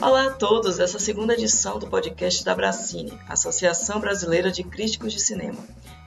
Olá 0.00 0.26
a 0.26 0.30
todos, 0.30 0.78
essa 0.78 0.96
segunda 0.96 1.34
edição 1.34 1.76
do 1.76 1.88
podcast 1.88 2.44
da 2.44 2.54
Bracine, 2.54 3.18
Associação 3.28 3.98
Brasileira 3.98 4.48
de 4.48 4.62
Críticos 4.62 5.12
de 5.12 5.20
Cinema. 5.20 5.58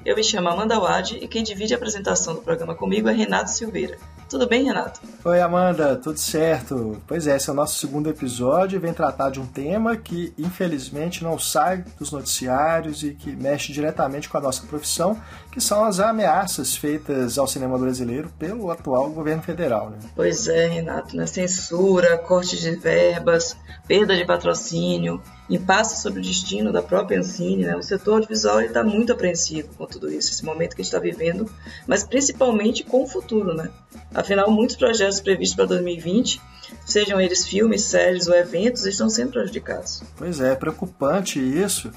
Eu 0.05 0.16
me 0.16 0.23
chamo 0.23 0.48
Amanda 0.48 0.80
Wade 0.80 1.18
e 1.18 1.28
quem 1.28 1.44
divide 1.44 1.73
a 1.73 1.78
apresentação 1.78 2.34
do 2.36 2.41
programa 2.41 2.73
comigo 2.73 3.09
é 3.09 3.14
Renato 3.14 3.52
Silveira. 3.52 3.98
Tudo 4.32 4.48
bem, 4.48 4.63
Renato? 4.63 5.02
Oi, 5.25 5.41
Amanda, 5.41 5.98
tudo 5.98 6.18
certo? 6.18 7.02
Pois 7.05 7.27
é, 7.27 7.36
esse 7.36 7.50
é 7.50 7.52
o 7.52 7.55
nosso 7.55 7.77
segundo 7.77 8.09
episódio 8.09 8.77
e 8.77 8.80
vem 8.80 8.93
tratar 8.93 9.30
de 9.30 9.41
um 9.41 9.45
tema 9.45 9.98
que, 9.98 10.34
infelizmente, 10.38 11.21
não 11.21 11.38
sai 11.38 11.84
dos 12.00 12.13
noticiários 12.13 13.03
e 13.03 13.13
que 13.13 13.36
mexe 13.36 13.73
diretamente 13.73 14.30
com 14.30 14.38
a 14.38 14.41
nossa 14.41 14.66
profissão, 14.66 15.22
que 15.52 15.59
são 15.59 15.84
as 15.84 15.99
ameaças 15.99 16.77
feitas 16.77 17.38
ao 17.38 17.45
cinema 17.45 17.77
brasileiro 17.77 18.31
pelo 18.39 18.72
atual 18.72 19.09
governo 19.09 19.44
federal. 19.44 19.89
Né? 19.89 19.98
Pois 20.16 20.48
é, 20.48 20.66
Renato, 20.66 21.17
né? 21.17 21.27
censura, 21.27 22.17
corte 22.17 22.58
de 22.58 22.72
verbas, 22.77 23.58
perda 23.86 24.16
de 24.16 24.23
patrocínio, 24.23 25.22
impasse 25.50 26.02
sobre 26.02 26.20
o 26.20 26.23
destino 26.23 26.72
da 26.72 26.81
própria 26.81 27.20
Ancine, 27.20 27.66
né? 27.66 27.76
O 27.76 27.84
setor 27.84 28.16
audiovisual 28.16 28.62
está 28.62 28.84
muito 28.84 29.12
apreensivo 29.12 29.70
com 29.77 29.86
tudo 29.86 30.12
isso, 30.12 30.31
esse 30.31 30.45
momento 30.45 30.76
que 30.76 30.81
a 30.81 30.84
gente 30.84 30.94
está 30.94 31.00
vivendo, 31.00 31.52
mas 31.86 32.04
principalmente 32.04 32.84
com 32.84 33.04
o 33.04 33.08
futuro, 33.08 33.54
né? 33.54 33.70
Afinal, 34.14 34.50
muitos 34.50 34.76
projetos 34.76 35.20
previstos 35.20 35.55
para 35.55 35.66
2020, 35.66 36.41
sejam 36.86 37.20
eles 37.20 37.45
filmes, 37.45 37.84
séries 37.84 38.27
ou 38.27 38.34
eventos, 38.34 38.86
estão 38.86 39.09
sendo 39.09 39.31
prejudicados. 39.31 40.04
Pois 40.17 40.40
é, 40.40 40.52
é 40.52 40.55
preocupante 40.55 41.40
isso. 41.40 41.92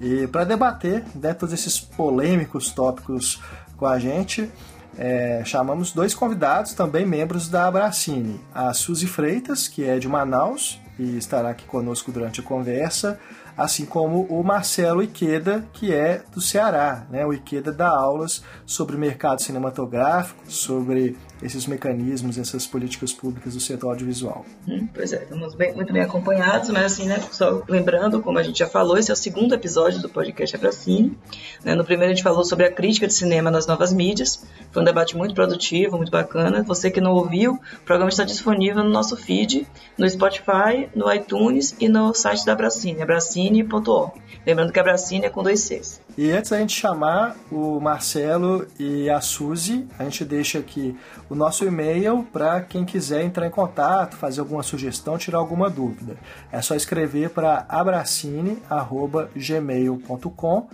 E 0.00 0.26
para 0.26 0.44
debater 0.44 1.04
né, 1.14 1.32
todos 1.34 1.54
esses 1.54 1.80
polêmicos 1.80 2.70
tópicos 2.70 3.40
com 3.76 3.86
a 3.86 3.98
gente, 3.98 4.50
é, 4.98 5.42
chamamos 5.44 5.92
dois 5.92 6.14
convidados, 6.14 6.74
também 6.74 7.06
membros 7.06 7.48
da 7.48 7.66
Abracine. 7.66 8.40
A 8.54 8.74
Suzy 8.74 9.06
Freitas, 9.06 9.68
que 9.68 9.84
é 9.84 9.98
de 9.98 10.08
Manaus, 10.08 10.80
e 10.98 11.16
estará 11.16 11.50
aqui 11.50 11.64
conosco 11.64 12.10
durante 12.10 12.40
a 12.40 12.42
conversa, 12.42 13.18
assim 13.56 13.84
como 13.84 14.22
o 14.24 14.42
Marcelo 14.42 15.02
Iqueda, 15.02 15.64
que 15.72 15.92
é 15.92 16.22
do 16.32 16.40
Ceará. 16.40 17.06
Né? 17.10 17.24
O 17.24 17.32
Iqueda 17.32 17.72
dá 17.72 17.88
aulas 17.88 18.42
sobre 18.66 18.96
mercado 18.96 19.42
cinematográfico, 19.42 20.50
sobre 20.50 21.16
esses 21.42 21.66
mecanismos, 21.66 22.38
essas 22.38 22.66
políticas 22.66 23.12
públicas 23.12 23.54
do 23.54 23.60
setor 23.60 23.90
audiovisual. 23.90 24.44
Hum, 24.66 24.88
pois 24.92 25.12
é, 25.12 25.22
estamos 25.22 25.54
bem, 25.54 25.74
muito 25.74 25.92
bem 25.92 26.02
acompanhados, 26.02 26.70
mas 26.70 26.84
assim, 26.84 27.06
né, 27.06 27.20
só 27.30 27.62
lembrando, 27.68 28.20
como 28.20 28.38
a 28.38 28.42
gente 28.42 28.58
já 28.58 28.66
falou, 28.66 28.98
esse 28.98 29.10
é 29.10 29.14
o 29.14 29.16
segundo 29.16 29.54
episódio 29.54 30.00
do 30.00 30.08
podcast 30.08 30.54
Abracine. 30.56 31.16
Né, 31.64 31.74
no 31.74 31.84
primeiro 31.84 32.12
a 32.12 32.14
gente 32.14 32.22
falou 32.22 32.44
sobre 32.44 32.66
a 32.66 32.72
crítica 32.72 33.06
de 33.06 33.14
cinema 33.14 33.50
nas 33.50 33.66
novas 33.66 33.92
mídias, 33.92 34.44
foi 34.72 34.82
um 34.82 34.84
debate 34.84 35.16
muito 35.16 35.34
produtivo, 35.34 35.96
muito 35.96 36.10
bacana. 36.10 36.62
Você 36.62 36.90
que 36.90 37.00
não 37.00 37.12
ouviu, 37.12 37.54
o 37.54 37.84
programa 37.84 38.10
está 38.10 38.24
disponível 38.24 38.82
no 38.82 38.90
nosso 38.90 39.16
feed, 39.16 39.66
no 39.96 40.08
Spotify, 40.08 40.88
no 40.94 41.12
iTunes 41.12 41.74
e 41.78 41.88
no 41.88 42.12
site 42.14 42.44
da 42.44 42.52
Abracine, 42.52 43.02
abracine.org. 43.02 44.20
Lembrando 44.46 44.72
que 44.72 44.78
a 44.78 44.82
Abracine 44.82 45.26
é 45.26 45.30
com 45.30 45.42
dois 45.42 45.60
Cs. 45.60 46.00
E 46.18 46.30
antes 46.32 46.50
da 46.50 46.58
gente 46.58 46.74
chamar 46.74 47.36
o 47.48 47.78
Marcelo 47.78 48.66
e 48.76 49.08
a 49.08 49.20
Suzy, 49.20 49.86
a 49.96 50.02
gente 50.02 50.24
deixa 50.24 50.58
aqui 50.58 50.98
o 51.30 51.36
nosso 51.36 51.64
e-mail 51.64 52.26
para 52.32 52.60
quem 52.60 52.84
quiser 52.84 53.22
entrar 53.22 53.46
em 53.46 53.50
contato, 53.50 54.16
fazer 54.16 54.40
alguma 54.40 54.64
sugestão, 54.64 55.16
tirar 55.16 55.38
alguma 55.38 55.70
dúvida. 55.70 56.16
É 56.50 56.60
só 56.60 56.74
escrever 56.74 57.30
para 57.30 57.64
abracine@gmail.com. 57.68 60.68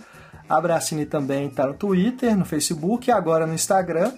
Abracine 0.49 1.05
também 1.05 1.45
está 1.45 1.67
no 1.67 1.75
Twitter, 1.75 2.35
no 2.35 2.43
Facebook 2.43 3.07
e 3.07 3.13
agora 3.13 3.45
no 3.45 3.53
Instagram. 3.53 4.13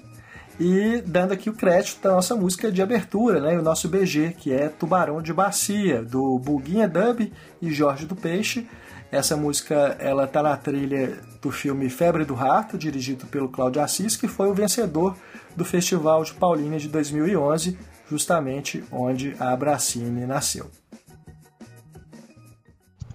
E 0.57 1.03
dando 1.05 1.33
aqui 1.33 1.49
o 1.49 1.53
crédito 1.53 2.01
da 2.01 2.13
nossa 2.13 2.37
música 2.37 2.71
de 2.71 2.81
abertura, 2.81 3.41
né? 3.41 3.59
O 3.59 3.61
nosso 3.61 3.89
BG, 3.89 4.33
que 4.37 4.53
é 4.53 4.69
Tubarão 4.69 5.21
de 5.21 5.33
Bacia, 5.33 6.01
do 6.01 6.39
Buguinha 6.39 6.87
Dub 6.87 7.33
e 7.61 7.69
Jorge 7.69 8.05
do 8.05 8.15
Peixe. 8.15 8.65
Essa 9.11 9.37
música 9.37 9.95
ela 9.99 10.25
está 10.25 10.43
na 10.43 10.57
trilha 10.57 11.19
do 11.41 11.49
filme 11.49 11.89
Febre 11.89 12.25
do 12.25 12.33
Rato, 12.33 12.77
dirigido 12.77 13.25
pelo 13.27 13.47
Cláudio 13.47 13.81
Assis, 13.81 14.17
que 14.17 14.27
foi 14.27 14.49
o 14.49 14.53
vencedor 14.53 15.15
do 15.55 15.63
Festival 15.63 16.23
de 16.23 16.33
Paulínia 16.33 16.77
de 16.77 16.89
2011, 16.89 17.77
justamente 18.09 18.83
onde 18.91 19.33
a 19.39 19.51
Abracine 19.51 20.25
nasceu. 20.25 20.69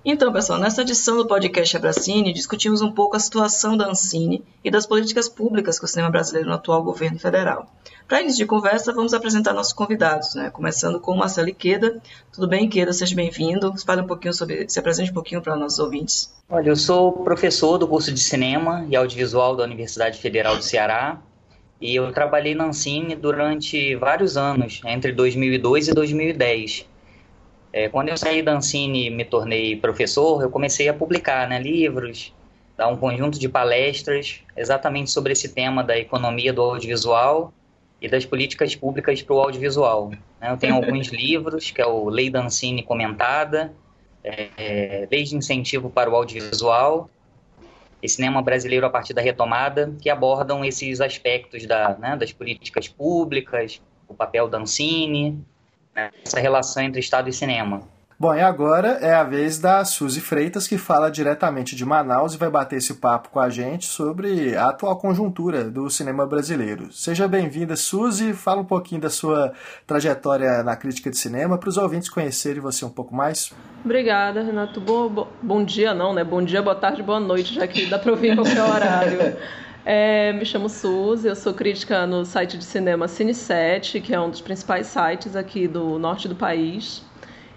Então, 0.05 0.33
pessoal, 0.33 0.59
nessa 0.59 0.83
edição 0.83 1.17
do 1.17 1.29
podcast 1.29 1.77
Abracine, 1.77 2.33
discutimos 2.33 2.83
um 2.83 2.91
pouco 2.91 3.15
a 3.15 3.21
situação 3.21 3.77
da 3.77 3.89
Ancine 3.89 4.43
e 4.65 4.69
das 4.69 4.85
políticas 4.85 5.29
públicas 5.29 5.79
com 5.79 5.87
o 5.87 5.89
cinema 5.89 6.11
brasileiro 6.11 6.49
no 6.49 6.57
atual 6.57 6.83
governo 6.83 7.21
federal. 7.21 7.73
Para 8.09 8.21
início 8.21 8.39
de 8.39 8.47
conversa, 8.47 8.93
vamos 8.93 9.15
apresentar 9.15 9.53
nossos 9.53 9.73
convidados, 9.73 10.35
né? 10.35 10.51
começando 10.51 10.99
com 10.99 11.13
o 11.13 11.19
Marcelo 11.19 11.49
Iqueda. 11.49 12.03
Tudo 12.33 12.49
bem, 12.49 12.65
Iqueda? 12.65 12.93
Seja 12.93 13.15
bem-vindo. 13.15 13.73
Fale 13.87 14.03
um 14.03 14.07
pouquinho 14.07 14.35
sobre, 14.35 14.69
se 14.69 14.77
apresente 14.77 15.13
um 15.13 15.15
pouquinho 15.15 15.41
para 15.41 15.55
nossos 15.55 15.79
ouvintes. 15.79 16.35
Olha, 16.51 16.71
eu 16.71 16.77
sou 16.77 17.13
professor 17.13 17.79
do 17.79 17.87
curso 17.87 18.13
de 18.13 18.19
Cinema 18.19 18.85
e 18.91 18.97
Audiovisual 18.97 19.55
da 19.55 19.63
Universidade 19.63 20.19
Federal 20.19 20.57
do 20.57 20.65
Ceará 20.65 21.23
e 21.81 21.95
eu 21.95 22.13
trabalhei 22.13 22.57
na 22.57 22.65
Ancine 22.65 23.15
durante 23.15 23.95
vários 23.95 24.37
anos, 24.37 24.81
entre 24.85 25.13
2002 25.13 25.89
e 25.89 25.95
2010 25.95 26.92
é, 27.73 27.89
quando 27.89 28.11
eu 28.11 28.17
saí 28.17 28.43
da 28.43 28.53
Ancine 28.53 29.07
e 29.07 29.11
me 29.11 29.25
tornei 29.25 29.77
professor, 29.77 30.43
eu 30.43 30.51
comecei 30.51 30.89
a 30.89 30.95
publicar 30.95 31.49
né, 31.49 31.59
livros, 31.59 32.35
dar 32.77 32.89
um 32.89 32.97
conjunto 32.97 33.39
de 33.39 33.49
palestras 33.49 34.41
exatamente 34.57 35.11
sobre 35.11 35.33
esse 35.33 35.49
tema 35.49 35.83
da 35.83 35.97
economia 35.97 36.53
do 36.53 36.61
audiovisual 36.61 37.53
e 38.01 38.09
das 38.09 38.27
políticas 38.27 38.75
públicas 38.77 39.23
para 39.23 39.35
o 39.35 39.41
audiovisual. 39.41 40.11
Né. 40.11 40.51
Eu 40.51 40.57
tenho 40.59 40.75
alguns 40.75 41.09
livros, 41.13 41.71
que 41.71 41.81
é 41.81 41.87
o 41.87 42.11
Lei 42.11 42.29
da 42.29 42.45
Ancine 42.45 42.83
Comentada, 42.83 43.73
é, 44.23 44.49
é, 44.57 45.07
de 45.07 45.35
Incentivo 45.35 45.89
para 45.89 46.11
o 46.11 46.15
Audiovisual 46.15 47.09
e 48.03 48.09
Cinema 48.09 48.43
Brasileiro 48.43 48.85
a 48.85 48.91
partir 48.91 49.15
da 49.15 49.23
Retomada, 49.23 49.95
que 50.01 50.11
abordam 50.11 50.65
esses 50.65 51.01
aspectos 51.01 51.67
da, 51.67 51.97
né, 51.99 52.17
das 52.17 52.33
políticas 52.33 52.87
públicas, 52.87 53.81
o 54.09 54.15
papel 54.15 54.49
da 54.49 54.59
Ancine, 54.59 55.43
né, 55.95 56.11
essa 56.25 56.41
relação 56.41 56.83
entre 56.83 57.01
Estado 57.01 57.29
e 57.29 57.33
cinema. 57.33 57.83
Bom, 58.23 58.33
e 58.37 58.41
agora 58.41 58.99
é 59.01 59.13
a 59.13 59.25
vez 59.25 59.59
da 59.59 59.85
Suzy 59.85 60.21
Freitas, 60.21 60.69
que 60.69 60.79
fala 60.79 61.11
diretamente 61.11 61.75
de 61.75 61.85
Manaus 61.85 62.35
e 62.35 62.39
vai 62.39 62.49
bater 62.49 62.77
esse 62.77 62.95
papo 62.95 63.31
com 63.31 63.41
a 63.41 63.51
gente 63.51 63.87
sobre 63.87 64.57
a 64.57 64.69
atual 64.69 64.97
conjuntura 64.97 65.65
do 65.65 65.91
cinema 65.91 66.25
brasileiro. 66.25 66.93
Seja 66.93 67.27
bem-vinda, 67.27 67.75
Suzy. 67.75 68.33
Fala 68.33 68.61
um 68.61 68.65
pouquinho 68.65 69.01
da 69.01 69.11
sua 69.11 69.53
trajetória 69.89 70.63
na 70.63 70.77
crítica 70.77 71.11
de 71.11 71.19
cinema 71.19 71.59
para 71.59 71.69
os 71.69 71.77
ouvintes 71.77 72.09
conhecerem 72.09 72.63
você 72.63 72.85
um 72.85 72.91
pouco 72.91 73.13
mais. 73.13 73.53
Obrigada, 73.85 74.41
Renato. 74.45 74.81
Bom, 74.81 75.27
bom 75.43 75.65
dia, 75.65 75.93
não, 75.93 76.15
né? 76.15 76.23
Bom 76.23 76.45
dia, 76.45 76.63
boa 76.63 76.77
tarde, 76.77 77.03
boa 77.03 77.19
noite, 77.19 77.55
já 77.55 77.67
que 77.67 77.87
dá 77.87 77.99
para 77.99 78.13
ouvir 78.13 78.35
em 78.35 78.37
qualquer 78.37 78.63
horário. 78.63 79.37
É, 79.85 80.33
me 80.33 80.45
chamo 80.45 80.69
Suzy, 80.69 81.27
eu 81.27 81.35
sou 81.35 81.53
crítica 81.53 82.07
no 82.07 82.25
site 82.25 82.57
de 82.57 82.65
cinema 82.65 83.07
Cine7, 83.07 84.01
que 84.01 84.15
é 84.15 84.21
um 84.21 84.31
dos 84.31 84.41
principais 84.41 84.87
sites 84.87 85.35
aqui 85.35 85.67
do 85.67 85.99
norte 85.99 86.29
do 86.29 86.37
país. 86.37 87.03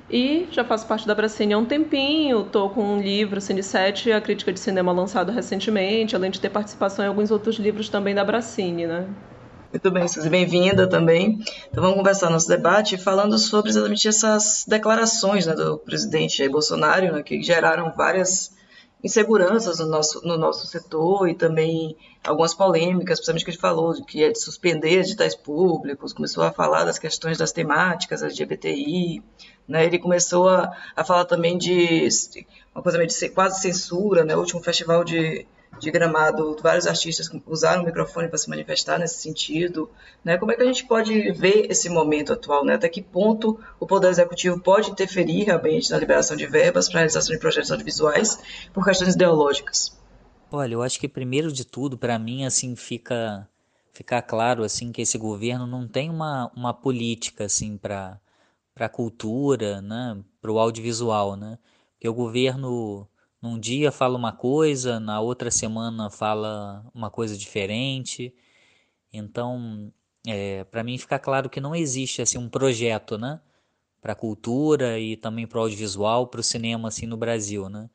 E 0.10 0.48
já 0.52 0.64
faço 0.64 0.88
parte 0.88 1.08
da 1.08 1.14
Bracine 1.14 1.54
há 1.54 1.58
um 1.58 1.66
tempinho, 1.66 2.42
estou 2.42 2.70
com 2.70 2.84
um 2.84 3.02
livro, 3.02 3.40
Cine7, 3.40 4.12
a 4.12 4.22
crítica 4.22 4.52
de 4.52 4.60
cinema 4.60 4.92
lançado 4.92 5.32
recentemente, 5.32 6.16
além 6.16 6.32
de 6.32 6.40
ter 6.40 6.50
participação 6.50 7.06
em 7.06 7.08
alguns 7.08 7.30
outros 7.30 7.58
livros 7.58 7.90
também 7.90 8.16
da 8.16 8.24
Bracine, 8.24 8.88
né? 8.88 9.08
Muito 9.72 9.92
bem, 9.92 10.08
Suzy, 10.08 10.30
bem-vinda 10.30 10.88
também. 10.88 11.40
Então 11.70 11.82
vamos 11.82 11.98
conversar 11.98 12.30
nosso 12.30 12.48
debate 12.48 12.98
falando 12.98 13.38
sobre 13.38 13.70
exatamente 13.70 14.08
essas 14.08 14.64
declarações 14.68 15.46
né, 15.46 15.54
do 15.54 15.78
presidente 15.78 16.38
Jair 16.38 16.50
Bolsonaro, 16.50 17.12
né, 17.12 17.22
que 17.22 17.42
geraram 17.42 17.92
várias 17.92 18.55
inseguranças 19.06 19.78
no 19.78 19.86
nosso, 19.86 20.26
no 20.26 20.36
nosso 20.36 20.66
setor 20.66 21.30
e 21.30 21.36
também 21.36 21.96
algumas 22.24 22.56
polêmicas, 22.56 23.20
principalmente 23.20 23.46
que 23.46 23.52
a 23.52 23.54
gente 23.54 23.62
falou, 23.62 23.94
de 23.94 24.04
que 24.04 24.24
é 24.24 24.32
de 24.32 24.40
suspender 24.40 25.00
editais 25.00 25.36
públicos, 25.36 26.12
começou 26.12 26.44
a 26.44 26.52
falar 26.52 26.86
das 26.86 26.98
questões 26.98 27.38
das 27.38 27.52
temáticas 27.52 28.24
LGBTI, 28.24 29.22
né? 29.68 29.86
ele 29.86 30.00
começou 30.00 30.50
a, 30.50 30.76
a 30.96 31.04
falar 31.04 31.26
também 31.26 31.56
de 31.56 32.10
uma 32.74 32.82
coisa 32.82 32.98
meio 32.98 33.08
de 33.08 33.30
quase 33.30 33.62
censura, 33.62 34.26
né? 34.26 34.36
o 34.36 34.40
último 34.40 34.64
festival 34.64 35.04
de, 35.04 35.46
de 35.80 35.92
Gramado, 35.92 36.56
vários 36.62 36.88
artistas 36.88 37.30
usaram 37.46 37.84
o 37.84 37.86
microfone 37.86 38.28
para 38.28 38.38
se 38.38 38.50
manifestar 38.50 39.00
nesse 39.00 39.22
sentido. 39.22 39.90
Né? 40.24 40.38
Como 40.38 40.52
é 40.52 40.56
que 40.56 40.64
a 40.64 40.66
gente 40.66 40.86
pode 40.86 41.32
ver 41.32 41.68
esse 41.70 41.90
momento 41.90 42.34
atual? 42.34 42.66
Né? 42.66 42.76
Até 42.76 42.90
que 42.90 43.02
ponto 43.02 43.60
o 43.80 43.86
Poder 43.86 44.10
Executivo 44.10 44.60
pode 44.60 44.90
interferir 44.90 45.44
realmente 45.44 45.92
na 45.92 45.98
liberação 45.98 46.36
de 46.38 46.46
verbas 46.46 46.88
para 46.88 47.00
a 47.00 47.02
realização 47.02 47.34
de 47.34 47.40
projetos 47.40 47.72
audiovisuais 47.72 48.40
por 48.74 48.84
questões 48.84 49.16
ideológicas? 49.16 49.98
Olha, 50.52 50.74
eu 50.74 50.82
acho 50.82 51.00
que 51.00 51.08
primeiro 51.08 51.52
de 51.52 51.66
tudo, 51.66 51.98
para 51.98 52.18
mim, 52.18 52.46
assim, 52.46 52.76
fica 52.76 53.48
ficar 53.92 54.22
claro 54.22 54.64
assim 54.64 54.92
que 54.92 55.02
esse 55.02 55.18
governo 55.18 55.66
não 55.66 55.88
tem 55.88 56.10
uma, 56.10 56.52
uma 56.54 56.74
política 56.74 57.46
assim 57.46 57.78
para 57.78 58.20
para 58.74 58.90
cultura, 58.90 59.82
né, 59.82 60.22
para 60.42 60.52
o 60.52 60.60
audiovisual, 60.60 61.38
né? 61.38 61.58
Porque 61.94 62.10
o 62.10 62.14
governo 62.14 63.08
num 63.42 63.60
dia 63.60 63.92
fala 63.92 64.18
uma 64.18 64.32
coisa, 64.34 65.00
na 65.00 65.20
outra 65.22 65.52
semana 65.52 66.10
fala 66.10 66.86
uma 66.94 67.10
coisa 67.10 67.38
diferente. 67.38 68.34
Então, 69.14 69.92
é, 70.28 70.64
para 70.66 70.84
mim 70.84 70.98
fica 70.98 71.20
claro 71.20 71.50
que 71.50 71.62
não 71.62 71.76
existe 71.76 72.22
assim 72.22 72.38
um 72.38 72.50
projeto, 72.50 73.18
né, 73.18 73.40
para 74.02 74.14
a 74.14 74.16
cultura 74.16 75.00
e 75.00 75.18
também 75.18 75.48
para 75.48 75.60
o 75.60 75.62
audiovisual, 75.64 76.28
para 76.28 76.40
o 76.40 76.44
cinema 76.44 76.90
assim 76.90 77.08
no 77.08 77.18
Brasil, 77.18 77.70
né? 77.70 77.90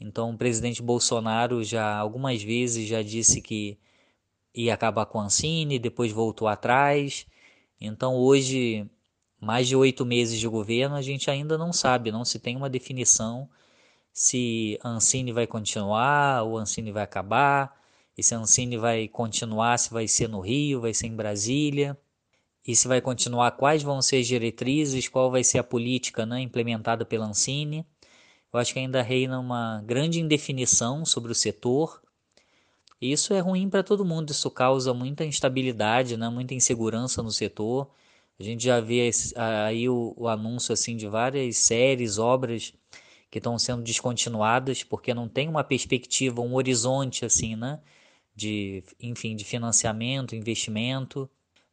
Então, 0.00 0.30
o 0.30 0.38
presidente 0.38 0.82
Bolsonaro 0.82 1.64
já 1.64 1.96
algumas 1.96 2.42
vezes 2.42 2.86
já 2.88 3.02
disse 3.02 3.40
que 3.40 3.78
ia 4.54 4.74
acabar 4.74 5.06
com 5.06 5.20
a 5.20 5.24
Ancine, 5.24 5.78
depois 5.78 6.12
voltou 6.12 6.48
atrás. 6.48 7.26
Então, 7.80 8.16
hoje, 8.16 8.88
mais 9.40 9.68
de 9.68 9.76
oito 9.76 10.04
meses 10.04 10.38
de 10.40 10.48
governo, 10.48 10.96
a 10.96 11.02
gente 11.02 11.30
ainda 11.30 11.58
não 11.58 11.72
sabe, 11.72 12.12
não 12.12 12.24
se 12.24 12.38
tem 12.38 12.56
uma 12.56 12.70
definição 12.70 13.48
se 14.16 14.78
a 14.82 14.88
Ancine 14.88 15.30
vai 15.30 15.46
continuar 15.46 16.42
ou 16.42 16.56
a 16.56 16.62
Ancine 16.62 16.90
vai 16.90 17.02
acabar, 17.02 17.78
e 18.16 18.22
se 18.22 18.34
a 18.34 18.38
Ancine 18.38 18.78
vai 18.78 19.06
continuar, 19.08 19.78
se 19.78 19.90
vai 19.92 20.08
ser 20.08 20.26
no 20.26 20.40
Rio, 20.40 20.80
vai 20.80 20.94
ser 20.94 21.08
em 21.08 21.14
Brasília, 21.14 21.98
e 22.66 22.74
se 22.74 22.88
vai 22.88 23.02
continuar, 23.02 23.50
quais 23.52 23.82
vão 23.82 24.00
ser 24.00 24.16
as 24.16 24.26
diretrizes, 24.26 25.06
qual 25.06 25.30
vai 25.30 25.44
ser 25.44 25.58
a 25.58 25.62
política 25.62 26.24
né, 26.24 26.40
implementada 26.40 27.04
pela 27.04 27.26
Ancine. 27.26 27.86
Eu 28.50 28.58
acho 28.58 28.72
que 28.72 28.78
ainda 28.78 29.02
reina 29.02 29.38
uma 29.38 29.82
grande 29.84 30.18
indefinição 30.18 31.04
sobre 31.04 31.30
o 31.30 31.34
setor. 31.34 32.00
E 32.98 33.12
isso 33.12 33.34
é 33.34 33.40
ruim 33.40 33.68
para 33.68 33.82
todo 33.82 34.02
mundo, 34.02 34.30
isso 34.30 34.50
causa 34.50 34.94
muita 34.94 35.26
instabilidade, 35.26 36.16
né, 36.16 36.30
muita 36.30 36.54
insegurança 36.54 37.22
no 37.22 37.30
setor. 37.30 37.90
A 38.40 38.42
gente 38.42 38.64
já 38.64 38.80
vê 38.80 39.10
aí 39.36 39.90
o, 39.90 40.14
o 40.16 40.26
anúncio 40.26 40.72
assim 40.72 40.96
de 40.96 41.06
várias 41.06 41.58
séries, 41.58 42.16
obras 42.18 42.72
que 43.30 43.38
estão 43.38 43.58
sendo 43.58 43.82
descontinuadas 43.82 44.82
porque 44.82 45.12
não 45.14 45.28
tem 45.28 45.48
uma 45.48 45.64
perspectiva, 45.64 46.40
um 46.40 46.54
horizonte 46.54 47.24
assim, 47.24 47.56
né? 47.56 47.80
De, 48.34 48.84
enfim, 49.00 49.34
de 49.34 49.44
financiamento, 49.44 50.36
investimento. 50.36 51.28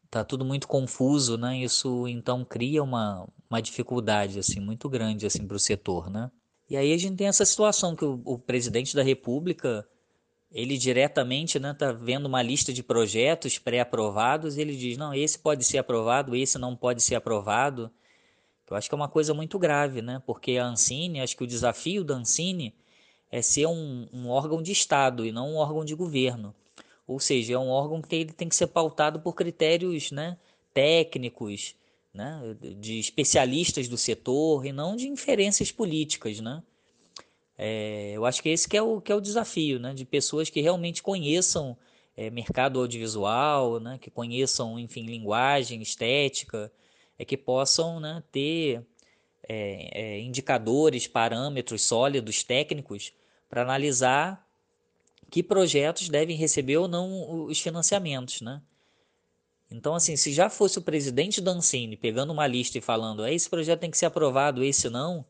Tá 0.10 0.24
tudo 0.24 0.46
muito 0.46 0.68
confuso, 0.68 1.38
né? 1.38 1.58
Isso 1.58 2.08
então 2.08 2.46
cria 2.46 2.84
uma, 2.84 3.28
uma 3.50 3.62
dificuldade 3.62 4.40
assim 4.40 4.60
muito 4.60 4.88
grande 4.90 5.26
assim 5.26 5.46
para 5.46 5.58
o 5.58 5.60
setor, 5.60 6.10
né? 6.10 6.32
E 6.70 6.78
aí 6.78 6.94
a 6.94 6.98
gente 6.98 7.18
tem 7.18 7.28
essa 7.28 7.46
situação 7.46 7.96
que 7.96 8.06
o, 8.06 8.22
o 8.26 8.40
presidente 8.40 8.96
da 8.96 9.04
República 9.04 9.88
ele 10.54 10.78
diretamente 10.78 11.60
né, 11.60 11.74
tá 11.74 11.92
vendo 11.92 12.28
uma 12.28 12.42
lista 12.44 12.72
de 12.72 12.84
projetos 12.84 13.58
pré-aprovados 13.58 14.56
e 14.56 14.62
ele 14.62 14.76
diz, 14.76 14.98
não, 14.98 15.12
esse 15.12 15.40
pode 15.40 15.64
ser 15.64 15.80
aprovado, 15.80 16.36
esse 16.36 16.60
não 16.60 16.76
pode 16.76 17.02
ser 17.02 17.16
aprovado. 17.16 17.92
Eu 18.70 18.78
acho 18.78 18.90
que 18.90 18.96
é 18.96 18.98
uma 18.98 19.10
coisa 19.10 19.34
muito 19.34 19.60
grave, 19.60 20.02
né? 20.02 20.22
Porque 20.26 20.58
a 20.58 20.66
Ancine, 20.66 21.22
acho 21.22 21.36
que 21.36 21.44
o 21.44 21.48
desafio 21.48 22.04
da 22.04 22.16
Ancine 22.16 22.74
é 23.32 23.42
ser 23.42 23.66
um, 23.66 24.08
um 24.14 24.30
órgão 24.30 24.62
de 24.62 24.72
Estado 24.72 25.26
e 25.26 25.32
não 25.32 25.54
um 25.54 25.56
órgão 25.58 25.84
de 25.84 25.96
governo. 25.96 26.56
Ou 27.06 27.20
seja, 27.20 27.54
é 27.54 27.58
um 27.58 27.70
órgão 27.70 28.02
que 28.02 28.16
ele 28.16 28.32
tem 28.32 28.48
que 28.48 28.56
ser 28.56 28.68
pautado 28.68 29.20
por 29.20 29.34
critérios 29.34 30.12
né, 30.12 30.38
técnicos, 30.74 31.76
né, 32.14 32.56
de 32.80 33.00
especialistas 33.00 33.88
do 33.88 33.98
setor 33.98 34.66
e 34.66 34.72
não 34.72 34.96
de 34.96 35.08
inferências 35.08 35.72
políticas, 35.72 36.40
né? 36.40 36.64
É, 37.58 38.14
eu 38.14 38.26
acho 38.26 38.42
que 38.42 38.50
esse 38.50 38.68
que 38.68 38.78
é 38.78 38.82
o, 38.82 39.00
que 39.02 39.12
é 39.12 39.16
o 39.16 39.22
desafio, 39.22 39.80
né? 39.80 39.94
De 39.94 40.06
pessoas 40.06 40.50
que 40.50 40.62
realmente 40.62 41.04
conheçam 41.04 41.78
é, 42.16 42.30
mercado 42.30 42.80
audiovisual, 42.80 43.80
né? 43.80 43.98
Que 44.00 44.10
conheçam, 44.10 44.80
enfim, 44.80 45.06
linguagem, 45.06 45.82
estética, 45.82 46.72
é 47.24 47.26
que 47.26 47.38
possam 47.38 48.00
né, 48.00 48.22
ter 48.32 48.86
é, 49.48 49.90
é, 49.94 50.20
indicadores, 50.20 51.08
parâmetros 51.08 51.82
sólidos, 51.84 52.44
técnicos, 52.44 53.14
para 53.50 53.62
analisar 53.62 54.48
que 55.30 55.42
projetos 55.42 56.10
devem 56.10 56.36
receber 56.36 56.78
ou 56.78 56.88
não 56.88 57.46
os 57.46 57.60
financiamentos, 57.60 58.42
né? 58.42 58.62
Então, 59.70 59.96
assim, 59.96 60.16
se 60.16 60.32
já 60.32 60.50
fosse 60.50 60.78
o 60.78 60.82
presidente 60.82 61.42
da 61.42 61.52
Ancine 61.52 61.98
pegando 61.98 62.32
uma 62.32 62.46
lista 62.46 62.78
e 62.78 62.82
falando 62.82 63.26
esse 63.26 63.50
projeto 63.50 63.80
tem 63.80 63.90
que 63.90 63.98
ser 63.98 64.06
aprovado, 64.06 64.64
esse 64.64 64.88
não, 64.90 65.26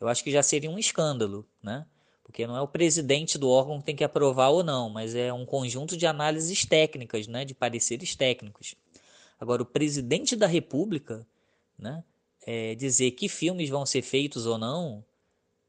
eu 0.00 0.08
acho 0.08 0.24
que 0.24 0.30
já 0.30 0.42
seria 0.42 0.70
um 0.70 0.78
escândalo, 0.78 1.46
né? 1.62 1.84
Porque 2.24 2.46
não 2.46 2.56
é 2.56 2.60
o 2.60 2.68
presidente 2.68 3.36
do 3.36 3.48
órgão 3.48 3.78
que 3.78 3.86
tem 3.86 3.96
que 3.96 4.04
aprovar 4.04 4.48
ou 4.48 4.64
não, 4.64 4.88
mas 4.88 5.14
é 5.14 5.32
um 5.32 5.44
conjunto 5.44 5.96
de 5.96 6.06
análises 6.06 6.64
técnicas, 6.64 7.26
né? 7.26 7.44
De 7.44 7.54
pareceres 7.54 8.14
técnicos. 8.16 8.74
Agora, 9.40 9.62
o 9.62 9.66
presidente 9.66 10.34
da 10.34 10.46
República, 10.46 11.26
né, 11.78 12.02
é, 12.46 12.74
dizer 12.74 13.12
que 13.12 13.28
filmes 13.28 13.68
vão 13.68 13.86
ser 13.86 14.02
feitos 14.02 14.46
ou 14.46 14.58
não, 14.58 15.04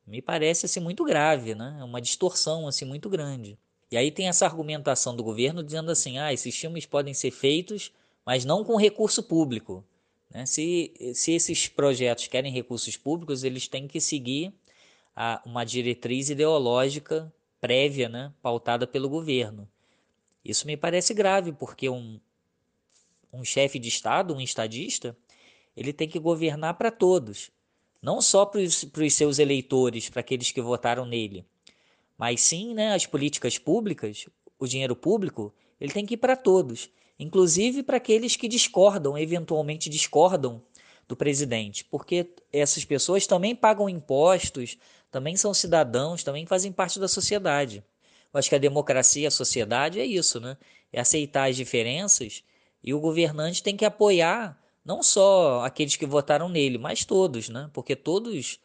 me 0.08 0.22
parece 0.22 0.66
assim, 0.66 0.80
muito 0.80 1.04
grave, 1.04 1.54
né? 1.54 1.78
É 1.80 1.84
uma 1.84 2.02
distorção 2.02 2.68
assim, 2.68 2.84
muito 2.84 3.10
grande. 3.10 3.60
E 3.92 3.98
aí 3.98 4.12
tem 4.12 4.28
essa 4.28 4.46
argumentação 4.46 5.16
do 5.16 5.24
governo 5.24 5.64
dizendo 5.64 5.92
assim: 5.92 6.18
ah, 6.18 6.34
esses 6.34 6.56
filmes 6.56 6.86
podem 6.86 7.14
ser 7.14 7.32
feitos, 7.32 7.92
mas 8.26 8.46
não 8.46 8.64
com 8.64 8.76
recurso 8.76 9.22
público. 9.22 9.84
Né? 10.32 10.46
Se, 10.46 10.94
se 11.14 11.34
esses 11.34 11.68
projetos 11.68 12.28
querem 12.28 12.52
recursos 12.52 12.98
públicos, 12.98 13.44
eles 13.44 13.68
têm 13.68 13.88
que 13.88 14.02
seguir 14.02 14.54
a, 15.16 15.42
uma 15.46 15.64
diretriz 15.64 16.30
ideológica 16.30 17.32
prévia, 17.60 18.08
né, 18.08 18.32
pautada 18.42 18.88
pelo 18.88 19.10
governo. 19.10 19.68
Isso 20.46 20.66
me 20.66 20.78
parece 20.78 21.14
grave, 21.14 21.52
porque 21.52 21.90
um, 21.90 22.20
um 23.32 23.44
chefe 23.44 23.80
de 23.80 23.88
Estado, 23.88 24.34
um 24.34 24.42
estadista, 24.42 25.16
ele 25.76 25.94
tem 25.94 26.08
que 26.08 26.20
governar 26.20 26.76
para 26.76 26.92
todos, 26.92 27.52
não 28.02 28.22
só 28.22 28.46
para 28.46 28.62
os 28.62 29.14
seus 29.14 29.40
eleitores, 29.40 30.10
para 30.10 30.22
aqueles 30.22 30.52
que 30.52 30.62
votaram 30.62 31.06
nele, 31.06 31.46
mas 32.18 32.42
sim 32.42 32.74
né, 32.74 32.94
as 32.94 33.06
políticas 33.06 33.58
públicas, 33.58 34.28
o 34.60 34.68
dinheiro 34.68 34.96
público, 34.96 35.54
ele 35.80 35.94
tem 35.94 36.06
que 36.06 36.16
ir 36.16 36.18
para 36.18 36.36
todos, 36.36 36.90
inclusive 37.18 37.84
para 37.84 37.98
aqueles 37.98 38.36
que 38.36 38.48
discordam, 38.48 39.18
eventualmente 39.18 39.90
discordam 39.90 40.62
do 41.08 41.16
presidente, 41.16 41.84
porque 41.86 42.30
essas 42.52 42.86
pessoas 42.86 43.26
também 43.26 43.56
pagam 43.56 43.90
impostos, 43.90 44.78
também 45.10 45.36
são 45.36 45.54
cidadãos, 45.54 46.24
também 46.24 46.46
fazem 46.46 46.72
parte 46.72 47.00
da 47.00 47.08
sociedade. 47.08 47.84
Eu 48.32 48.38
acho 48.38 48.50
que 48.50 48.56
a 48.56 48.60
democracia, 48.60 49.28
a 49.28 49.32
sociedade 49.32 50.00
é 50.00 50.06
isso, 50.06 50.40
né? 50.40 50.56
É 50.94 51.00
aceitar 51.00 51.50
as 51.50 51.56
diferenças 51.56 52.44
e 52.84 52.94
o 52.94 53.00
governante 53.00 53.62
tem 53.64 53.76
que 53.76 53.86
apoiar 53.86 54.58
não 54.84 55.04
só 55.04 55.64
aqueles 55.64 55.96
que 55.96 56.06
votaram 56.06 56.50
nele, 56.50 56.78
mas 56.78 57.06
todos, 57.06 57.50
né? 57.50 57.70
Porque 57.74 57.96
todos 57.96 58.60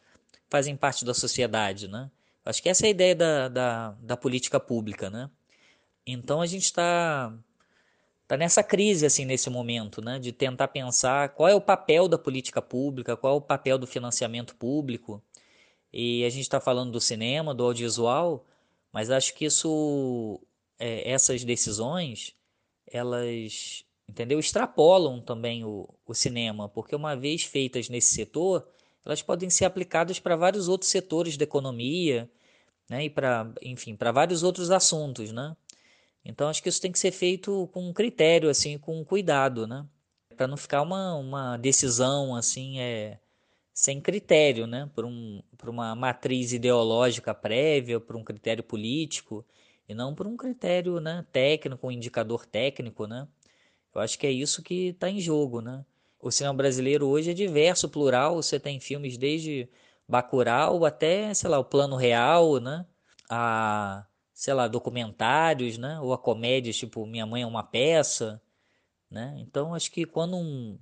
fazem 0.49 0.75
parte 0.75 1.05
da 1.05 1.13
sociedade, 1.13 1.87
né? 1.87 2.09
Acho 2.43 2.61
que 2.61 2.69
essa 2.69 2.85
é 2.85 2.87
a 2.87 2.91
ideia 2.91 3.15
da, 3.15 3.47
da, 3.47 3.91
da 4.01 4.17
política 4.17 4.59
pública, 4.59 5.09
né? 5.09 5.29
Então 6.05 6.41
a 6.41 6.45
gente 6.45 6.63
está 6.63 7.33
tá 8.27 8.37
nessa 8.37 8.63
crise 8.63 9.05
assim 9.05 9.25
nesse 9.25 9.49
momento, 9.49 10.01
né? 10.01 10.19
De 10.19 10.31
tentar 10.31 10.67
pensar 10.69 11.29
qual 11.29 11.49
é 11.49 11.55
o 11.55 11.61
papel 11.61 12.07
da 12.07 12.17
política 12.17 12.61
pública, 12.61 13.17
qual 13.17 13.35
é 13.35 13.37
o 13.37 13.41
papel 13.41 13.77
do 13.77 13.87
financiamento 13.87 14.55
público. 14.55 15.21
E 15.91 16.25
a 16.25 16.29
gente 16.29 16.41
está 16.41 16.59
falando 16.59 16.91
do 16.91 17.01
cinema, 17.01 17.53
do 17.53 17.63
audiovisual, 17.63 18.45
mas 18.91 19.09
acho 19.09 19.33
que 19.33 19.45
isso, 19.45 20.41
é, 20.79 21.09
essas 21.11 21.43
decisões, 21.43 22.35
elas 22.87 23.84
entendeu? 24.07 24.39
Extrapolam 24.39 25.21
também 25.21 25.63
o, 25.63 25.89
o 26.05 26.13
cinema, 26.13 26.69
porque 26.69 26.95
uma 26.95 27.15
vez 27.15 27.43
feitas 27.43 27.89
nesse 27.89 28.13
setor, 28.13 28.67
elas 29.05 29.21
podem 29.21 29.49
ser 29.49 29.65
aplicadas 29.65 30.19
para 30.19 30.35
vários 30.35 30.67
outros 30.67 30.89
setores 30.89 31.37
da 31.37 31.43
economia, 31.43 32.29
né? 32.89 33.05
E 33.05 33.09
para, 33.09 33.51
enfim, 33.61 33.95
para 33.95 34.11
vários 34.11 34.43
outros 34.43 34.71
assuntos, 34.71 35.31
né? 35.31 35.55
Então 36.23 36.49
acho 36.49 36.61
que 36.63 36.69
isso 36.69 36.81
tem 36.81 36.91
que 36.91 36.99
ser 36.99 37.11
feito 37.11 37.69
com 37.73 37.93
critério, 37.93 38.49
assim, 38.49 38.77
com 38.77 39.03
cuidado, 39.05 39.67
né? 39.67 39.85
Para 40.35 40.47
não 40.47 40.57
ficar 40.57 40.81
uma, 40.81 41.15
uma 41.15 41.57
decisão 41.57 42.35
assim, 42.35 42.79
é, 42.79 43.19
sem 43.73 44.01
critério, 44.01 44.67
né? 44.67 44.89
Por, 44.95 45.05
um, 45.05 45.41
por 45.57 45.69
uma 45.69 45.95
matriz 45.95 46.53
ideológica 46.53 47.33
prévia, 47.33 47.99
por 47.99 48.15
um 48.15 48.23
critério 48.23 48.63
político, 48.63 49.45
e 49.87 49.93
não 49.93 50.15
por 50.15 50.27
um 50.27 50.35
critério 50.37 50.99
né, 50.99 51.25
técnico, 51.31 51.87
um 51.87 51.91
indicador 51.91 52.45
técnico, 52.45 53.05
né? 53.07 53.27
Eu 53.95 54.01
acho 54.01 54.19
que 54.19 54.27
é 54.27 54.31
isso 54.31 54.61
que 54.61 54.89
está 54.89 55.09
em 55.09 55.21
jogo, 55.21 55.61
né? 55.61 55.85
O 56.19 56.29
cinema 56.29 56.53
brasileiro 56.53 57.07
hoje 57.07 57.31
é 57.31 57.33
diverso, 57.33 57.87
plural. 57.87 58.35
Você 58.35 58.59
tem 58.59 58.79
filmes 58.79 59.17
desde 59.17 59.69
Bacurau 60.07 60.85
até, 60.85 61.33
sei 61.33 61.49
lá, 61.49 61.59
o 61.59 61.63
Plano 61.63 61.95
Real, 61.95 62.59
né? 62.59 62.85
A, 63.29 64.05
sei 64.33 64.53
lá, 64.53 64.67
documentários, 64.67 65.77
né? 65.77 65.99
Ou 66.01 66.13
a 66.13 66.17
comédia, 66.17 66.73
tipo 66.73 67.05
Minha 67.05 67.25
Mãe 67.25 67.43
é 67.43 67.47
uma 67.47 67.63
Peça, 67.63 68.41
né? 69.09 69.35
Então, 69.39 69.73
acho 69.73 69.89
que 69.91 70.05
quando 70.05 70.35
um, 70.35 70.77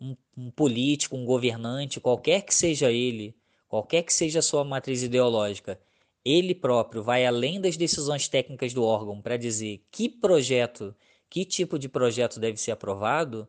um, 0.00 0.16
um 0.36 0.50
político, 0.50 1.16
um 1.16 1.24
governante, 1.24 2.00
qualquer 2.00 2.42
que 2.42 2.54
seja 2.54 2.92
ele, 2.92 3.34
qualquer 3.68 4.02
que 4.02 4.12
seja 4.12 4.40
a 4.40 4.42
sua 4.42 4.64
matriz 4.64 5.02
ideológica, 5.02 5.80
ele 6.24 6.54
próprio 6.54 7.02
vai 7.02 7.24
além 7.24 7.60
das 7.60 7.76
decisões 7.76 8.28
técnicas 8.28 8.74
do 8.74 8.84
órgão 8.84 9.20
para 9.22 9.36
dizer 9.38 9.82
que 9.90 10.08
projeto 10.08 10.94
que 11.30 11.44
tipo 11.44 11.78
de 11.78 11.88
projeto 11.88 12.40
deve 12.40 12.56
ser 12.56 12.72
aprovado, 12.72 13.48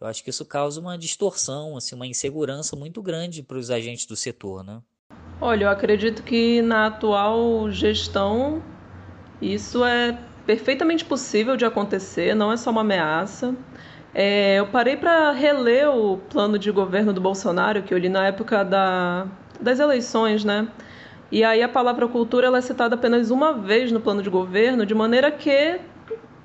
eu 0.00 0.06
acho 0.06 0.22
que 0.22 0.30
isso 0.30 0.44
causa 0.44 0.80
uma 0.80 0.96
distorção, 0.96 1.76
assim, 1.76 1.96
uma 1.96 2.06
insegurança 2.06 2.76
muito 2.76 3.02
grande 3.02 3.42
para 3.42 3.58
os 3.58 3.70
agentes 3.70 4.06
do 4.06 4.14
setor, 4.14 4.62
né? 4.62 4.80
Olha, 5.40 5.64
eu 5.64 5.68
acredito 5.68 6.22
que 6.22 6.62
na 6.62 6.86
atual 6.86 7.70
gestão 7.70 8.62
isso 9.42 9.84
é 9.84 10.16
perfeitamente 10.46 11.04
possível 11.04 11.56
de 11.56 11.64
acontecer, 11.64 12.34
não 12.34 12.52
é 12.52 12.56
só 12.56 12.70
uma 12.70 12.82
ameaça. 12.82 13.54
É, 14.14 14.60
eu 14.60 14.68
parei 14.68 14.96
para 14.96 15.32
reler 15.32 15.90
o 15.90 16.16
plano 16.16 16.58
de 16.58 16.70
governo 16.70 17.12
do 17.12 17.20
Bolsonaro, 17.20 17.82
que 17.82 17.92
eu 17.92 17.98
li 17.98 18.08
na 18.08 18.26
época 18.26 18.64
da, 18.64 19.26
das 19.60 19.80
eleições, 19.80 20.44
né? 20.44 20.68
E 21.30 21.44
aí 21.44 21.62
a 21.62 21.68
palavra 21.68 22.08
cultura 22.08 22.46
ela 22.46 22.58
é 22.58 22.60
citada 22.60 22.94
apenas 22.94 23.30
uma 23.30 23.52
vez 23.52 23.92
no 23.92 24.00
plano 24.00 24.22
de 24.22 24.30
governo, 24.30 24.86
de 24.86 24.94
maneira 24.94 25.30
que 25.30 25.78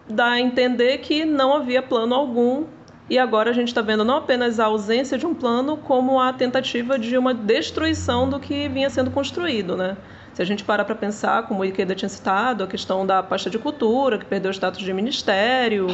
dá 0.10 0.32
a 0.32 0.40
entender 0.40 1.00
que 1.00 1.26
não 1.26 1.54
havia 1.56 1.82
plano 1.82 2.14
algum. 2.14 2.66
E 3.10 3.20
agora 3.20 3.50
a 3.50 3.54
gente 3.54 3.68
está 3.68 3.82
vendo 3.82 4.06
não 4.06 4.18
apenas 4.18 4.60
a 4.60 4.66
ausência 4.66 5.18
de 5.18 5.26
um 5.26 5.34
plano, 5.34 5.78
como 5.78 6.20
a 6.20 6.32
tentativa 6.32 6.98
de 6.98 7.18
uma 7.18 7.34
destruição 7.34 8.30
do 8.30 8.40
que 8.40 8.68
vinha 8.70 8.90
sendo 8.90 9.12
construído, 9.12 9.76
né? 9.76 9.98
Se 10.34 10.42
a 10.42 10.46
gente 10.46 10.64
parar 10.64 10.84
para 10.84 10.96
pensar, 10.96 11.48
como 11.48 11.62
o 11.62 11.66
Ikeda 11.66 11.94
tinha 11.94 12.10
citado, 12.10 12.64
a 12.64 12.68
questão 12.68 13.06
da 13.06 13.22
pasta 13.22 13.50
de 13.50 13.60
cultura, 13.60 14.18
que 14.18 14.26
perdeu 14.26 14.50
o 14.50 14.54
status 14.54 14.82
de 14.82 14.92
ministério, 14.92 15.88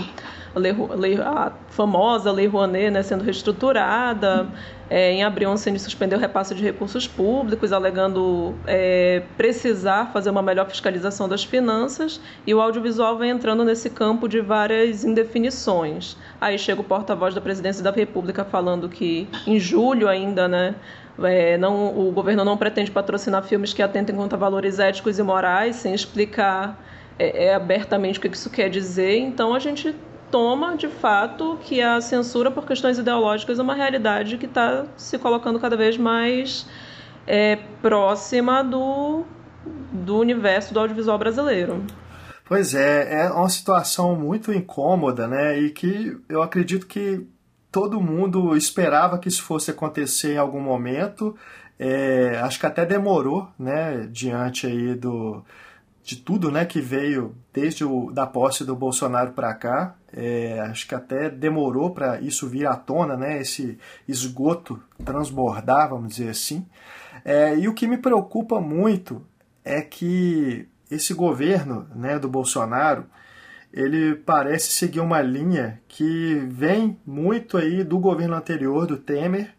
a, 0.56 0.60
lei, 0.60 1.20
a 1.22 1.52
famosa 1.68 2.32
Lei 2.32 2.48
Rouanet 2.48 2.90
né, 2.90 3.04
sendo 3.04 3.24
reestruturada, 3.24 4.48
é, 4.90 5.12
em 5.12 5.24
abril, 5.24 5.50
a 5.50 5.54
Ancine 5.54 5.78
suspendeu 5.78 6.18
o 6.18 6.22
repasse 6.22 6.56
de 6.56 6.64
recursos 6.64 7.06
públicos, 7.06 7.72
alegando 7.72 8.56
é, 8.66 9.24
precisar 9.38 10.12
fazer 10.12 10.30
uma 10.30 10.42
melhor 10.42 10.68
fiscalização 10.68 11.30
das 11.30 11.44
finanças, 11.44 12.20
e 12.48 12.54
o 12.54 12.62
audiovisual 12.62 13.18
vem 13.18 13.30
entrando 13.32 13.64
nesse 13.64 13.90
campo 13.90 14.28
de 14.28 14.40
várias 14.40 15.04
indefinições. 15.04 16.18
Aí 16.40 16.58
chega 16.58 16.82
o 16.82 16.84
porta-voz 16.84 17.36
da 17.36 17.42
Presidência 17.42 17.84
da 17.84 17.92
República 17.92 18.44
falando 18.44 18.90
que, 18.90 19.28
em 19.46 19.60
julho 19.60 20.08
ainda, 20.08 20.48
né, 20.48 20.76
é, 21.24 21.58
não, 21.58 21.98
o 21.98 22.12
governo 22.12 22.44
não 22.44 22.58
pretende 22.58 22.92
patrocinar 22.92 23.44
filmes 23.44 23.74
que 23.74 23.82
atentem 23.82 24.16
contra 24.16 24.38
valores 24.38 24.80
éticos 24.80 25.20
e 25.20 25.24
morais, 25.24 25.78
sem 25.78 25.94
explicar 25.94 26.80
é, 27.18 27.46
é, 27.46 27.54
abertamente 27.54 28.20
o 28.20 28.22
que 28.22 28.28
isso 28.28 28.50
quer 28.50 28.70
dizer. 28.70 29.18
Então 29.18 29.54
a 29.54 29.60
gente 29.60 29.96
toma 30.32 30.76
de 30.76 30.88
fato 30.88 31.58
que 31.64 31.82
a 31.82 32.00
censura 32.02 32.52
por 32.52 32.66
questões 32.66 32.98
ideológicas 32.98 33.60
é 33.60 33.62
uma 33.62 33.74
realidade 33.74 34.38
que 34.38 34.46
está 34.46 34.86
se 34.96 35.18
colocando 35.18 35.60
cada 35.60 35.76
vez 35.76 35.98
mais 35.98 36.68
é, 37.26 37.58
próxima 37.82 38.64
do, 38.64 39.24
do 39.92 40.18
universo 40.18 40.74
do 40.74 40.80
audiovisual 40.80 41.18
brasileiro. 41.18 41.84
Pois 42.46 42.74
é, 42.74 43.26
é 43.26 43.30
uma 43.30 43.50
situação 43.50 44.16
muito 44.16 44.52
incômoda, 44.52 45.28
né? 45.28 45.60
E 45.60 45.70
que 45.70 46.18
eu 46.28 46.42
acredito 46.42 46.88
que 46.88 47.28
todo 47.72 48.02
mundo 48.02 48.56
esperava 48.56 49.20
que 49.20 49.28
isso 49.28 49.44
fosse 49.44 49.72
acontecer 49.72 50.34
em 50.34 50.38
algum 50.38 50.62
momento. 50.62 51.36
É, 51.78 52.40
acho 52.44 52.60
que 52.60 52.66
até 52.66 52.86
demorou, 52.86 53.48
né, 53.58 54.08
diante 54.12 54.68
aí 54.68 54.96
do, 54.96 55.44
de 56.04 56.18
tudo, 56.18 56.52
né, 56.52 56.66
que 56.66 56.82
veio 56.82 57.36
desde 57.54 57.86
o, 57.86 58.12
da 58.12 58.26
posse 58.26 58.66
do 58.66 58.76
Bolsonaro 58.76 59.32
para 59.32 59.54
cá. 59.54 59.96
É, 60.12 60.60
acho 60.62 60.88
que 60.88 60.96
até 60.96 61.30
demorou 61.30 61.92
para 61.92 62.20
isso 62.20 62.48
vir 62.48 62.66
à 62.66 62.76
tona, 62.76 63.16
né, 63.16 63.40
esse 63.40 63.78
esgoto 64.08 64.82
transbordar, 65.06 65.90
vamos 65.90 66.10
dizer 66.16 66.30
assim. 66.30 66.66
É, 67.24 67.56
e 67.56 67.68
o 67.68 67.74
que 67.74 67.88
me 67.88 67.98
preocupa 67.98 68.60
muito 68.60 69.26
é 69.64 69.82
que 69.82 70.68
esse 70.90 71.14
governo, 71.14 71.88
né, 71.96 72.18
do 72.18 72.28
Bolsonaro, 72.28 73.06
ele 73.74 74.16
parece 74.16 74.72
seguir 74.72 75.00
uma 75.00 75.22
linha 75.22 75.80
que 75.88 76.36
vem 76.50 76.98
muito 77.06 77.58
aí 77.58 77.84
do 77.84 78.00
governo 78.00 78.36
anterior, 78.36 78.88
do 78.88 78.98
Temer, 78.98 79.54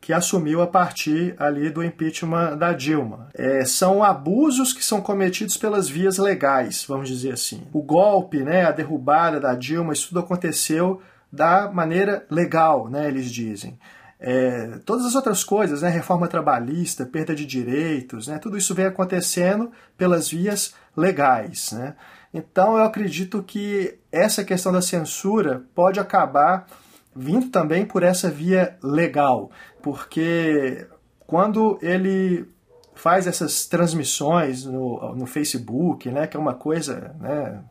que 0.00 0.12
assumiu 0.12 0.62
a 0.62 0.66
partir 0.66 1.34
ali 1.38 1.70
do 1.70 1.82
impeachment 1.82 2.56
da 2.56 2.72
Dilma. 2.72 3.28
É, 3.34 3.64
são 3.64 4.02
abusos 4.02 4.72
que 4.72 4.84
são 4.84 5.00
cometidos 5.00 5.56
pelas 5.56 5.88
vias 5.88 6.18
legais, 6.18 6.84
vamos 6.86 7.08
dizer 7.08 7.32
assim. 7.32 7.66
O 7.72 7.82
golpe, 7.82 8.42
né, 8.42 8.64
a 8.64 8.70
derrubada 8.70 9.40
da 9.40 9.54
Dilma, 9.54 9.92
isso 9.92 10.08
tudo 10.08 10.20
aconteceu 10.20 11.02
da 11.30 11.70
maneira 11.70 12.24
legal, 12.30 12.88
né, 12.88 13.08
eles 13.08 13.30
dizem. 13.30 13.78
É, 14.20 14.78
todas 14.84 15.04
as 15.04 15.14
outras 15.14 15.44
coisas, 15.44 15.82
né, 15.82 15.88
reforma 15.88 16.26
trabalhista, 16.26 17.04
perda 17.04 17.34
de 17.34 17.44
direitos, 17.44 18.28
né, 18.28 18.38
tudo 18.38 18.56
isso 18.56 18.74
vem 18.74 18.86
acontecendo 18.86 19.70
pelas 19.96 20.28
vias 20.28 20.74
legais. 20.96 21.72
Né? 21.72 21.94
Então 22.32 22.76
eu 22.76 22.84
acredito 22.84 23.42
que 23.42 23.98
essa 24.12 24.44
questão 24.44 24.72
da 24.72 24.82
censura 24.82 25.64
pode 25.74 25.98
acabar 25.98 26.66
vindo 27.14 27.48
também 27.48 27.84
por 27.84 28.02
essa 28.02 28.30
via 28.30 28.76
legal, 28.82 29.50
porque 29.82 30.86
quando 31.26 31.78
ele 31.82 32.46
faz 32.94 33.26
essas 33.26 33.66
transmissões 33.66 34.64
no, 34.64 35.14
no 35.14 35.26
Facebook, 35.26 36.10
né, 36.10 36.26
que 36.26 36.36
é 36.36 36.40
uma 36.40 36.54
coisa 36.54 37.14
né, 37.20 37.62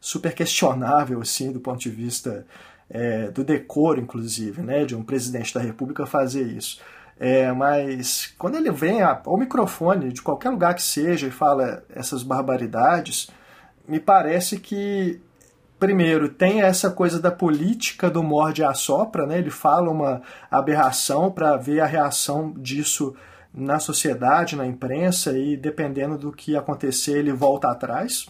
super 0.00 0.32
questionável 0.32 1.20
assim 1.20 1.52
do 1.52 1.60
ponto 1.60 1.80
de 1.80 1.90
vista 1.90 2.46
é, 2.88 3.30
do 3.30 3.44
decoro, 3.44 4.00
inclusive, 4.00 4.62
né, 4.62 4.84
de 4.84 4.94
um 4.94 5.02
presidente 5.02 5.52
da 5.52 5.60
República 5.60 6.06
fazer 6.06 6.42
isso. 6.42 6.80
É, 7.18 7.50
mas 7.52 8.34
quando 8.38 8.56
ele 8.56 8.70
vem 8.70 9.00
ao 9.02 9.38
microfone 9.38 10.12
de 10.12 10.20
qualquer 10.20 10.50
lugar 10.50 10.74
que 10.74 10.82
seja 10.82 11.26
e 11.26 11.30
fala 11.30 11.82
essas 11.88 12.22
barbaridades, 12.22 13.30
me 13.88 14.00
parece 14.00 14.58
que 14.58 15.20
primeiro 15.78 16.28
tem 16.28 16.62
essa 16.62 16.90
coisa 16.90 17.20
da 17.20 17.30
política 17.30 18.10
do 18.10 18.22
morde 18.22 18.64
a 18.64 18.72
sopra, 18.74 19.26
né? 19.26 19.38
Ele 19.38 19.50
fala 19.50 19.90
uma 19.90 20.22
aberração 20.50 21.30
para 21.30 21.56
ver 21.56 21.80
a 21.80 21.86
reação 21.86 22.52
disso 22.56 23.14
na 23.52 23.78
sociedade, 23.78 24.56
na 24.56 24.66
imprensa 24.66 25.36
e 25.36 25.56
dependendo 25.56 26.18
do 26.18 26.32
que 26.32 26.56
acontecer 26.56 27.18
ele 27.18 27.32
volta 27.32 27.68
atrás. 27.68 28.26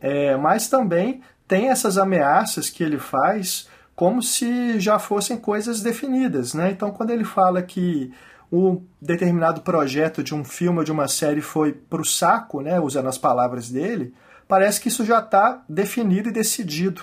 É, 0.00 0.36
mas 0.36 0.68
também 0.68 1.20
tem 1.46 1.68
essas 1.68 1.98
ameaças 1.98 2.70
que 2.70 2.82
ele 2.82 2.98
faz 2.98 3.68
como 3.94 4.20
se 4.20 4.80
já 4.80 4.98
fossem 4.98 5.36
coisas 5.36 5.80
definidas, 5.80 6.54
né? 6.54 6.70
Então 6.70 6.90
quando 6.90 7.10
ele 7.10 7.24
fala 7.24 7.62
que 7.62 8.12
um 8.52 8.82
determinado 9.00 9.62
projeto 9.62 10.22
de 10.22 10.34
um 10.34 10.44
filme 10.44 10.78
ou 10.78 10.84
de 10.84 10.92
uma 10.92 11.08
série 11.08 11.40
foi 11.40 11.72
para 11.72 12.00
o 12.00 12.04
saco, 12.04 12.60
né, 12.60 12.78
usando 12.78 13.08
as 13.08 13.18
palavras 13.18 13.68
dele, 13.68 14.14
parece 14.46 14.80
que 14.80 14.88
isso 14.88 15.04
já 15.04 15.18
está 15.18 15.62
definido 15.68 16.28
e 16.28 16.32
decidido. 16.32 17.02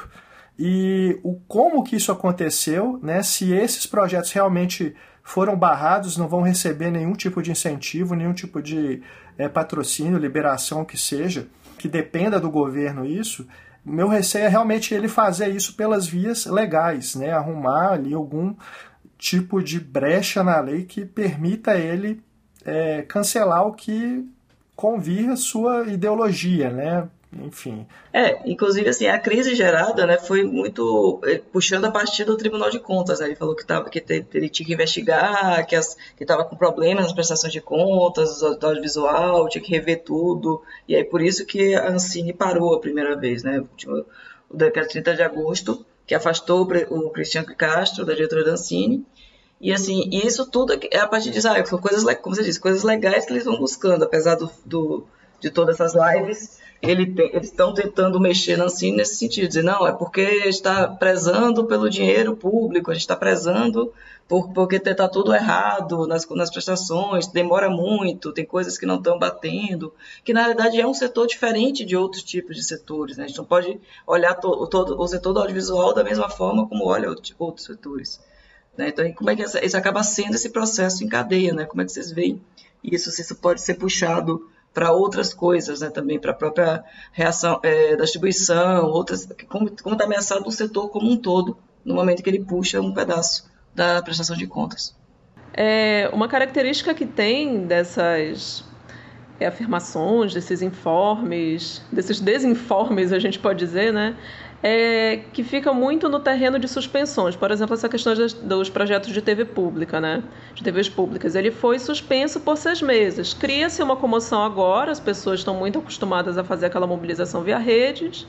E 0.57 1.19
o 1.23 1.35
como 1.47 1.83
que 1.83 1.95
isso 1.95 2.11
aconteceu, 2.11 2.99
né, 3.01 3.23
se 3.23 3.51
esses 3.51 3.85
projetos 3.85 4.31
realmente 4.31 4.95
foram 5.23 5.55
barrados, 5.55 6.17
não 6.17 6.27
vão 6.27 6.41
receber 6.41 6.91
nenhum 6.91 7.13
tipo 7.13 7.41
de 7.41 7.51
incentivo, 7.51 8.15
nenhum 8.15 8.33
tipo 8.33 8.61
de 8.61 9.01
é, 9.37 9.47
patrocínio, 9.47 10.17
liberação 10.17 10.83
que 10.83 10.97
seja, 10.97 11.47
que 11.77 11.87
dependa 11.87 12.39
do 12.39 12.49
governo 12.49 13.05
isso, 13.05 13.47
meu 13.83 14.07
receio 14.07 14.45
é 14.45 14.47
realmente 14.47 14.93
ele 14.93 15.07
fazer 15.07 15.47
isso 15.49 15.75
pelas 15.75 16.05
vias 16.05 16.45
legais, 16.45 17.15
né, 17.15 17.31
arrumar 17.31 17.93
ali 17.93 18.13
algum 18.13 18.55
tipo 19.17 19.61
de 19.61 19.79
brecha 19.79 20.43
na 20.43 20.59
lei 20.59 20.83
que 20.83 21.05
permita 21.05 21.75
ele 21.75 22.21
é, 22.65 23.01
cancelar 23.03 23.65
o 23.65 23.73
que 23.73 24.27
convir 24.75 25.29
a 25.29 25.35
sua 25.35 25.87
ideologia, 25.87 26.71
né? 26.71 27.07
Enfim. 27.33 27.87
É, 28.11 28.49
inclusive 28.49 28.89
assim, 28.89 29.07
a 29.07 29.17
crise 29.17 29.55
gerada, 29.55 30.05
né, 30.05 30.17
foi 30.17 30.43
muito 30.43 31.21
eh, 31.25 31.41
puxando 31.51 31.85
a 31.85 31.91
partir 31.91 32.25
do 32.25 32.35
Tribunal 32.35 32.69
de 32.69 32.79
Contas, 32.79 33.19
né? 33.19 33.27
Ele 33.27 33.35
falou 33.35 33.55
que 33.55 33.65
tava 33.65 33.89
que 33.89 34.03
ele 34.33 34.49
tinha 34.49 34.67
que 34.67 34.73
investigar, 34.73 35.65
que 35.65 35.75
as, 35.75 35.95
que 36.17 36.23
estava 36.23 36.43
com 36.43 36.57
problemas 36.57 37.05
nas 37.05 37.13
prestações 37.13 37.53
de 37.53 37.61
contas, 37.61 38.39
do 38.39 38.67
audiovisual, 38.67 39.47
tinha 39.47 39.63
que 39.63 39.71
rever 39.71 40.03
tudo. 40.03 40.61
E 40.87 40.95
aí 40.95 41.03
por 41.03 41.21
isso 41.21 41.45
que 41.45 41.73
a 41.73 41.89
Ancine 41.89 42.33
parou 42.33 42.73
a 42.75 42.79
primeira 42.79 43.15
vez, 43.15 43.43
né? 43.43 43.63
O, 43.87 44.05
o 44.49 44.57
decreto 44.57 44.89
30 44.89 45.15
de 45.15 45.23
agosto, 45.23 45.85
que 46.05 46.13
afastou 46.13 46.63
o 46.89 47.09
Cristiano 47.11 47.55
Castro 47.55 48.05
da 48.05 48.13
diretoria 48.13 48.43
da 48.43 48.51
Ancine. 48.51 49.05
E 49.61 49.71
assim, 49.71 50.09
isso 50.11 50.49
tudo 50.49 50.73
é 50.91 50.97
a 50.97 51.07
partir 51.07 51.29
de, 51.29 51.47
ah, 51.47 51.63
coisas, 51.63 52.03
como 52.15 52.35
você 52.35 52.43
disse, 52.43 52.59
coisas 52.59 52.83
legais 52.83 53.25
que 53.25 53.31
eles 53.31 53.45
vão 53.45 53.57
buscando, 53.57 54.03
apesar 54.03 54.35
do, 54.35 54.51
do 54.65 55.05
de 55.39 55.49
todas 55.49 55.79
essas 55.79 55.93
lives 55.95 56.59
ele 56.81 57.13
eles 57.31 57.49
estão 57.49 57.73
tentando 57.73 58.19
mexer 58.19 58.57
na 58.57 58.65
Ancine 58.65 58.97
nesse 58.97 59.15
sentido, 59.15 59.47
dizer, 59.47 59.63
não, 59.63 59.87
é 59.87 59.91
porque 59.91 60.21
está 60.21 60.87
prezando 60.87 61.65
pelo 61.65 61.89
dinheiro 61.89 62.35
público, 62.35 62.89
a 62.89 62.93
gente 62.93 63.01
está 63.01 63.15
prezando 63.15 63.93
por, 64.27 64.51
porque 64.51 64.77
está 64.77 65.07
tudo 65.07 65.33
errado 65.33 66.07
nas, 66.07 66.27
nas 66.29 66.49
prestações, 66.49 67.27
demora 67.27 67.69
muito, 67.69 68.31
tem 68.31 68.45
coisas 68.45 68.77
que 68.77 68.85
não 68.85 68.95
estão 68.95 69.19
batendo, 69.19 69.93
que 70.23 70.33
na 70.33 70.47
verdade 70.47 70.81
é 70.81 70.87
um 70.87 70.93
setor 70.93 71.27
diferente 71.27 71.85
de 71.85 71.95
outros 71.95 72.23
tipos 72.23 72.55
de 72.55 72.63
setores. 72.63 73.17
Né? 73.17 73.25
A 73.25 73.27
gente 73.27 73.37
não 73.37 73.45
pode 73.45 73.79
olhar 74.07 74.33
to, 74.35 74.65
todo, 74.67 74.99
o 74.99 75.07
setor 75.07 75.33
do 75.33 75.39
audiovisual 75.39 75.93
da 75.93 76.03
mesma 76.03 76.29
forma 76.29 76.67
como 76.67 76.85
olha 76.85 77.09
outros 77.37 77.65
setores. 77.65 78.19
Né? 78.75 78.87
Então, 78.89 79.11
como 79.13 79.29
é 79.29 79.35
que 79.35 79.43
isso 79.43 79.77
acaba 79.77 80.01
sendo 80.01 80.35
esse 80.35 80.49
processo 80.49 81.03
em 81.03 81.07
cadeia? 81.07 81.53
Né? 81.53 81.65
Como 81.65 81.81
é 81.81 81.85
que 81.85 81.91
vocês 81.91 82.11
veem 82.11 82.41
isso? 82.83 83.11
Se 83.11 83.21
isso 83.21 83.35
pode 83.35 83.61
ser 83.61 83.75
puxado 83.75 84.49
para 84.73 84.91
outras 84.91 85.33
coisas, 85.33 85.81
né, 85.81 85.89
também 85.89 86.19
para 86.19 86.31
a 86.31 86.33
própria 86.33 86.83
reação 87.11 87.59
é, 87.63 87.95
da 87.95 88.03
distribuição, 88.03 88.85
outras, 88.85 89.27
como 89.47 89.67
está 89.67 90.05
ameaçado 90.05 90.47
o 90.47 90.51
setor 90.51 90.89
como 90.89 91.11
um 91.11 91.17
todo, 91.17 91.57
no 91.83 91.93
momento 91.93 92.23
que 92.23 92.29
ele 92.29 92.43
puxa 92.43 92.79
um 92.79 92.93
pedaço 92.93 93.49
da 93.75 94.01
prestação 94.01 94.35
de 94.35 94.47
contas. 94.47 94.95
É, 95.53 96.09
uma 96.13 96.27
característica 96.27 96.93
que 96.93 97.05
tem 97.05 97.65
dessas 97.65 98.63
afirmações, 99.45 100.33
desses 100.33 100.61
informes, 100.61 101.81
desses 101.91 102.19
desinformes, 102.19 103.11
a 103.11 103.19
gente 103.19 103.39
pode 103.39 103.59
dizer, 103.59 103.91
né, 103.91 104.15
é, 104.63 105.21
que 105.33 105.43
fica 105.43 105.73
muito 105.73 106.07
no 106.07 106.19
terreno 106.19 106.59
de 106.59 106.67
suspensões. 106.67 107.35
Por 107.35 107.51
exemplo, 107.51 107.73
essa 107.73 107.89
questão 107.89 108.13
dos 108.43 108.69
projetos 108.69 109.11
de 109.11 109.21
TV 109.21 109.45
pública, 109.45 109.99
né? 109.99 110.23
De 110.53 110.63
TVs 110.63 110.89
públicas. 110.89 111.35
Ele 111.35 111.51
foi 111.51 111.79
suspenso 111.79 112.39
por 112.39 112.57
seis 112.57 112.81
meses. 112.81 113.33
Cria-se 113.33 113.81
uma 113.81 113.95
comoção 113.95 114.43
agora, 114.43 114.91
as 114.91 114.99
pessoas 114.99 115.39
estão 115.39 115.55
muito 115.55 115.79
acostumadas 115.79 116.37
a 116.37 116.43
fazer 116.43 116.67
aquela 116.67 116.85
mobilização 116.85 117.41
via 117.41 117.57
redes, 117.57 118.27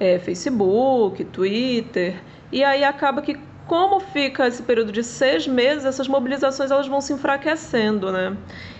é, 0.00 0.18
Facebook, 0.18 1.24
Twitter, 1.24 2.16
e 2.50 2.64
aí 2.64 2.82
acaba 2.82 3.22
que 3.22 3.38
como 3.66 4.00
fica 4.00 4.48
esse 4.48 4.62
período 4.62 4.90
de 4.90 5.04
seis 5.04 5.46
meses, 5.46 5.84
essas 5.84 6.08
mobilizações 6.08 6.70
elas 6.70 6.88
vão 6.88 7.02
se 7.02 7.12
enfraquecendo, 7.12 8.10
né? 8.10 8.34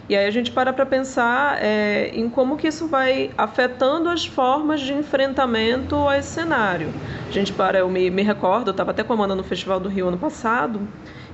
E 0.08 0.16
aí 0.16 0.26
a 0.26 0.30
gente 0.30 0.50
para 0.50 0.72
para 0.72 0.86
pensar 0.86 1.62
é, 1.62 2.10
em 2.14 2.30
como 2.30 2.56
que 2.56 2.66
isso 2.66 2.88
vai 2.88 3.30
afetando 3.36 4.08
as 4.08 4.24
formas 4.24 4.80
de 4.80 4.94
enfrentamento 4.94 6.08
a 6.08 6.16
esse 6.16 6.30
cenário. 6.30 6.94
A 7.28 7.30
gente 7.30 7.52
para, 7.52 7.78
eu 7.78 7.90
me, 7.90 8.10
me 8.10 8.22
recordo, 8.22 8.68
eu 8.68 8.70
estava 8.70 8.92
até 8.92 9.04
com 9.04 9.12
a 9.12 9.16
Amanda 9.16 9.34
no 9.34 9.44
Festival 9.44 9.78
do 9.78 9.88
Rio 9.88 10.08
ano 10.08 10.16
passado, 10.16 10.80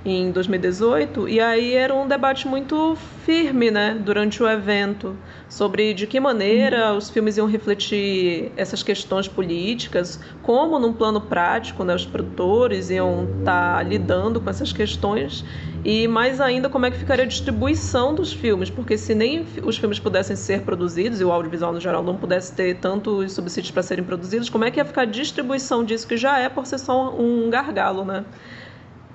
em 0.04 0.30
2018, 0.30 1.28
e 1.28 1.40
aí 1.40 1.72
era 1.72 1.94
um 1.94 2.06
debate 2.06 2.46
muito 2.46 2.94
firme, 3.24 3.70
né, 3.70 3.98
durante 4.04 4.42
o 4.42 4.48
evento, 4.48 5.16
sobre 5.48 5.94
de 5.94 6.06
que 6.06 6.20
maneira 6.20 6.94
os 6.94 7.08
filmes 7.08 7.38
iam 7.38 7.46
refletir 7.46 8.52
essas 8.54 8.82
questões 8.82 9.26
políticas, 9.26 10.20
como 10.42 10.78
num 10.78 10.92
plano 10.92 11.22
prático, 11.22 11.84
né, 11.84 11.94
os 11.94 12.04
produtores 12.04 12.90
iam 12.90 13.26
estar 13.38 13.78
tá 13.78 13.82
lidando 13.82 14.40
com 14.42 14.50
essas 14.50 14.72
questões 14.72 15.42
e 15.82 16.08
mais 16.08 16.40
ainda 16.40 16.68
como 16.68 16.84
é 16.86 16.90
que 16.90 16.98
ficaria 16.98 17.24
a 17.24 17.28
distribuição 17.28 18.14
dos 18.14 18.32
filmes, 18.32 18.68
porque 18.68 18.98
se 18.98 19.14
nem 19.14 19.46
os 19.62 19.76
filmes 19.76 19.98
pudessem 19.98 20.36
ser 20.36 20.62
produzidos 20.62 21.20
e 21.20 21.24
o 21.24 21.32
audiovisual 21.32 21.72
no 21.72 21.80
geral 21.80 22.02
não 22.02 22.16
pudesse 22.16 22.52
ter 22.52 22.76
tantos 22.76 23.32
subsídios 23.32 23.70
para 23.70 23.82
serem 23.82 24.04
produzidos, 24.04 24.50
como 24.50 24.64
é 24.64 24.70
que 24.70 24.78
ia 24.78 24.84
ficar 24.84 25.02
a 25.02 25.06
distribuição 25.06 25.84
disso 25.84 26.06
que 26.06 26.16
já 26.16 26.38
é 26.38 26.48
por 26.48 26.66
si 26.66 26.78
só 26.78 27.14
um 27.14 27.48
gargalo, 27.48 28.04
né? 28.04 28.24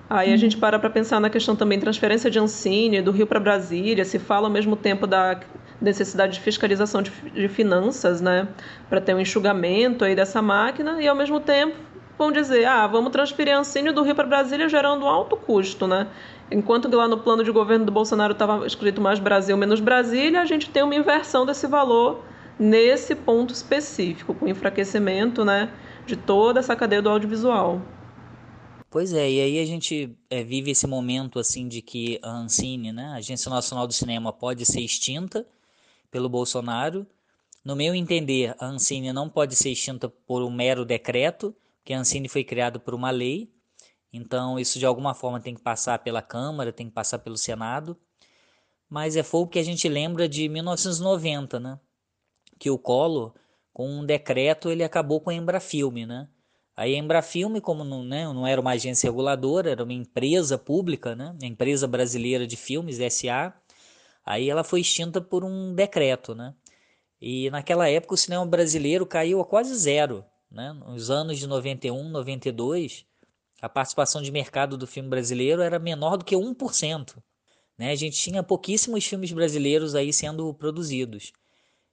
Aí 0.10 0.34
a 0.34 0.38
gente 0.38 0.58
para 0.58 0.80
para 0.80 0.90
pensar 0.90 1.20
na 1.20 1.30
questão 1.30 1.56
também 1.56 1.80
transferência 1.80 2.32
de 2.32 2.40
Ancine 2.40 3.00
do 3.00 3.12
Rio 3.12 3.28
para 3.28 3.40
Brasília, 3.40 4.04
se 4.04 4.18
fala 4.18 4.48
ao 4.48 4.52
mesmo 4.52 4.76
tempo 4.76 5.06
da 5.06 5.40
necessidade 5.80 6.34
de 6.34 6.40
fiscalização 6.40 7.04
de, 7.04 7.12
de 7.12 7.48
finanças, 7.48 8.20
né, 8.20 8.48
para 8.90 9.00
ter 9.00 9.14
um 9.14 9.20
enxugamento 9.20 10.04
aí 10.04 10.16
dessa 10.16 10.42
máquina 10.42 11.00
e 11.00 11.08
ao 11.08 11.16
mesmo 11.16 11.40
tempo 11.40 11.76
vão 12.18 12.32
dizer, 12.32 12.66
ah, 12.66 12.88
vamos 12.88 13.12
transferir 13.12 13.56
Ancine 13.56 13.92
do 13.92 14.02
Rio 14.02 14.16
para 14.16 14.26
Brasília 14.26 14.68
gerando 14.68 15.06
um 15.06 15.08
alto 15.08 15.38
custo, 15.38 15.88
né? 15.88 16.08
Enquanto 16.52 16.94
lá 16.94 17.08
no 17.08 17.20
plano 17.20 17.44
de 17.44 17.52
governo 17.52 17.86
do 17.86 17.92
Bolsonaro 17.92 18.34
estava 18.34 18.66
escrito 18.66 19.00
mais 19.00 19.20
Brasil 19.20 19.56
menos 19.56 19.80
Brasília, 19.80 20.42
a 20.42 20.46
gente 20.46 20.72
tem 20.72 20.82
uma 20.82 20.96
inversão 20.96 21.46
desse 21.46 21.68
valor 21.68 22.26
nesse 22.58 23.14
ponto 23.14 23.54
específico, 23.54 24.34
com 24.34 24.48
enfraquecimento, 24.48 25.46
né, 25.46 25.70
de 26.08 26.18
toda 26.18 26.60
essa 26.60 26.76
cadeia 26.76 27.02
do 27.02 27.10
audiovisual. 27.10 27.80
Pois 28.90 29.14
é, 29.14 29.30
e 29.30 29.40
aí 29.40 29.60
a 29.60 29.66
gente 29.66 30.18
é, 30.32 30.44
vive 30.44 30.72
esse 30.72 30.88
momento 30.88 31.38
assim 31.38 31.68
de 31.68 31.80
que 31.80 32.20
a 32.24 32.32
Ancine, 32.32 32.92
né, 32.92 33.06
a 33.06 33.16
Agência 33.16 33.48
Nacional 33.48 33.86
do 33.86 33.94
Cinema, 33.94 34.34
pode 34.34 34.66
ser 34.66 34.82
extinta 34.82 35.46
pelo 36.10 36.28
Bolsonaro. 36.28 37.06
No 37.64 37.76
meu 37.76 37.94
entender, 37.94 38.56
a 38.58 38.66
Ancine 38.66 39.14
não 39.14 39.30
pode 39.30 39.56
ser 39.56 39.70
extinta 39.70 40.10
por 40.10 40.42
um 40.42 40.50
mero 40.50 40.84
decreto, 40.86 41.56
porque 41.78 41.94
a 41.94 42.00
Ancine 42.00 42.28
foi 42.28 42.44
criada 42.44 42.80
por 42.80 42.96
uma 42.96 43.12
lei, 43.12 43.54
então 44.12 44.60
isso 44.60 44.80
de 44.80 44.88
alguma 44.88 45.14
forma 45.14 45.40
tem 45.40 45.54
que 45.54 45.62
passar 45.62 46.00
pela 46.00 46.22
Câmara, 46.22 46.74
tem 46.74 46.88
que 46.88 46.94
passar 46.94 47.20
pelo 47.20 47.38
Senado. 47.38 47.96
Mas 48.90 49.16
é 49.16 49.22
fogo 49.22 49.52
que 49.52 49.60
a 49.60 49.64
gente 49.64 49.88
lembra 49.88 50.28
de 50.28 50.50
1990, 50.50 51.60
né? 51.60 51.80
Que 52.58 52.72
o 52.72 52.80
Collor, 52.80 53.36
com 53.72 53.88
um 53.88 54.04
decreto, 54.04 54.72
ele 54.72 54.84
acabou 54.84 55.22
com 55.22 55.30
a 55.30 55.34
Embrafilme, 55.36 56.08
né? 56.08 56.28
A 56.80 56.88
Embrafilme, 56.88 57.60
como 57.60 57.84
não, 57.84 58.06
né, 58.06 58.24
não 58.24 58.48
era 58.48 58.62
uma 58.62 58.72
agência 58.72 59.10
reguladora, 59.10 59.70
era 59.70 59.84
uma 59.84 59.92
empresa 59.92 60.58
pública, 60.58 61.14
né, 61.14 61.36
empresa 61.42 61.86
brasileira 61.86 62.48
de 62.48 62.56
filmes, 62.56 63.00
SA, 63.14 63.54
aí 64.26 64.50
ela 64.50 64.64
foi 64.64 64.80
extinta 64.80 65.20
por 65.20 65.44
um 65.44 65.76
decreto, 65.76 66.34
né? 66.34 66.56
E 67.20 67.50
naquela 67.50 67.90
época 67.90 68.14
o 68.14 68.18
cinema 68.18 68.46
brasileiro 68.46 69.06
caiu 69.06 69.42
a 69.42 69.46
quase 69.46 69.76
zero, 69.76 70.24
né? 70.50 70.72
Nos 70.72 71.10
anos 71.10 71.38
de 71.38 71.48
91, 71.48 72.08
92, 72.08 73.06
a 73.62 73.68
participação 73.68 74.22
de 74.22 74.32
mercado 74.32 74.78
do 74.78 74.88
filme 74.88 75.10
brasileiro 75.10 75.62
era 75.62 75.80
menor 75.80 76.16
do 76.16 76.24
que 76.24 76.34
1%. 76.34 77.18
Né? 77.78 77.92
A 77.92 77.96
gente 77.96 78.16
tinha 78.18 78.42
pouquíssimos 78.42 79.06
filmes 79.06 79.34
brasileiros 79.34 79.96
aí 79.96 80.14
sendo 80.14 80.54
produzidos. 80.54 81.34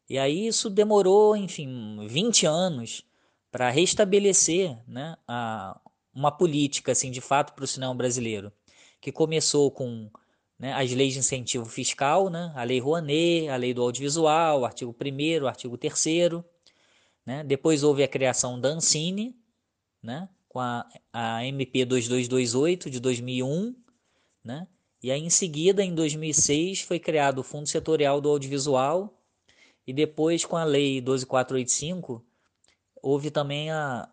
E 0.09 0.17
aí 0.17 0.47
isso 0.47 0.71
demorou, 0.71 1.37
enfim, 1.37 2.07
20 2.07 2.47
anos 2.47 3.03
para 3.57 3.71
restabelecer 3.71 4.77
né, 4.87 5.17
a, 5.27 5.81
uma 6.15 6.31
política 6.31 6.93
assim 6.93 7.11
de 7.11 7.23
fato 7.23 7.55
para 7.55 7.65
o 7.65 7.67
cinema 7.67 7.95
brasileiro, 7.95 8.53
que 9.01 9.11
começou 9.11 9.71
com 9.71 10.11
né, 10.59 10.75
as 10.75 10.93
leis 10.93 11.15
de 11.15 11.21
incentivo 11.21 11.65
fiscal, 11.65 12.29
né, 12.29 12.53
a 12.55 12.63
Lei 12.65 12.79
Rouanet, 12.79 13.49
a 13.49 13.57
Lei 13.57 13.73
do 13.73 13.81
Audiovisual, 13.81 14.61
o 14.61 14.67
artigo 14.67 14.95
1 14.95 15.43
o 15.43 15.49
artigo 15.49 15.79
3 15.79 16.05
né, 17.25 17.43
depois 17.45 17.83
houve 17.83 18.03
a 18.03 18.09
criação 18.09 18.61
da 18.61 18.69
Ancine, 18.69 19.35
né, 20.03 20.29
com 20.47 20.61
a, 20.61 20.87
a 21.11 21.43
MP 21.47 21.87
2228 21.87 22.91
de 22.91 23.01
2001, 23.01 23.75
né, 24.45 24.69
e 25.03 25.11
aí 25.11 25.23
em 25.23 25.31
seguida, 25.31 25.83
em 25.83 25.95
2006, 25.95 26.83
foi 26.83 26.99
criado 26.99 27.39
o 27.39 27.43
Fundo 27.43 27.67
Setorial 27.67 28.21
do 28.21 28.29
Audiovisual, 28.29 29.19
e 29.87 29.95
depois 29.95 30.45
com 30.45 30.59
a 30.59 30.65
Lei 30.65 31.01
12485, 31.01 32.23
houve 33.07 33.31
também 33.31 33.71
a, 33.71 34.09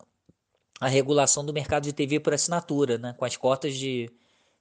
a 0.80 0.88
regulação 0.88 1.44
do 1.44 1.52
mercado 1.52 1.84
de 1.84 1.94
TV 1.94 2.20
por 2.20 2.32
assinatura, 2.32 3.00
né, 3.00 3.14
com 3.18 3.26
as 3.26 3.36
cotas 3.36 3.76
de, 3.76 4.08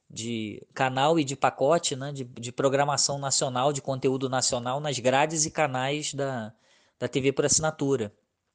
de 0.08 0.66
canal 0.72 1.20
e 1.20 1.24
de 1.24 1.36
pacote 1.36 1.94
né, 1.94 2.12
de, 2.12 2.24
de 2.24 2.50
programação 2.50 3.18
nacional, 3.18 3.74
de 3.74 3.82
conteúdo 3.82 4.30
nacional 4.30 4.80
nas 4.80 4.98
grades 4.98 5.44
e 5.44 5.50
canais 5.50 6.14
da, 6.14 6.50
da 6.98 7.06
TV 7.06 7.30
por 7.30 7.44
assinatura. 7.44 8.10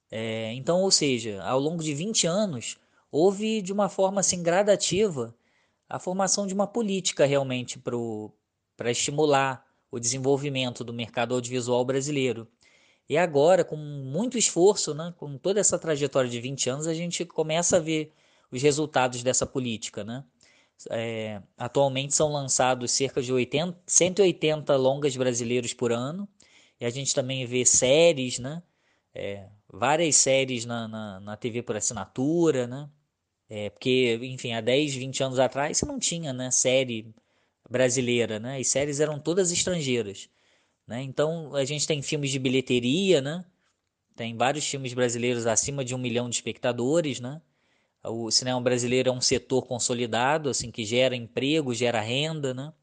É, 0.09 0.51
então, 0.53 0.81
ou 0.81 0.89
seja, 0.89 1.43
ao 1.43 1.59
longo 1.59 1.83
de 1.83 1.93
20 1.93 2.25
anos, 2.25 2.77
houve 3.11 3.61
de 3.61 3.71
uma 3.71 3.87
forma 3.87 4.21
assim 4.21 4.41
gradativa 4.41 5.35
a 5.87 5.99
formação 5.99 6.47
de 6.47 6.55
uma 6.55 6.65
política 6.65 7.23
realmente 7.25 7.79
para 8.75 8.89
estimular 8.89 9.63
o 9.91 9.99
desenvolvimento 9.99 10.83
do 10.83 10.91
mercado 10.91 11.35
audiovisual 11.35 11.85
brasileiro. 11.85 12.47
E 13.09 13.17
agora, 13.17 13.63
com 13.63 13.77
muito 13.77 14.37
esforço, 14.37 14.93
né, 14.93 15.13
com 15.17 15.37
toda 15.37 15.59
essa 15.59 15.79
trajetória 15.79 16.29
de 16.29 16.41
20 16.41 16.69
anos, 16.69 16.87
a 16.87 16.93
gente 16.93 17.23
começa 17.25 17.77
a 17.77 17.79
ver 17.79 18.11
os 18.51 18.61
resultados 18.61 19.23
dessa 19.23 19.45
política. 19.45 20.03
Né? 20.03 20.23
É, 20.89 21.41
atualmente 21.57 22.13
são 22.13 22.31
lançados 22.31 22.91
cerca 22.91 23.21
de 23.21 23.31
80, 23.31 23.77
180 23.85 24.75
longas 24.75 25.15
brasileiros 25.15 25.73
por 25.73 25.91
ano, 25.91 26.27
e 26.79 26.85
a 26.85 26.89
gente 26.89 27.13
também 27.15 27.45
vê 27.45 27.65
séries, 27.65 28.39
né? 28.39 28.61
É, 29.13 29.49
várias 29.67 30.15
séries 30.17 30.65
na, 30.65 30.87
na, 30.87 31.19
na, 31.19 31.37
TV 31.37 31.63
por 31.63 31.75
assinatura, 31.75 32.67
né? 32.67 32.89
É, 33.49 33.69
porque, 33.69 34.19
enfim, 34.21 34.53
há 34.53 34.61
10, 34.61 34.93
20 34.95 35.23
anos 35.23 35.39
atrás 35.39 35.77
você 35.77 35.85
não 35.85 35.97
tinha 35.99 36.33
né, 36.33 36.51
série 36.51 37.13
brasileira, 37.69 38.39
né? 38.39 38.59
As 38.59 38.67
séries 38.67 38.99
eram 38.99 39.19
todas 39.19 39.51
estrangeiras. 39.51 40.29
Né? 40.87 41.03
Então 41.03 41.53
a 41.53 41.65
gente 41.65 41.85
tem 41.85 42.01
filmes 42.01 42.31
de 42.31 42.39
bilheteria, 42.39 43.21
né? 43.21 43.43
tem 44.15 44.35
vários 44.35 44.65
filmes 44.65 44.93
brasileiros 44.93 45.45
acima 45.45 45.83
de 45.83 45.93
um 45.93 45.97
milhão 45.97 46.29
de 46.29 46.35
espectadores. 46.35 47.19
Né? 47.19 47.41
O 48.03 48.31
cinema 48.31 48.59
brasileiro 48.61 49.09
é 49.09 49.11
um 49.11 49.21
setor 49.21 49.67
consolidado, 49.67 50.49
assim 50.49 50.71
que 50.71 50.85
gera 50.85 51.15
emprego, 51.15 51.73
gera 51.73 51.99
renda. 51.99 52.53
Né? 52.53 52.73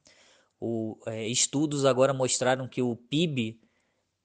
O, 0.60 0.98
é, 1.06 1.26
estudos 1.26 1.84
agora 1.84 2.12
mostraram 2.12 2.68
que 2.68 2.82
o 2.82 2.94
PIB, 2.94 3.58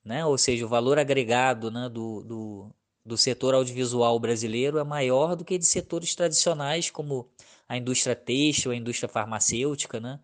né? 0.03 0.25
ou 0.25 0.37
seja, 0.37 0.65
o 0.65 0.69
valor 0.69 0.99
agregado 0.99 1.71
né? 1.71 1.89
do, 1.89 2.21
do, 2.23 2.75
do 3.05 3.17
setor 3.17 3.55
audiovisual 3.55 4.19
brasileiro 4.19 4.77
é 4.77 4.83
maior 4.83 5.35
do 5.35 5.45
que 5.45 5.57
de 5.57 5.65
setores 5.65 6.13
tradicionais 6.13 6.91
como 6.91 7.29
a 7.67 7.77
indústria 7.77 8.15
têxtil, 8.15 8.71
a 8.71 8.75
indústria 8.75 9.07
farmacêutica, 9.07 9.99
né? 9.99 10.19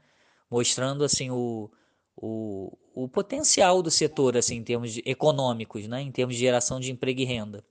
mostrando 0.49 1.03
assim 1.03 1.31
o, 1.31 1.71
o, 2.15 2.77
o 2.93 3.07
potencial 3.07 3.81
do 3.81 3.91
setor 3.91 4.37
assim, 4.37 4.55
em 4.55 4.63
termos 4.63 4.93
de, 4.93 5.03
econômicos, 5.05 5.87
né? 5.87 6.01
em 6.01 6.11
termos 6.11 6.35
de 6.35 6.41
geração 6.41 6.79
de 6.79 6.91
emprego 6.91 7.21
e 7.21 7.25
renda. 7.25 7.63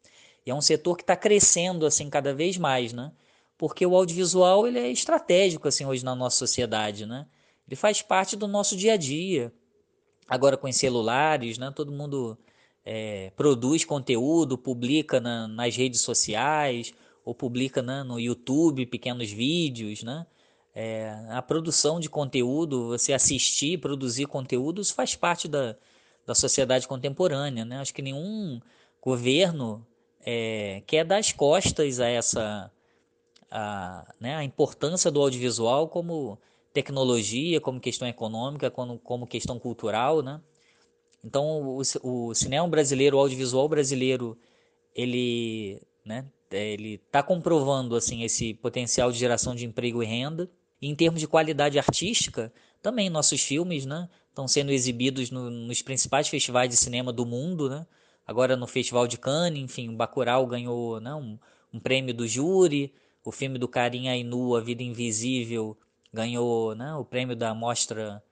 E 0.47 0.51
é 0.51 0.55
um 0.55 0.61
setor 0.61 0.97
que 0.97 1.03
está 1.03 1.17
crescendo 1.17 1.87
assim 1.87 2.11
cada 2.11 2.35
vez 2.35 2.59
mais, 2.59 2.93
né? 2.93 3.13
porque 3.57 3.87
o 3.87 3.95
audiovisual 3.95 4.67
ele 4.67 4.79
é 4.79 4.91
estratégico 4.91 5.69
assim 5.69 5.85
hoje 5.85 6.05
na 6.05 6.15
nossa 6.15 6.37
sociedade, 6.37 7.07
né? 7.07 7.27
Ele 7.67 7.77
faz 7.77 8.03
parte 8.03 8.37
do 8.37 8.47
nosso 8.47 8.77
dia 8.77 8.95
a 8.95 8.97
dia. 8.97 9.53
Agora 10.29 10.57
com 10.57 10.69
os 10.69 10.77
celulares, 10.77 11.57
né? 11.57 11.73
Todo 11.75 11.93
mundo 11.93 12.37
é, 12.85 13.31
produz 13.37 13.85
conteúdo, 13.85 14.59
publica 14.59 15.21
na, 15.21 15.49
nas 15.49 15.77
redes 15.77 16.01
sociais 16.03 16.93
ou 17.25 17.35
publica 17.35 17.81
né, 17.81 18.03
no 18.03 18.21
YouTube 18.21 18.85
pequenos 18.87 19.31
vídeos, 19.31 20.03
né? 20.03 20.27
É, 20.75 21.15
a 21.31 21.41
produção 21.41 22.01
de 22.01 22.11
conteúdo, 22.11 22.89
você 22.89 23.13
assistir, 23.13 23.79
produzir 23.79 24.27
conteúdos 24.27 24.91
faz 24.91 25.15
parte 25.15 25.47
da, 25.47 25.77
da 26.27 26.35
sociedade 26.35 26.89
contemporânea. 26.89 27.65
Né? 27.65 27.79
Acho 27.79 27.95
que 27.95 28.03
nenhum 28.03 28.61
governo 29.01 29.87
é, 30.25 30.83
quer 30.87 31.05
dar 31.05 31.19
as 31.19 31.31
costas 31.31 32.01
a 32.01 32.09
essa 32.09 32.73
a, 33.51 34.13
né, 34.19 34.35
a 34.35 34.43
importância 34.43 35.11
do 35.13 35.21
audiovisual 35.21 35.89
como 35.89 36.37
tecnologia, 36.73 37.61
como 37.61 37.79
questão 37.79 38.09
econômica, 38.09 38.69
como, 38.69 38.99
como 38.99 39.29
questão 39.29 39.61
cultural, 39.61 40.23
né? 40.23 40.41
Então, 41.23 41.63
o, 41.63 41.83
o 42.03 42.35
cinema 42.35 42.67
brasileiro, 42.67 43.17
o 43.17 43.21
audiovisual 43.21 43.69
brasileiro, 43.69 44.37
ele, 44.95 45.81
né, 46.05 46.27
ele 46.51 46.95
está 46.95 47.23
comprovando 47.23 47.97
assim 47.97 48.25
esse 48.25 48.55
potencial 48.55 49.11
de 49.11 49.19
geração 49.19 49.55
de 49.55 49.65
emprego 49.65 50.03
e 50.03 50.07
renda. 50.07 50.51
E 50.85 50.87
em 50.87 50.95
termos 50.95 51.19
de 51.19 51.27
qualidade 51.27 51.79
artística, 51.79 52.53
também 52.83 53.09
nossos 53.09 53.41
filmes, 53.41 53.87
né, 53.87 54.07
estão 54.29 54.47
sendo 54.47 54.71
exibidos 54.71 55.31
no, 55.31 55.49
nos 55.49 55.81
principais 55.81 56.29
festivais 56.29 56.69
de 56.69 56.77
cinema 56.77 57.11
do 57.11 57.25
mundo, 57.25 57.71
né? 57.71 57.87
Agora 58.27 58.55
no 58.55 58.67
Festival 58.67 59.07
de 59.07 59.17
Cannes, 59.17 59.63
enfim, 59.63 59.89
o 59.89 59.97
Bacurau 59.97 60.47
ganhou 60.47 61.01
né, 61.01 61.15
um, 61.15 61.39
um 61.73 61.81
prêmio 61.81 62.13
do 62.13 62.29
júri, 62.29 62.93
o 63.25 63.33
filme 63.33 63.59
do 63.59 63.67
Karim 63.67 64.11
Ainu, 64.11 64.55
A 64.55 64.61
Vida 64.61 64.83
Invisível, 64.83 65.75
ganhou 66.13 66.75
né, 66.75 66.95
o 66.95 67.03
prêmio 67.03 67.35
da 67.35 67.55
mostra 67.55 68.23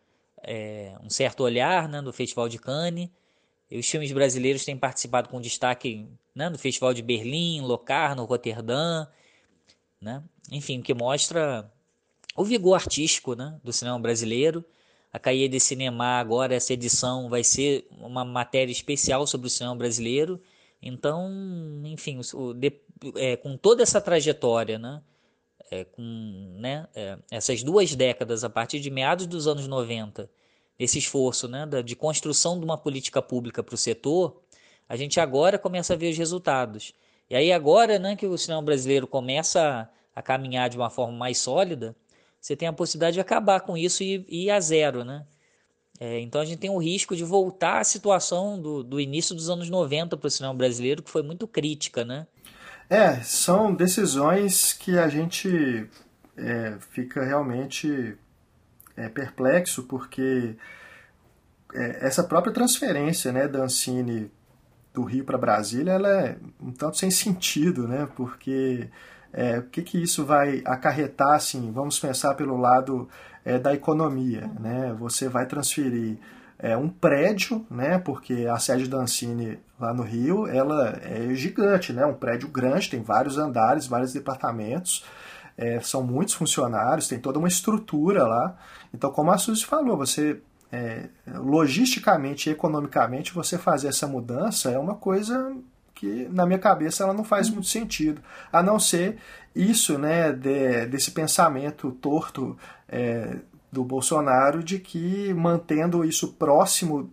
é, 0.42 0.94
Um 1.02 1.08
Certo 1.08 1.44
Olhar, 1.44 1.88
né, 1.88 2.02
do 2.02 2.12
Festival 2.12 2.50
de 2.50 2.58
Cannes. 2.58 3.08
E 3.70 3.78
os 3.78 3.88
filmes 3.88 4.12
brasileiros 4.12 4.62
têm 4.62 4.76
participado 4.76 5.30
com 5.30 5.40
destaque 5.40 6.06
né, 6.34 6.50
no 6.50 6.58
Festival 6.58 6.92
de 6.92 7.00
Berlim, 7.00 7.62
Locarno, 7.62 8.26
Roterdã, 8.26 9.06
né? 9.98 10.22
enfim, 10.50 10.82
que 10.82 10.92
mostra 10.92 11.72
o 12.36 12.44
vigor 12.44 12.74
artístico 12.74 13.34
né, 13.34 13.58
do 13.62 13.72
cinema 13.72 13.98
brasileiro. 13.98 14.64
A 15.12 15.18
Caia 15.18 15.48
de 15.48 15.60
Cinema 15.60 16.18
agora, 16.18 16.54
essa 16.54 16.72
edição, 16.72 17.28
vai 17.28 17.44
ser 17.44 17.86
uma 17.90 18.24
matéria 18.24 18.72
especial 18.72 19.26
sobre 19.26 19.46
o 19.46 19.50
cinema 19.50 19.76
brasileiro. 19.76 20.40
Então, 20.80 21.30
enfim, 21.84 22.20
o, 22.34 22.54
de, 22.54 22.72
é, 23.16 23.36
com 23.36 23.56
toda 23.56 23.82
essa 23.82 24.00
trajetória, 24.00 24.78
né, 24.78 25.02
é, 25.70 25.84
com 25.84 26.02
né, 26.58 26.88
é, 26.94 27.18
essas 27.30 27.62
duas 27.62 27.94
décadas, 27.94 28.42
a 28.42 28.50
partir 28.50 28.80
de 28.80 28.90
meados 28.90 29.26
dos 29.26 29.46
anos 29.46 29.68
90, 29.68 30.30
esse 30.78 30.98
esforço 30.98 31.46
né, 31.46 31.66
de 31.84 31.94
construção 31.94 32.58
de 32.58 32.64
uma 32.64 32.78
política 32.78 33.20
pública 33.20 33.62
para 33.62 33.74
o 33.74 33.78
setor, 33.78 34.42
a 34.88 34.96
gente 34.96 35.20
agora 35.20 35.58
começa 35.58 35.92
a 35.92 35.96
ver 35.96 36.10
os 36.10 36.18
resultados. 36.18 36.94
E 37.30 37.36
aí 37.36 37.52
agora 37.52 37.98
né, 37.98 38.16
que 38.16 38.26
o 38.26 38.36
cinema 38.36 38.62
brasileiro 38.62 39.06
começa 39.06 39.88
a, 40.14 40.20
a 40.20 40.22
caminhar 40.22 40.68
de 40.68 40.76
uma 40.76 40.90
forma 40.90 41.16
mais 41.16 41.38
sólida, 41.38 41.94
você 42.42 42.56
tem 42.56 42.66
a 42.66 42.72
possibilidade 42.72 43.14
de 43.14 43.20
acabar 43.20 43.60
com 43.60 43.76
isso 43.76 44.02
e, 44.02 44.26
e 44.28 44.46
ir 44.46 44.50
a 44.50 44.58
zero, 44.58 45.04
né? 45.04 45.24
É, 46.00 46.18
então 46.18 46.40
a 46.40 46.44
gente 46.44 46.58
tem 46.58 46.70
o 46.70 46.78
risco 46.78 47.14
de 47.14 47.22
voltar 47.22 47.78
à 47.78 47.84
situação 47.84 48.60
do, 48.60 48.82
do 48.82 49.00
início 49.00 49.32
dos 49.36 49.48
anos 49.48 49.70
90 49.70 50.16
para 50.16 50.26
o 50.26 50.30
cinema 50.30 50.52
brasileiro, 50.52 51.02
que 51.02 51.10
foi 51.10 51.22
muito 51.22 51.46
crítica, 51.46 52.04
né? 52.04 52.26
É, 52.90 53.20
são 53.20 53.72
decisões 53.72 54.72
que 54.72 54.98
a 54.98 55.08
gente 55.08 55.88
é, 56.36 56.76
fica 56.90 57.24
realmente 57.24 58.18
é, 58.96 59.08
perplexo, 59.08 59.84
porque 59.84 60.56
é, 61.72 62.06
essa 62.06 62.24
própria 62.24 62.52
transferência 62.52 63.30
né, 63.30 63.46
da 63.46 63.60
Ancine 63.60 64.28
do 64.92 65.04
Rio 65.04 65.24
para 65.24 65.38
Brasília 65.38 65.92
ela 65.92 66.08
é 66.08 66.36
um 66.60 66.72
tanto 66.72 66.98
sem 66.98 67.10
sentido, 67.10 67.86
né? 67.86 68.08
Porque 68.16 68.90
é, 69.32 69.58
o 69.58 69.62
que, 69.62 69.82
que 69.82 70.02
isso 70.02 70.24
vai 70.24 70.62
acarretar, 70.64 71.34
assim, 71.34 71.70
vamos 71.72 71.98
pensar 71.98 72.34
pelo 72.34 72.56
lado 72.56 73.08
é, 73.44 73.58
da 73.58 73.72
economia, 73.72 74.50
né? 74.60 74.94
Você 74.98 75.28
vai 75.28 75.46
transferir 75.46 76.18
é, 76.58 76.76
um 76.76 76.88
prédio, 76.88 77.66
né? 77.70 77.98
Porque 77.98 78.46
a 78.50 78.58
sede 78.58 78.88
da 78.88 78.98
Ancine 78.98 79.58
lá 79.80 79.92
no 79.92 80.02
Rio, 80.02 80.46
ela 80.46 81.00
é 81.02 81.34
gigante, 81.34 81.92
né? 81.92 82.04
Um 82.04 82.14
prédio 82.14 82.48
grande, 82.48 82.90
tem 82.90 83.02
vários 83.02 83.38
andares, 83.38 83.86
vários 83.86 84.12
departamentos, 84.12 85.04
é, 85.56 85.80
são 85.80 86.02
muitos 86.02 86.34
funcionários, 86.34 87.08
tem 87.08 87.18
toda 87.18 87.38
uma 87.38 87.48
estrutura 87.48 88.24
lá. 88.24 88.56
Então, 88.92 89.10
como 89.10 89.30
a 89.30 89.38
Suzy 89.38 89.64
falou, 89.64 89.96
você 89.96 90.40
é, 90.70 91.08
logisticamente 91.26 92.48
e 92.48 92.52
economicamente 92.52 93.34
você 93.34 93.58
fazer 93.58 93.88
essa 93.88 94.06
mudança 94.06 94.70
é 94.70 94.78
uma 94.78 94.94
coisa 94.94 95.54
que 96.02 96.28
na 96.32 96.44
minha 96.44 96.58
cabeça 96.58 97.04
ela 97.04 97.14
não 97.14 97.22
faz 97.22 97.48
muito 97.48 97.68
sentido, 97.68 98.20
a 98.52 98.60
não 98.60 98.80
ser 98.80 99.18
isso, 99.54 99.96
né, 99.96 100.32
de, 100.32 100.86
desse 100.86 101.12
pensamento 101.12 101.92
torto 101.92 102.58
é, 102.88 103.36
do 103.70 103.84
Bolsonaro 103.84 104.64
de 104.64 104.80
que 104.80 105.32
mantendo 105.32 106.04
isso 106.04 106.32
próximo 106.32 107.08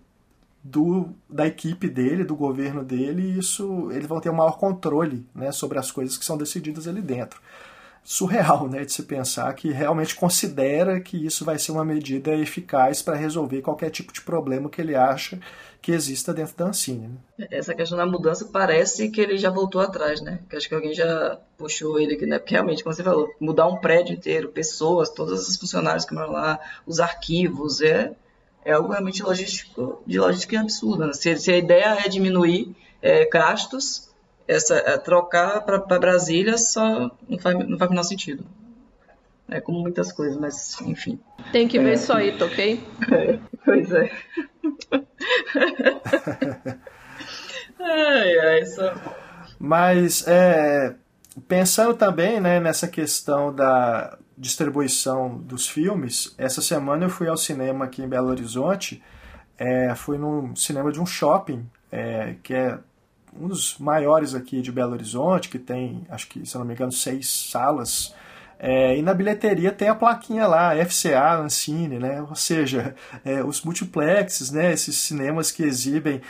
do, 0.63 1.09
da 1.29 1.45
equipe 1.45 1.87
dele, 1.87 2.23
do 2.23 2.35
governo 2.35 2.83
dele, 2.83 3.37
isso 3.37 3.91
eles 3.91 4.07
vão 4.07 4.19
ter 4.19 4.31
um 4.31 4.35
maior 4.35 4.57
controle 4.57 5.23
né, 5.35 5.51
sobre 5.51 5.77
as 5.77 5.91
coisas 5.91 6.17
que 6.17 6.25
são 6.25 6.35
decididas 6.35 6.87
ali 6.87 7.01
dentro 7.01 7.39
surreal 8.03 8.67
né, 8.67 8.85
de 8.85 8.91
se 8.91 9.03
pensar 9.03 9.53
que 9.53 9.71
realmente 9.71 10.15
considera 10.15 10.99
que 10.99 11.25
isso 11.25 11.45
vai 11.45 11.59
ser 11.59 11.71
uma 11.71 11.85
medida 11.85 12.35
eficaz 12.35 13.01
para 13.01 13.15
resolver 13.15 13.61
qualquer 13.61 13.89
tipo 13.89 14.11
de 14.11 14.21
problema 14.21 14.69
que 14.69 14.81
ele 14.81 14.95
acha 14.95 15.39
que 15.81 15.91
exista 15.91 16.33
dentro 16.33 16.57
da 16.57 16.65
Ancine. 16.65 17.09
Né? 17.37 17.47
Essa 17.51 17.73
questão 17.73 17.97
da 17.97 18.05
mudança 18.05 18.49
parece 18.51 19.09
que 19.09 19.21
ele 19.21 19.37
já 19.37 19.49
voltou 19.49 19.79
atrás, 19.79 20.21
né? 20.21 20.39
Que 20.49 20.57
acho 20.57 20.67
que 20.67 20.75
alguém 20.75 20.93
já 20.93 21.39
puxou 21.57 21.99
ele 21.99 22.15
aqui, 22.15 22.25
né? 22.25 22.37
Porque 22.37 22.53
realmente, 22.53 22.83
como 22.83 22.93
você 22.93 23.03
falou, 23.03 23.29
mudar 23.39 23.67
um 23.67 23.77
prédio 23.77 24.13
inteiro, 24.13 24.49
pessoas, 24.49 25.09
todos 25.09 25.47
os 25.47 25.55
funcionários 25.55 26.03
que 26.03 26.13
moram 26.13 26.33
lá, 26.33 26.59
os 26.85 26.99
arquivos, 26.99 27.79
é, 27.79 28.11
é 28.65 28.73
algo 28.73 28.89
realmente 28.91 29.23
logístico, 29.23 30.03
de 30.05 30.19
logística 30.19 30.59
absurda. 30.59 31.07
Né? 31.07 31.13
Se, 31.13 31.37
se 31.37 31.51
a 31.51 31.57
ideia 31.57 31.97
é 32.05 32.09
diminuir 32.09 32.75
é, 33.01 33.25
gastos, 33.29 34.08
essa 34.49 34.75
é, 34.77 34.97
trocar 34.97 35.61
para 35.61 35.99
Brasília 35.99 36.57
só 36.57 37.11
não 37.29 37.37
faz, 37.37 37.55
não 37.69 37.77
faz 37.77 37.87
o 37.89 37.93
menor 37.93 38.03
sentido. 38.03 38.43
É 39.47 39.61
como 39.61 39.79
muitas 39.79 40.11
coisas, 40.11 40.39
mas 40.39 40.81
enfim. 40.81 41.19
Tem 41.51 41.67
que 41.67 41.79
ver 41.79 41.91
é, 41.91 41.93
isso 41.93 42.11
aí, 42.11 42.35
ok? 42.41 42.83
É, 43.11 43.39
pois 43.63 43.91
é. 43.91 44.11
ai, 47.79 48.39
ai, 48.39 48.65
só... 48.65 48.93
Mas 49.59 50.27
é, 50.27 50.95
pensando 51.47 51.93
também 51.93 52.39
né, 52.39 52.59
nessa 52.59 52.87
questão 52.87 53.53
da 53.53 54.17
distribuição 54.35 55.37
dos 55.37 55.67
filmes, 55.67 56.33
essa 56.37 56.61
semana 56.61 57.05
eu 57.05 57.09
fui 57.09 57.27
ao 57.27 57.37
cinema 57.37 57.85
aqui 57.85 58.01
em 58.01 58.07
Belo 58.07 58.29
Horizonte, 58.29 59.03
é, 59.57 59.93
fui 59.93 60.17
num 60.17 60.55
cinema 60.55 60.91
de 60.91 60.99
um 60.99 61.05
shopping, 61.05 61.69
é, 61.91 62.35
que 62.41 62.53
é 62.53 62.79
um 63.39 63.47
dos 63.47 63.77
maiores 63.79 64.35
aqui 64.35 64.61
de 64.61 64.71
Belo 64.71 64.91
Horizonte, 64.91 65.49
que 65.49 65.57
tem, 65.57 66.01
acho 66.09 66.27
que, 66.27 66.45
se 66.45 66.57
não 66.57 66.65
me 66.65 66.73
engano, 66.73 66.91
seis 66.91 67.29
salas. 67.49 68.13
É, 68.61 68.97
e 68.97 69.01
na 69.01 69.13
bilheteria 69.13 69.71
tem 69.71 69.87
a 69.87 69.95
plaquinha 69.95 70.45
lá, 70.45 70.73
FCA, 70.85 71.37
Ancine, 71.37 71.97
né? 71.97 72.21
Ou 72.21 72.35
seja, 72.35 72.93
é, 73.23 73.41
os 73.41 73.61
multiplexes, 73.63 74.51
né? 74.51 74.73
Esses 74.73 74.97
cinemas 74.97 75.49
que 75.49 75.63
exibem, 75.63 76.21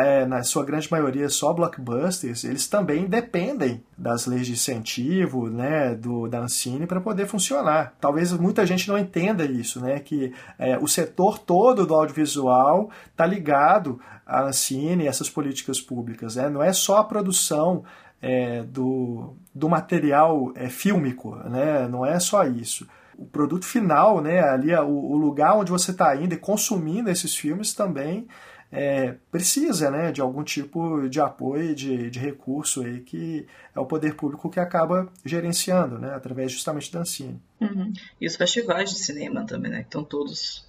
é, 0.00 0.24
na 0.24 0.44
sua 0.44 0.64
grande 0.64 0.88
maioria, 0.88 1.28
só 1.28 1.52
blockbusters, 1.52 2.44
eles 2.44 2.68
também 2.68 3.06
dependem 3.06 3.82
das 3.98 4.26
leis 4.26 4.46
de 4.46 4.52
incentivo, 4.52 5.50
né? 5.50 5.96
Do, 5.96 6.28
da 6.28 6.38
Ancine 6.38 6.86
para 6.86 7.00
poder 7.00 7.26
funcionar. 7.26 7.94
Talvez 8.00 8.32
muita 8.32 8.64
gente 8.64 8.86
não 8.86 8.96
entenda 8.96 9.44
isso, 9.44 9.80
né? 9.80 9.98
Que 9.98 10.32
é, 10.56 10.78
o 10.78 10.86
setor 10.86 11.40
todo 11.40 11.84
do 11.84 11.94
audiovisual 11.94 12.88
está 13.10 13.26
ligado 13.26 13.98
a 14.26 14.42
Ancine 14.42 15.04
e 15.04 15.08
essas 15.08 15.28
políticas 15.28 15.80
públicas. 15.80 16.36
Né? 16.36 16.48
Não 16.48 16.62
é 16.62 16.72
só 16.72 16.98
a 16.98 17.04
produção 17.04 17.84
é, 18.24 18.62
do, 18.62 19.36
do 19.54 19.68
material 19.68 20.50
é, 20.54 20.70
fílmico, 20.70 21.36
né? 21.36 21.86
não 21.86 22.06
é 22.06 22.18
só 22.18 22.42
isso. 22.44 22.88
O 23.18 23.26
produto 23.26 23.66
final, 23.66 24.22
né, 24.22 24.40
ali 24.40 24.74
o, 24.74 24.88
o 24.88 25.16
lugar 25.16 25.58
onde 25.58 25.70
você 25.70 25.90
está 25.90 26.16
indo 26.16 26.32
e 26.32 26.38
consumindo 26.38 27.10
esses 27.10 27.36
filmes 27.36 27.74
também 27.74 28.26
é, 28.72 29.14
precisa 29.30 29.90
né, 29.90 30.10
de 30.10 30.22
algum 30.22 30.42
tipo 30.42 31.06
de 31.06 31.20
apoio, 31.20 31.74
de, 31.74 32.10
de 32.10 32.18
recurso 32.18 32.82
aí 32.82 33.00
que 33.00 33.46
é 33.76 33.78
o 33.78 33.84
poder 33.84 34.14
público 34.14 34.48
que 34.48 34.58
acaba 34.58 35.06
gerenciando, 35.22 35.98
né, 35.98 36.14
através 36.14 36.50
justamente 36.50 36.90
da 36.90 37.00
Ancine. 37.00 37.38
Uhum. 37.60 37.92
E 38.18 38.26
os 38.26 38.36
festivais 38.36 38.88
de 38.88 38.98
cinema 38.98 39.44
também, 39.44 39.70
né, 39.70 39.80
que 39.80 39.88
estão 39.88 40.02
todos 40.02 40.66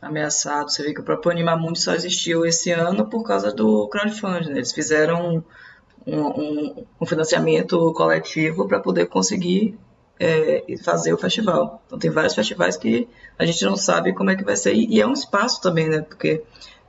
ameaçado. 0.00 0.70
Você 0.70 0.82
vê 0.82 0.94
que 0.94 1.00
o 1.00 1.04
próprio 1.04 1.30
Animamundi 1.30 1.78
só 1.78 1.94
existiu 1.94 2.46
esse 2.46 2.70
ano 2.70 3.06
por 3.10 3.22
causa 3.22 3.52
do 3.52 3.86
crowdfunding. 3.88 4.50
Né? 4.50 4.56
Eles 4.56 4.72
fizeram 4.72 5.44
um, 6.06 6.86
um, 7.00 7.06
financiamento 7.06 7.92
coletivo 7.92 8.68
para 8.68 8.78
poder 8.78 9.06
conseguir 9.06 9.76
é, 10.20 10.64
fazer 10.82 11.12
o 11.12 11.18
festival. 11.18 11.82
Então 11.86 11.98
tem 11.98 12.10
vários 12.10 12.34
festivais 12.34 12.76
que 12.76 13.08
a 13.38 13.44
gente 13.44 13.64
não 13.64 13.76
sabe 13.76 14.14
como 14.14 14.30
é 14.30 14.36
que 14.36 14.44
vai 14.44 14.56
ser. 14.56 14.74
E 14.74 15.00
é 15.00 15.06
um 15.06 15.12
espaço 15.12 15.60
também, 15.60 15.88
né? 15.88 16.02
Porque 16.02 16.42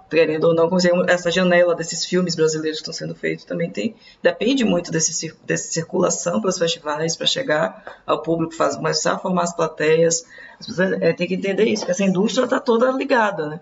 querendo 0.10 0.46
ou 0.46 0.54
não, 0.54 0.70
essa 1.08 1.30
janela 1.30 1.76
desses 1.76 2.06
filmes 2.06 2.36
brasileiros 2.36 2.80
que 2.80 2.84
estão 2.84 2.94
sendo 2.94 3.14
feitos 3.14 3.44
também 3.44 3.70
tem 3.70 3.96
depende 4.24 4.64
muito 4.64 4.92
desse, 4.92 5.36
dessa 5.44 5.70
circulação 5.70 6.40
para 6.40 6.50
os 6.50 6.58
festivais, 6.58 7.16
para 7.18 7.28
chegar 7.28 8.02
ao 8.06 8.22
público, 8.22 8.56
faz, 8.56 8.76
começar 8.76 9.14
a 9.14 9.20
formar 9.20 9.44
as 9.44 9.56
plateias. 9.56 10.26
As 10.60 10.68
pessoas 10.68 10.94
é, 10.94 11.12
tem 11.14 11.28
que 11.28 11.36
entender 11.36 11.66
isso, 11.66 11.86
que 11.86 11.92
essa 11.92 12.04
indústria 12.04 12.46
está 12.46 12.60
toda 12.60 12.92
ligada, 12.92 13.48
né? 13.48 13.60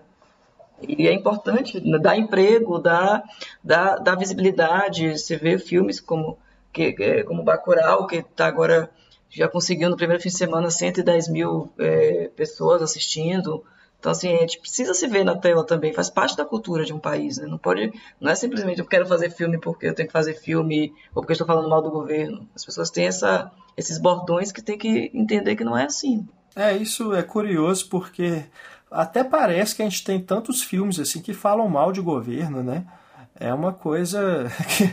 E 0.82 1.08
é 1.08 1.12
importante 1.12 1.80
dar 1.98 2.16
emprego, 2.16 2.78
dar, 2.78 3.22
dar, 3.62 3.96
dar 3.96 4.16
visibilidade. 4.16 5.18
Você 5.18 5.36
vê 5.36 5.58
filmes 5.58 6.00
como, 6.00 6.38
que, 6.72 6.94
é, 7.00 7.22
como 7.22 7.42
Bacurau, 7.42 8.06
que 8.06 8.16
está 8.16 8.46
agora 8.46 8.90
já 9.30 9.48
conseguiu 9.48 9.90
no 9.90 9.96
primeiro 9.96 10.22
fim 10.22 10.28
de 10.28 10.36
semana 10.36 10.70
110 10.70 11.28
mil 11.28 11.70
é, 11.78 12.30
pessoas 12.36 12.82
assistindo. 12.82 13.64
Então, 13.98 14.12
assim, 14.12 14.34
a 14.34 14.40
gente 14.40 14.60
precisa 14.60 14.94
se 14.94 15.06
ver 15.08 15.24
na 15.24 15.36
tela 15.36 15.64
também, 15.64 15.92
faz 15.92 16.08
parte 16.08 16.36
da 16.36 16.44
cultura 16.44 16.84
de 16.84 16.92
um 16.92 16.98
país, 16.98 17.38
né? 17.38 17.46
Não 17.46 17.58
pode, 17.58 17.92
não 18.20 18.30
é 18.30 18.34
simplesmente 18.34 18.78
eu 18.78 18.86
quero 18.86 19.06
fazer 19.06 19.30
filme 19.30 19.58
porque 19.58 19.86
eu 19.86 19.94
tenho 19.94 20.06
que 20.06 20.12
fazer 20.12 20.34
filme 20.34 20.92
ou 21.14 21.22
porque 21.22 21.32
estou 21.32 21.46
falando 21.46 21.68
mal 21.68 21.82
do 21.82 21.90
governo. 21.90 22.48
As 22.54 22.64
pessoas 22.64 22.90
têm 22.90 23.06
essa, 23.06 23.50
esses 23.76 23.98
bordões 23.98 24.52
que 24.52 24.62
tem 24.62 24.78
que 24.78 25.10
entender 25.12 25.56
que 25.56 25.64
não 25.64 25.76
é 25.76 25.84
assim. 25.84 26.26
É, 26.54 26.74
isso 26.74 27.14
é 27.14 27.22
curioso 27.22 27.88
porque 27.88 28.44
até 28.90 29.24
parece 29.24 29.74
que 29.74 29.82
a 29.82 29.84
gente 29.84 30.04
tem 30.04 30.20
tantos 30.20 30.62
filmes 30.62 30.98
assim 30.98 31.20
que 31.20 31.34
falam 31.34 31.68
mal 31.68 31.92
de 31.92 32.00
governo, 32.00 32.62
né? 32.62 32.86
É 33.38 33.52
uma 33.52 33.72
coisa 33.72 34.46
que 34.76 34.90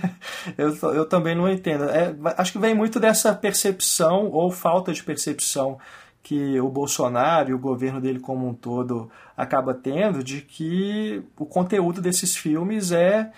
eu, 0.58 0.76
eu 0.94 1.06
também 1.06 1.36
não 1.36 1.50
entendo. 1.50 1.86
É, 1.86 2.14
acho 2.38 2.52
que 2.52 2.60
vem 2.60 2.76
muito 2.76 3.00
dessa 3.00 3.34
percepção 3.34 4.30
ou 4.30 4.52
falta 4.52 4.92
de 4.92 5.04
percepção 5.04 5.78
que 6.22 6.60
o 6.60 6.70
Bolsonaro 6.70 7.50
e 7.50 7.54
o 7.54 7.60
governo 7.60 8.00
dele 8.00 8.20
como 8.20 8.48
um 8.48 8.54
todo 8.54 9.12
acaba 9.36 9.74
tendo 9.74 10.24
de 10.24 10.42
que 10.42 11.22
o 11.38 11.46
conteúdo 11.46 12.02
desses 12.02 12.36
filmes 12.36 12.92
é, 12.94 13.30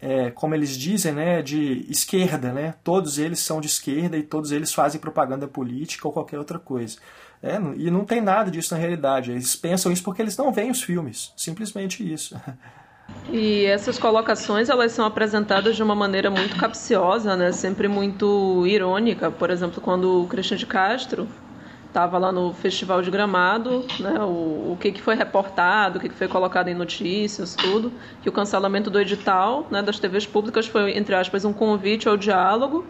é, 0.00 0.30
como 0.32 0.54
eles 0.54 0.76
dizem, 0.76 1.12
né, 1.12 1.42
de 1.42 1.86
esquerda, 1.88 2.52
né? 2.52 2.74
Todos 2.82 3.18
eles 3.18 3.38
são 3.38 3.60
de 3.60 3.68
esquerda 3.68 4.16
e 4.16 4.22
todos 4.22 4.52
eles 4.52 4.74
fazem 4.74 5.00
propaganda 5.00 5.46
política 5.48 6.06
ou 6.06 6.12
qualquer 6.12 6.38
outra 6.38 6.58
coisa. 6.58 6.98
É, 7.44 7.60
e 7.76 7.90
não 7.90 8.06
tem 8.06 8.22
nada 8.22 8.50
disso 8.50 8.72
na 8.72 8.80
realidade. 8.80 9.30
Eles 9.30 9.54
pensam 9.54 9.92
isso 9.92 10.02
porque 10.02 10.22
eles 10.22 10.34
não 10.34 10.50
veem 10.50 10.70
os 10.70 10.82
filmes. 10.82 11.30
Simplesmente 11.36 12.02
isso. 12.02 12.34
E 13.30 13.66
essas 13.66 13.98
colocações 13.98 14.70
elas 14.70 14.92
são 14.92 15.04
apresentadas 15.04 15.76
de 15.76 15.82
uma 15.82 15.94
maneira 15.94 16.30
muito 16.30 16.56
capciosa, 16.56 17.36
né? 17.36 17.52
Sempre 17.52 17.86
muito 17.86 18.66
irônica. 18.66 19.30
Por 19.30 19.50
exemplo, 19.50 19.82
quando 19.82 20.22
o 20.22 20.26
Christian 20.26 20.56
de 20.56 20.64
Castro 20.64 21.28
estava 21.86 22.16
lá 22.16 22.32
no 22.32 22.54
Festival 22.54 23.02
de 23.02 23.10
Gramado, 23.10 23.84
né? 24.00 24.18
O, 24.20 24.72
o 24.72 24.78
que, 24.80 24.90
que 24.90 25.02
foi 25.02 25.14
reportado, 25.14 25.98
o 25.98 26.00
que, 26.00 26.08
que 26.08 26.14
foi 26.14 26.28
colocado 26.28 26.68
em 26.68 26.74
notícias, 26.74 27.54
tudo, 27.54 27.92
que 28.22 28.28
o 28.28 28.32
cancelamento 28.32 28.88
do 28.88 28.98
edital, 28.98 29.66
né, 29.70 29.82
das 29.82 29.98
TVs 29.98 30.26
públicas 30.26 30.66
foi 30.66 30.96
entre 30.96 31.14
aspas 31.14 31.44
um 31.44 31.52
convite 31.52 32.08
ao 32.08 32.16
diálogo 32.16 32.86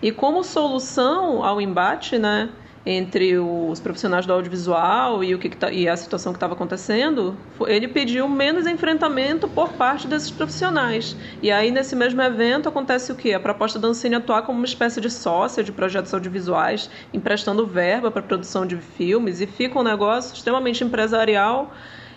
e 0.00 0.10
como 0.10 0.42
solução 0.42 1.44
ao 1.44 1.60
embate, 1.60 2.18
né? 2.18 2.48
Entre 2.90 3.36
os 3.38 3.78
profissionais 3.80 4.24
do 4.24 4.32
audiovisual 4.32 5.22
e, 5.22 5.34
o 5.34 5.38
que, 5.38 5.50
que 5.50 5.56
tá, 5.58 5.70
e 5.70 5.86
a 5.86 5.94
situação 5.94 6.32
que 6.32 6.38
estava 6.38 6.54
acontecendo, 6.54 7.36
ele 7.66 7.86
pediu 7.86 8.26
menos 8.26 8.66
enfrentamento 8.66 9.46
por 9.46 9.74
parte 9.74 10.08
desses 10.08 10.30
profissionais. 10.30 11.14
E 11.42 11.50
aí, 11.50 11.70
nesse 11.70 11.94
mesmo 11.94 12.22
evento, 12.22 12.66
acontece 12.66 13.12
o 13.12 13.14
quê? 13.14 13.34
A 13.34 13.40
proposta 13.40 13.78
da 13.78 13.88
Ancine 13.88 14.14
atuar 14.14 14.40
como 14.40 14.56
uma 14.58 14.64
espécie 14.64 15.02
de 15.02 15.10
sócia 15.10 15.62
de 15.62 15.70
projetos 15.70 16.14
audiovisuais, 16.14 16.88
emprestando 17.12 17.66
verba 17.66 18.10
para 18.10 18.22
produção 18.22 18.64
de 18.64 18.78
filmes, 18.78 19.42
e 19.42 19.46
fica 19.46 19.78
um 19.78 19.82
negócio 19.82 20.34
extremamente 20.34 20.82
empresarial. 20.82 21.70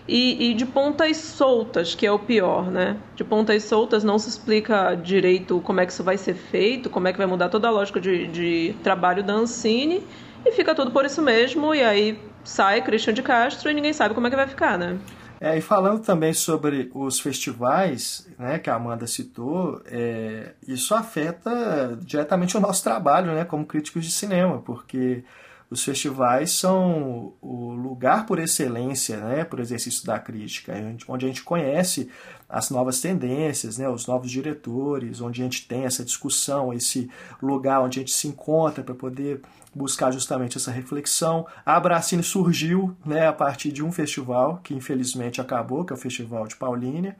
E, 0.08 0.50
e, 0.50 0.54
de 0.54 0.66
pontas 0.66 1.16
soltas, 1.18 1.94
que 1.94 2.04
é 2.04 2.10
o 2.10 2.18
pior, 2.18 2.68
né? 2.72 2.96
De 3.14 3.22
pontas 3.22 3.62
soltas 3.62 4.02
não 4.02 4.18
se 4.18 4.28
explica 4.28 4.96
direito 4.96 5.60
como 5.60 5.80
é 5.80 5.86
que 5.86 5.92
isso 5.92 6.02
vai 6.02 6.18
ser 6.18 6.34
feito, 6.34 6.90
como 6.90 7.06
é 7.06 7.12
que 7.12 7.18
vai 7.18 7.26
mudar 7.26 7.48
toda 7.50 7.68
a 7.68 7.70
lógica 7.70 8.00
de, 8.00 8.26
de 8.26 8.74
trabalho 8.82 9.22
da 9.22 9.34
Ancine 9.34 10.02
e 10.44 10.52
fica 10.52 10.74
tudo 10.74 10.90
por 10.90 11.04
isso 11.04 11.22
mesmo, 11.22 11.74
e 11.74 11.82
aí 11.82 12.18
sai 12.44 12.82
Christian 12.82 13.14
de 13.14 13.22
Castro 13.22 13.70
e 13.70 13.74
ninguém 13.74 13.92
sabe 13.92 14.14
como 14.14 14.26
é 14.26 14.30
que 14.30 14.36
vai 14.36 14.46
ficar, 14.46 14.78
né? 14.78 14.98
É, 15.40 15.58
e 15.58 15.60
falando 15.60 16.00
também 16.00 16.32
sobre 16.32 16.88
os 16.94 17.18
festivais, 17.18 18.28
né, 18.38 18.60
que 18.60 18.70
a 18.70 18.76
Amanda 18.76 19.08
citou, 19.08 19.82
é, 19.86 20.52
isso 20.68 20.94
afeta 20.94 21.98
diretamente 22.00 22.56
o 22.56 22.60
nosso 22.60 22.84
trabalho, 22.84 23.34
né, 23.34 23.44
como 23.44 23.66
críticos 23.66 24.04
de 24.04 24.12
cinema, 24.12 24.62
porque 24.62 25.24
os 25.68 25.82
festivais 25.82 26.52
são 26.52 27.32
o 27.40 27.72
lugar 27.72 28.24
por 28.24 28.38
excelência, 28.38 29.16
né, 29.16 29.42
por 29.42 29.58
exercício 29.58 30.06
da 30.06 30.16
crítica, 30.16 30.74
onde 31.08 31.24
a 31.24 31.28
gente 31.28 31.42
conhece 31.42 32.08
as 32.48 32.70
novas 32.70 33.00
tendências, 33.00 33.78
né, 33.78 33.88
os 33.88 34.06
novos 34.06 34.30
diretores, 34.30 35.20
onde 35.20 35.40
a 35.40 35.44
gente 35.44 35.66
tem 35.66 35.86
essa 35.86 36.04
discussão, 36.04 36.72
esse 36.72 37.10
lugar 37.42 37.80
onde 37.80 37.98
a 37.98 38.02
gente 38.02 38.12
se 38.12 38.28
encontra 38.28 38.84
para 38.84 38.94
poder 38.94 39.40
buscar 39.74 40.10
justamente 40.10 40.56
essa 40.56 40.70
reflexão. 40.70 41.46
A 41.64 41.76
Abracine 41.76 42.22
surgiu 42.22 42.96
né, 43.04 43.26
a 43.26 43.32
partir 43.32 43.72
de 43.72 43.82
um 43.82 43.90
festival 43.90 44.60
que 44.62 44.74
infelizmente 44.74 45.40
acabou, 45.40 45.84
que 45.84 45.92
é 45.92 45.96
o 45.96 45.98
Festival 45.98 46.46
de 46.46 46.56
Paulínia. 46.56 47.16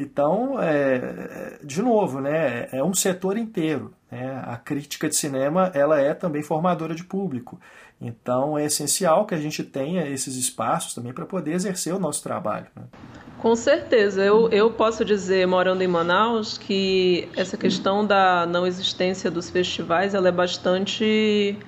Então, 0.00 0.58
é, 0.58 1.58
de 1.62 1.82
novo, 1.82 2.22
né, 2.22 2.68
é 2.72 2.82
um 2.82 2.94
setor 2.94 3.36
inteiro. 3.36 3.92
Né? 4.10 4.42
A 4.46 4.56
crítica 4.56 5.10
de 5.10 5.14
cinema 5.14 5.70
ela 5.74 6.00
é 6.00 6.14
também 6.14 6.42
formadora 6.42 6.94
de 6.94 7.04
público. 7.04 7.60
Então, 8.00 8.56
é 8.56 8.64
essencial 8.64 9.26
que 9.26 9.34
a 9.34 9.38
gente 9.38 9.62
tenha 9.62 10.08
esses 10.08 10.36
espaços 10.36 10.94
também 10.94 11.12
para 11.12 11.26
poder 11.26 11.52
exercer 11.52 11.94
o 11.94 11.98
nosso 11.98 12.22
trabalho. 12.22 12.66
Né? 12.74 12.82
Com 13.38 13.54
certeza. 13.54 14.24
Eu, 14.24 14.48
eu 14.48 14.70
posso 14.70 15.04
dizer, 15.04 15.46
morando 15.46 15.82
em 15.82 15.88
Manaus, 15.88 16.56
que 16.56 17.28
essa 17.36 17.58
questão 17.58 18.06
da 18.06 18.46
não 18.46 18.66
existência 18.66 19.30
dos 19.30 19.50
festivais 19.50 20.14
ela 20.14 20.28
é 20.28 20.32
bastante 20.32 21.58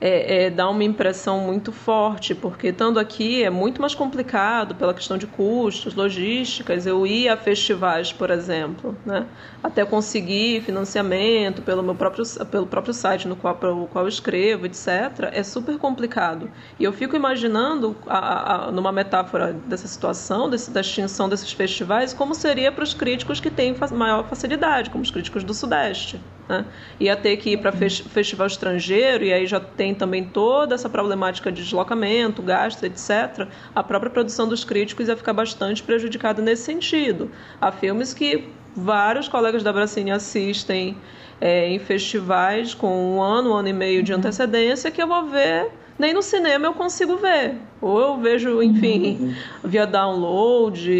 é, 0.00 0.44
é, 0.44 0.50
dá 0.50 0.68
uma 0.68 0.84
impressão 0.84 1.40
muito 1.40 1.72
forte, 1.72 2.34
porque 2.34 2.68
estando 2.68 2.98
aqui 2.98 3.42
é 3.42 3.50
muito 3.50 3.80
mais 3.80 3.94
complicado 3.94 4.74
pela 4.74 4.92
questão 4.92 5.16
de 5.16 5.26
custos, 5.26 5.94
logísticas. 5.94 6.86
Eu 6.86 7.06
ia 7.06 7.32
a 7.32 7.36
festivais, 7.36 8.12
por 8.12 8.30
exemplo, 8.30 8.96
né? 9.04 9.26
até 9.62 9.84
conseguir 9.84 10.60
financiamento 10.62 11.62
pelo 11.62 11.82
meu 11.82 11.94
próprio, 11.94 12.24
pelo 12.50 12.66
próprio 12.66 12.92
site 12.92 13.26
no 13.26 13.36
qual, 13.36 13.54
pelo 13.56 13.86
qual 13.86 14.04
eu 14.04 14.08
escrevo, 14.08 14.66
etc., 14.66 15.30
é 15.32 15.42
super 15.42 15.78
complicado. 15.78 16.50
E 16.78 16.84
eu 16.84 16.92
fico 16.92 17.16
imaginando, 17.16 17.96
a, 18.06 18.66
a, 18.66 18.72
numa 18.72 18.92
metáfora 18.92 19.52
dessa 19.52 19.88
situação, 19.88 20.50
desse, 20.50 20.70
da 20.70 20.80
extinção 20.80 21.28
desses 21.28 21.52
festivais, 21.52 22.12
como 22.12 22.34
seria 22.34 22.70
para 22.70 22.84
os 22.84 22.92
críticos 22.92 23.40
que 23.40 23.50
têm 23.50 23.74
maior 23.92 24.28
facilidade, 24.28 24.90
como 24.90 25.02
os 25.02 25.10
críticos 25.10 25.42
do 25.42 25.54
Sudeste. 25.54 26.20
Né? 26.48 26.64
Ia 27.00 27.16
ter 27.16 27.36
que 27.36 27.50
ir 27.50 27.56
para 27.58 27.72
festival 27.72 28.46
estrangeiro, 28.46 29.24
e 29.24 29.32
aí 29.32 29.46
já 29.46 29.60
tem 29.60 29.94
também 29.94 30.24
toda 30.24 30.74
essa 30.74 30.88
problemática 30.88 31.50
de 31.50 31.62
deslocamento, 31.62 32.42
gasto, 32.42 32.84
etc. 32.84 33.48
A 33.74 33.82
própria 33.82 34.10
produção 34.10 34.48
dos 34.48 34.64
críticos 34.64 35.08
ia 35.08 35.16
ficar 35.16 35.32
bastante 35.32 35.82
prejudicada 35.82 36.40
nesse 36.40 36.62
sentido. 36.62 37.30
Há 37.60 37.72
filmes 37.72 38.14
que 38.14 38.48
vários 38.74 39.28
colegas 39.28 39.62
da 39.62 39.72
Bracine 39.72 40.12
assistem 40.12 40.96
é, 41.40 41.68
em 41.68 41.78
festivais 41.78 42.74
com 42.74 43.16
um 43.16 43.22
ano, 43.22 43.50
um 43.50 43.54
ano 43.54 43.68
e 43.68 43.72
meio 43.72 44.02
de 44.02 44.12
uhum. 44.12 44.18
antecedência, 44.18 44.90
que 44.90 45.02
eu 45.02 45.06
vou 45.06 45.26
ver 45.26 45.70
nem 45.98 46.12
no 46.12 46.22
cinema 46.22 46.66
eu 46.66 46.74
consigo 46.74 47.16
ver. 47.16 47.54
Ou 47.80 48.00
eu 48.00 48.16
vejo, 48.18 48.62
enfim, 48.62 49.16
uhum. 49.18 49.34
via 49.64 49.86
download. 49.86 50.90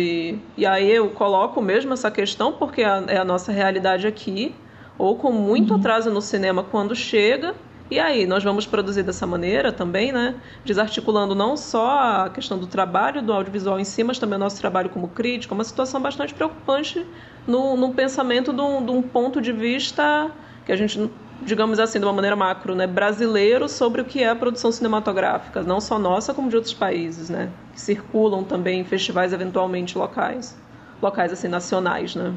E 0.57 0.67
aí 0.67 0.91
eu 0.91 1.11
coloco 1.11 1.61
mesmo 1.61 1.93
essa 1.93 2.11
questão, 2.11 2.53
porque 2.53 2.83
é 2.83 3.19
a 3.19 3.25
nossa 3.25 3.53
realidade 3.53 4.07
aqui 4.07 4.55
ou 4.99 5.17
com 5.17 5.33
muito 5.33 5.73
uhum. 5.73 5.79
atraso 5.79 6.11
no 6.11 6.21
cinema 6.21 6.63
quando 6.63 6.95
chega. 6.95 7.55
E 7.89 8.01
aí, 8.01 8.27
nós 8.27 8.43
vamos 8.43 8.67
produzir 8.67 9.05
dessa 9.05 9.27
maneira 9.27 9.71
também, 9.71 10.11
né? 10.11 10.35
Desarticulando 10.65 11.37
não 11.37 11.57
só 11.57 12.25
a 12.25 12.31
questão 12.31 12.59
do 12.59 12.67
trabalho 12.67 13.23
do 13.23 13.33
audiovisual 13.33 13.79
em 13.79 13.85
si, 13.85 14.03
mas 14.03 14.19
também 14.19 14.37
o 14.37 14.41
nosso 14.41 14.59
trabalho 14.61 14.91
como 14.91 15.07
crítico, 15.09 15.55
uma 15.55 15.63
situação 15.63 16.01
bastante 16.01 16.35
preocupante 16.35 17.07
no, 17.47 17.77
no 17.77 17.95
pensamento 17.95 18.53
de 18.53 18.61
um, 18.61 18.85
de 18.85 18.91
um 18.91 19.03
ponto 19.03 19.41
de 19.41 19.53
vista 19.53 20.31
que 20.65 20.73
a 20.73 20.77
gente 20.77 21.09
digamos 21.43 21.79
assim, 21.79 21.99
de 21.99 22.05
uma 22.05 22.13
maneira 22.13 22.35
macro, 22.35 22.75
né, 22.75 22.87
brasileiro 22.87 23.69
sobre 23.69 24.01
o 24.01 24.05
que 24.05 24.23
é 24.23 24.31
a 24.31 24.35
produção 24.35 24.73
cinematográfica, 24.73 25.63
não 25.63 25.81
só 25.81 25.99
nossa, 25.99 26.33
como 26.33 26.49
de 26.49 26.57
outros 26.57 26.75
países, 26.75 27.29
né, 27.29 27.51
que 27.73 27.81
circulam 27.81 28.43
também 28.43 28.81
em 28.81 28.85
festivais 28.85 29.33
eventualmente 29.33 29.99
locais, 29.99 30.57
locais 31.01 31.33
assim 31.33 31.49
nacionais, 31.49 32.15
né. 32.15 32.33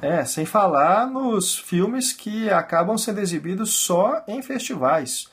É, 0.00 0.24
sem 0.24 0.46
falar 0.46 1.08
nos 1.08 1.58
filmes 1.58 2.12
que 2.12 2.48
acabam 2.48 2.96
sendo 2.96 3.20
exibidos 3.20 3.74
só 3.74 4.22
em 4.28 4.40
festivais, 4.40 5.28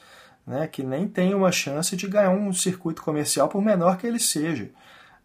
né, 0.45 0.67
que 0.67 0.82
nem 0.82 1.08
tem 1.08 1.36
uma 1.36 1.51
chance 1.51 1.95
de 1.95 2.08
ganhar 2.08 2.32
um 2.32 2.51
circuito 2.51 3.04
comercial, 3.04 3.47
por 3.47 3.62
menor 3.62 3.97
que 3.97 4.08
ele 4.08 4.19
seja. 4.19 4.71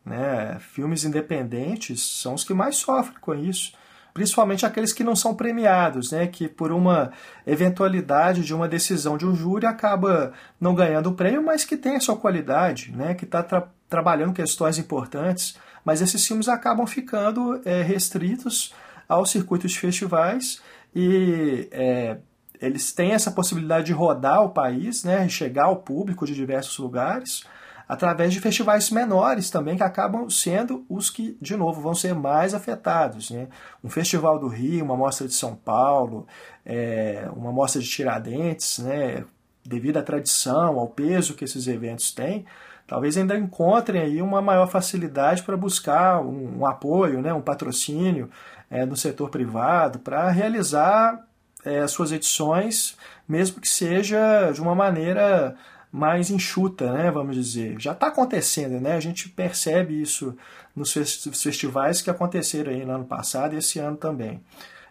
Né? 0.04 0.58
Filmes 0.60 1.04
independentes 1.04 2.02
são 2.02 2.34
os 2.34 2.44
que 2.44 2.52
mais 2.52 2.76
sofrem 2.76 3.16
com 3.18 3.34
isso, 3.34 3.72
principalmente 4.12 4.66
aqueles 4.66 4.92
que 4.92 5.04
não 5.04 5.16
são 5.16 5.34
premiados, 5.34 6.12
né, 6.12 6.26
que 6.26 6.46
por 6.46 6.70
uma 6.70 7.10
eventualidade 7.46 8.44
de 8.44 8.54
uma 8.54 8.68
decisão 8.68 9.16
de 9.16 9.24
um 9.24 9.34
júri 9.34 9.64
acaba 9.64 10.34
não 10.60 10.74
ganhando 10.74 11.08
o 11.08 11.14
prêmio, 11.14 11.42
mas 11.42 11.64
que 11.64 11.78
tem 11.78 11.96
a 11.96 12.00
sua 12.00 12.16
qualidade, 12.16 12.92
né, 12.92 13.14
que 13.14 13.24
está 13.24 13.42
tra 13.42 13.68
trabalhando 13.88 14.32
questões 14.32 14.78
importantes, 14.78 15.58
mas 15.84 16.00
esses 16.00 16.24
filmes 16.24 16.48
acabam 16.48 16.86
ficando 16.86 17.60
é, 17.64 17.82
restritos 17.82 18.72
aos 19.10 19.30
circuitos 19.30 19.72
de 19.72 19.78
festivais 19.80 20.62
e 20.94 21.68
é, 21.72 22.18
eles 22.60 22.92
têm 22.92 23.12
essa 23.12 23.32
possibilidade 23.32 23.86
de 23.86 23.92
rodar 23.92 24.44
o 24.44 24.50
país, 24.50 25.02
né, 25.02 25.28
chegar 25.28 25.64
ao 25.64 25.76
público 25.76 26.24
de 26.24 26.34
diversos 26.34 26.78
lugares. 26.78 27.44
através 27.88 28.32
de 28.32 28.38
festivais 28.38 28.88
menores 28.88 29.50
também, 29.50 29.76
que 29.76 29.82
acabam 29.82 30.30
sendo 30.30 30.86
os 30.88 31.10
que, 31.10 31.36
de 31.42 31.56
novo, 31.56 31.80
vão 31.80 31.92
ser 31.92 32.14
mais 32.14 32.54
afetados. 32.54 33.32
Né? 33.32 33.48
Um 33.82 33.90
Festival 33.90 34.38
do 34.38 34.46
Rio, 34.46 34.84
uma 34.84 34.96
mostra 34.96 35.26
de 35.26 35.34
São 35.34 35.56
Paulo, 35.56 36.24
é, 36.64 37.28
uma 37.34 37.50
mostra 37.50 37.82
de 37.82 37.88
Tiradentes, 37.88 38.78
né? 38.78 39.24
devido 39.64 39.96
à 39.96 40.02
tradição, 40.04 40.78
ao 40.78 40.86
peso 40.86 41.34
que 41.34 41.44
esses 41.44 41.66
eventos 41.66 42.12
têm, 42.12 42.46
talvez 42.86 43.16
ainda 43.16 43.36
encontrem 43.36 44.02
aí 44.02 44.22
uma 44.22 44.42
maior 44.42 44.66
facilidade 44.66 45.42
para 45.42 45.56
buscar 45.56 46.20
um, 46.20 46.58
um, 46.58 46.66
apoio, 46.66 47.20
né, 47.22 47.32
um 47.32 47.40
patrocínio 47.40 48.28
é, 48.70 48.86
no 48.86 48.96
setor 48.96 49.28
privado 49.30 49.98
para 49.98 50.30
realizar 50.30 51.26
é, 51.64 51.86
suas 51.86 52.12
edições, 52.12 52.96
mesmo 53.28 53.60
que 53.60 53.68
seja 53.68 54.52
de 54.52 54.62
uma 54.62 54.74
maneira 54.74 55.56
mais 55.92 56.30
enxuta, 56.30 56.92
né, 56.92 57.10
vamos 57.10 57.34
dizer. 57.34 57.80
Já 57.80 57.92
está 57.92 58.06
acontecendo, 58.06 58.80
né? 58.80 58.94
A 58.94 59.00
gente 59.00 59.28
percebe 59.28 60.00
isso 60.00 60.36
nos 60.74 60.92
festivais 60.92 62.00
que 62.00 62.08
aconteceram 62.08 62.72
aí 62.72 62.84
no 62.84 62.92
ano 62.92 63.04
passado 63.04 63.54
e 63.54 63.58
esse 63.58 63.80
ano 63.80 63.96
também. 63.96 64.40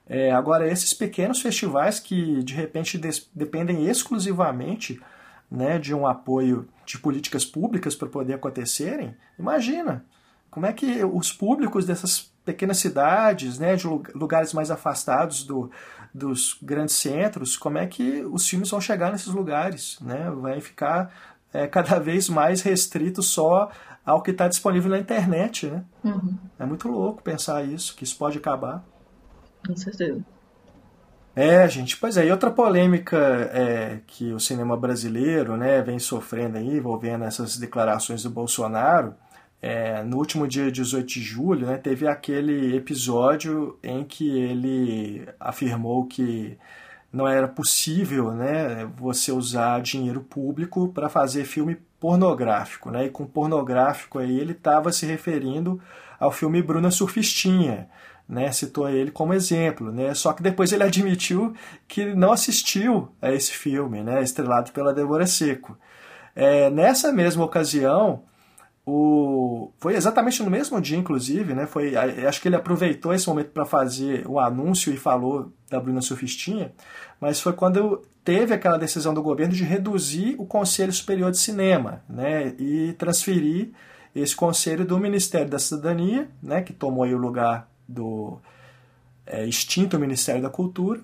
É, 0.07 0.31
agora, 0.31 0.69
esses 0.69 0.93
pequenos 0.93 1.39
festivais 1.41 1.99
que 1.99 2.43
de 2.43 2.53
repente 2.53 2.99
dependem 3.33 3.87
exclusivamente 3.87 4.99
né, 5.49 5.79
de 5.79 5.93
um 5.93 6.05
apoio 6.05 6.67
de 6.85 6.97
políticas 6.97 7.45
públicas 7.45 7.95
para 7.95 8.09
poder 8.09 8.33
acontecerem, 8.33 9.15
imagina 9.37 10.03
como 10.49 10.65
é 10.65 10.73
que 10.73 11.03
os 11.03 11.31
públicos 11.31 11.85
dessas 11.85 12.31
pequenas 12.49 12.77
cidades, 12.77 13.59
né, 13.59 13.75
de 13.75 13.85
lugares 14.15 14.53
mais 14.53 14.71
afastados 14.71 15.43
do, 15.43 15.69
dos 16.12 16.57
grandes 16.62 16.95
centros, 16.95 17.55
como 17.55 17.77
é 17.77 17.85
que 17.85 18.25
os 18.25 18.47
filmes 18.47 18.71
vão 18.71 18.81
chegar 18.81 19.12
nesses 19.12 19.27
lugares, 19.27 19.99
né? 20.01 20.31
Vai 20.31 20.59
ficar 20.59 21.13
é, 21.53 21.65
cada 21.69 21.99
vez 21.99 22.27
mais 22.27 22.62
restrito 22.62 23.21
só 23.21 23.71
ao 24.03 24.23
que 24.23 24.31
está 24.31 24.47
disponível 24.47 24.89
na 24.89 24.97
internet, 24.97 25.67
né? 25.67 25.83
Uhum. 26.03 26.35
É 26.57 26.65
muito 26.65 26.88
louco 26.88 27.21
pensar 27.21 27.63
isso, 27.63 27.95
que 27.95 28.03
isso 28.03 28.17
pode 28.17 28.39
acabar. 28.39 28.83
Com 29.65 29.75
certeza. 29.75 30.23
É, 31.35 31.67
gente, 31.69 31.95
pois 31.95 32.17
é, 32.17 32.25
e 32.25 32.31
outra 32.31 32.49
polêmica 32.49 33.17
é, 33.53 33.99
que 34.07 34.33
o 34.33 34.39
cinema 34.39 34.75
brasileiro 34.75 35.55
né, 35.55 35.81
vem 35.81 35.99
sofrendo 35.99 36.57
aí, 36.57 36.77
envolvendo 36.77 37.23
essas 37.23 37.55
declarações 37.57 38.23
do 38.23 38.29
Bolsonaro, 38.31 39.13
é, 39.62 40.04
no 40.04 40.17
último 40.17 40.48
dia 40.48 40.72
18 40.72 41.06
de 41.06 41.22
julho, 41.22 41.67
né, 41.67 41.78
teve 41.78 42.08
aquele 42.08 42.76
episódio 42.78 43.78
em 43.84 44.04
que 44.06 44.30
ele 44.39 45.28
afirmou 45.39 46.06
que 46.06 46.58
não 47.12 47.28
era 47.28 47.48
possível 47.48 48.32
né, 48.32 48.89
você 48.98 49.32
usar 49.32 49.82
dinheiro 49.82 50.22
público 50.22 50.89
para 50.89 51.10
fazer 51.10 51.43
filme 51.43 51.78
pornográfico. 52.00 52.89
Né, 52.89 53.08
e 53.08 53.10
com 53.10 53.26
pornográfico 53.26 54.19
aí 54.19 54.39
ele 54.39 54.54
estava 54.54 54.91
se 54.93 55.06
referindo 55.06 55.82
ao 56.17 56.32
filme 56.32 56.62
Bruna 56.62 56.91
Surfistinha, 56.91 57.89
né, 58.28 58.52
citou 58.52 58.88
ele 58.88 59.12
como 59.12 59.34
exemplo, 59.34 59.91
né, 59.91 60.13
só 60.13 60.32
que 60.32 60.43
depois 60.43 60.72
ele 60.72 60.84
admitiu 60.84 61.54
que 61.88 62.13
não 62.13 62.32
assistiu 62.32 63.10
a 63.22 63.32
esse 63.34 63.52
filme, 63.52 64.04
né, 64.04 64.22
estrelado 64.22 64.72
pela 64.72 64.93
Débora 64.93 65.26
Seco. 65.26 65.78
É, 66.36 66.69
nessa 66.69 67.12
mesma 67.12 67.43
ocasião, 67.43 68.24
o... 68.89 69.71
foi 69.78 69.95
exatamente 69.95 70.41
no 70.41 70.49
mesmo 70.49 70.80
dia, 70.82 70.97
inclusive, 70.97 71.54
né, 71.54 71.65
foi, 71.67 71.95
acho 71.95 72.41
que 72.41 72.47
ele 72.47 72.56
aproveitou 72.56 73.13
esse 73.13 73.28
momento 73.28 73.52
para 73.52 73.65
fazer 73.65 74.28
o 74.28 74.39
anúncio 74.39 74.91
e 74.91 74.97
falou 74.97 75.52
da 75.69 75.80
Bruna 75.80 76.02
Surfistinha, 76.02 76.73
mas 77.21 77.39
foi 77.39 77.54
quando 77.54 78.02
teve 78.23 78.54
aquela 78.54 78.78
decisão 78.78 79.13
do 79.13 79.21
governo 79.21 79.54
de 79.54 79.63
reduzir 79.63 80.36
o 80.39 80.45
Conselho 80.45 80.91
Superior 80.91 81.30
de 81.32 81.38
Cinema 81.38 82.04
né, 82.10 82.54
e 82.58 82.93
transferir 82.93 83.69
esse 84.15 84.36
conselho 84.36 84.86
do 84.86 84.97
Ministério 84.97 85.49
da 85.49 85.60
Cidadania, 85.60 86.28
né, 86.41 86.62
que 86.62 86.73
tomou 86.73 87.06
o 87.06 87.17
lugar 87.17 87.69
do 87.88 88.39
é, 89.25 89.45
extinto 89.45 89.99
Ministério 89.99 90.41
da 90.41 90.49
Cultura 90.49 91.02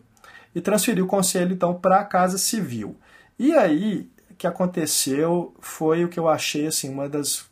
e 0.55 0.61
transferiu 0.61 1.05
o 1.05 1.07
conselho 1.07 1.53
então 1.53 1.73
para 1.73 1.99
a 1.99 2.05
Casa 2.05 2.37
Civil. 2.37 2.97
E 3.37 3.53
aí 3.53 4.09
que 4.37 4.47
aconteceu 4.47 5.53
foi 5.59 6.03
o 6.03 6.09
que 6.09 6.19
eu 6.19 6.27
achei 6.27 6.67
assim 6.67 6.89
uma 6.89 7.07
das 7.07 7.45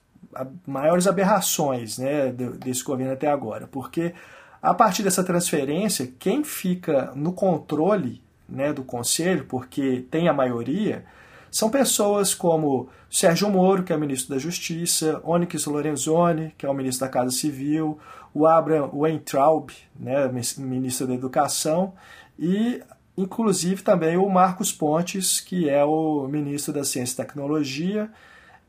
maiores 0.65 1.07
aberrações 1.07 1.97
né, 1.97 2.31
desse 2.31 2.83
governo 2.83 3.13
até 3.13 3.27
agora, 3.27 3.67
porque 3.67 4.13
a 4.61 4.73
partir 4.73 5.03
dessa 5.03 5.23
transferência, 5.23 6.11
quem 6.17 6.43
fica 6.43 7.11
no 7.15 7.33
controle 7.33 8.21
né, 8.47 8.71
do 8.71 8.83
conselho, 8.83 9.45
porque 9.45 10.05
tem 10.09 10.29
a 10.29 10.33
maioria, 10.33 11.03
são 11.51 11.69
pessoas 11.69 12.33
como 12.33 12.89
Sérgio 13.09 13.49
Moro, 13.49 13.83
que 13.83 13.93
é 13.93 13.97
ministro 13.97 14.33
da 14.33 14.39
Justiça, 14.39 15.21
Onyx 15.23 15.65
Lorenzoni, 15.65 16.53
que 16.57 16.65
é 16.65 16.69
o 16.69 16.73
ministro 16.73 17.05
da 17.05 17.11
Casa 17.11 17.31
Civil, 17.31 17.99
o 18.33 18.47
Abraham 18.47 18.89
Weintraub, 18.93 19.69
né, 19.99 20.31
ministro 20.57 21.07
da 21.07 21.13
Educação, 21.13 21.93
e 22.39 22.81
inclusive 23.17 23.83
também 23.83 24.17
o 24.17 24.27
Marcos 24.27 24.71
Pontes, 24.71 25.39
que 25.39 25.69
é 25.69 25.83
o 25.83 26.27
ministro 26.27 26.73
da 26.73 26.83
Ciência 26.83 27.13
e 27.13 27.17
Tecnologia, 27.17 28.09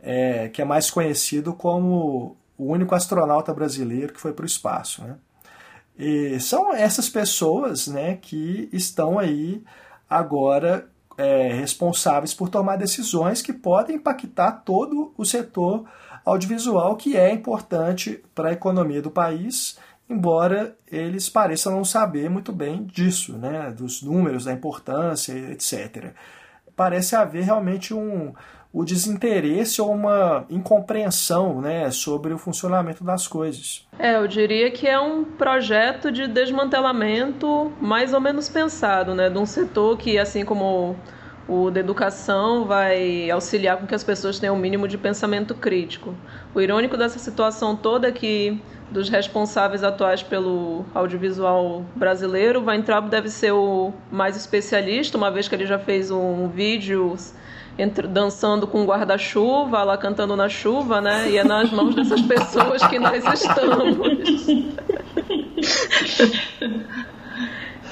é, 0.05 0.49
que 0.51 0.61
é 0.61 0.65
mais 0.65 0.91
conhecido 0.91 1.55
como 1.55 2.37
o 2.59 2.67
único 2.67 2.95
astronauta 2.95 3.53
brasileiro 3.55 4.13
que 4.13 4.21
foi 4.21 4.35
para 4.35 4.43
o 4.43 4.47
espaço. 4.47 5.03
Né? 5.03 5.17
E 5.99 6.39
são 6.41 6.75
essas 6.75 7.09
pessoas 7.09 7.89
né, 7.89 8.19
que 8.21 8.69
estão 8.71 9.19
aí 9.19 9.65
agora 10.09 10.87
é, 11.17 11.53
responsáveis 11.55 12.35
por 12.35 12.51
tomar 12.51 12.77
decisões 12.77 13.41
que 13.41 13.53
podem 13.53 13.97
impactar 13.97 14.53
todo 14.65 15.15
o 15.17 15.25
setor 15.25 15.85
audiovisual, 16.25 16.97
que 16.97 17.17
é 17.17 17.33
importante 17.33 18.23
para 18.35 18.51
a 18.51 18.53
economia 18.53 19.01
do 19.01 19.11
país, 19.11 19.79
embora 20.09 20.77
eles 20.91 21.29
pareçam 21.31 21.73
não 21.73 21.85
saber 21.85 22.29
muito 22.29 22.53
bem 22.53 22.85
disso, 22.85 23.39
né, 23.39 23.71
dos 23.71 24.03
números, 24.03 24.45
da 24.45 24.53
importância, 24.53 25.33
etc. 25.33 26.13
Parece 26.77 27.15
haver 27.17 27.45
realmente 27.45 27.95
um, 27.95 28.35
o 28.75 28.85
desinteresse 28.85 29.81
ou 29.81 29.93
uma 29.93 30.45
incompreensão 30.51 31.61
né, 31.61 31.93
sobre 31.93 32.35
o 32.35 32.39
funcionamento 32.39 33.05
das 33.05 33.29
coisas. 33.29 33.87
É, 33.97 34.17
eu 34.17 34.27
diria 34.27 34.69
que 34.73 34.89
é 34.89 34.99
um 34.99 35.23
projeto 35.23 36.11
de 36.11 36.27
desmantelamento 36.27 37.73
mais 37.81 38.13
ou 38.13 38.21
menos 38.21 38.49
pensado, 38.49 39.15
né, 39.15 39.31
de 39.31 39.39
um 39.39 39.47
setor 39.47 39.97
que, 39.97 40.19
assim 40.19 40.45
como 40.45 40.97
o 41.47 41.71
da 41.71 41.79
educação 41.79 42.65
vai 42.65 43.31
auxiliar 43.31 43.77
com 43.77 43.87
que 43.87 43.95
as 43.95 44.03
pessoas 44.03 44.41
tenham 44.41 44.57
o 44.57 44.59
um 44.59 44.61
mínimo 44.61 44.89
de 44.89 44.99
pensamento 44.99 45.55
crítico. 45.55 46.13
O 46.53 46.61
irônico 46.61 46.97
dessa 46.97 47.21
situação 47.21 47.77
toda 47.77 48.09
é 48.09 48.13
que 48.13 48.61
dos 48.91 49.09
responsáveis 49.09 49.85
atuais 49.85 50.23
pelo 50.23 50.85
audiovisual 50.93 51.85
brasileiro, 51.95 52.61
o 52.61 52.65
Weintraub 52.65 53.09
deve 53.09 53.29
ser 53.29 53.53
o 53.53 53.93
mais 54.11 54.37
especialista, 54.37 55.17
uma 55.17 55.31
vez 55.31 55.47
que 55.47 55.55
ele 55.55 55.67
já 55.67 55.79
fez 55.79 56.11
um 56.11 56.49
vídeo 56.49 57.15
entre, 57.79 58.07
dançando 58.07 58.67
com 58.67 58.85
guarda-chuva, 58.85 59.83
lá 59.83 59.97
cantando 59.97 60.37
na 60.37 60.49
chuva, 60.49 61.01
né? 61.01 61.31
E 61.31 61.39
é 61.39 61.45
nas 61.45 61.71
mãos 61.71 61.95
dessas 61.95 62.23
pessoas 62.23 62.87
que 62.87 62.99
nós 62.99 63.25
estamos. 63.25 64.47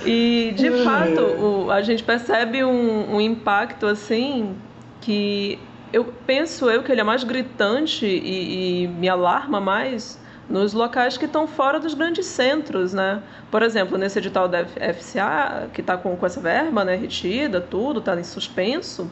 e 0.07 0.55
de 0.57 0.71
fato, 0.85 1.21
o, 1.21 1.71
a 1.71 1.83
gente 1.83 2.03
percebe 2.03 2.64
um, 2.64 3.16
um 3.16 3.21
impacto 3.21 3.87
assim 3.87 4.55
que 5.01 5.59
eu 5.92 6.05
penso 6.27 6.71
eu 6.71 6.83
que 6.83 6.90
ele 6.90 7.01
é 7.01 7.05
mais 7.05 7.25
gritante 7.25 8.07
e, 8.07 8.85
e 8.85 8.88
me 8.88 9.09
alarma 9.09 9.61
mais 9.61 10.21
nos 10.49 10.73
locais 10.73 11.16
que 11.16 11.25
estão 11.25 11.47
fora 11.47 11.79
dos 11.81 11.95
grandes 11.95 12.27
centros, 12.27 12.92
né? 12.92 13.23
Por 13.51 13.62
exemplo, 13.62 13.97
nesse 13.97 14.18
edital 14.18 14.49
da 14.49 14.64
FCA, 14.64 15.68
que 15.73 15.81
está 15.81 15.97
com, 15.97 16.16
com 16.16 16.27
essa 16.27 16.40
verba 16.40 16.85
né, 16.85 16.95
retida, 16.95 17.61
tudo, 17.61 18.01
está 18.01 18.18
em 18.18 18.25
suspenso, 18.25 19.11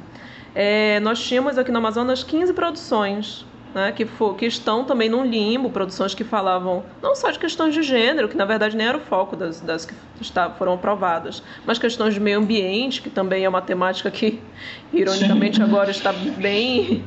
é, 0.54 1.00
nós 1.00 1.22
tínhamos 1.22 1.58
aqui 1.58 1.70
no 1.70 1.78
Amazonas 1.78 2.22
15 2.22 2.52
produções 2.52 3.46
né, 3.74 3.92
que, 3.92 4.04
for, 4.04 4.34
que, 4.34 4.46
estão 4.46 4.84
também 4.84 5.08
num 5.08 5.24
limbo, 5.24 5.70
produções 5.70 6.14
que 6.14 6.24
falavam 6.24 6.84
não 7.02 7.14
só 7.14 7.30
de 7.30 7.38
questões 7.38 7.74
de 7.74 7.82
gênero, 7.82 8.28
que 8.28 8.36
na 8.36 8.44
verdade 8.44 8.76
nem 8.76 8.86
era 8.86 8.98
o 8.98 9.00
foco 9.00 9.36
das, 9.36 9.60
das 9.60 9.84
que 9.84 9.94
está, 10.20 10.50
foram 10.50 10.74
aprovadas, 10.74 11.42
mas 11.64 11.78
questões 11.78 12.14
de 12.14 12.20
meio 12.20 12.38
ambiente, 12.38 13.00
que 13.00 13.10
também 13.10 13.44
é 13.44 13.48
uma 13.48 13.62
temática 13.62 14.10
que, 14.10 14.40
ironicamente, 14.92 15.62
agora 15.62 15.90
está 15.90 16.12
bem, 16.12 17.04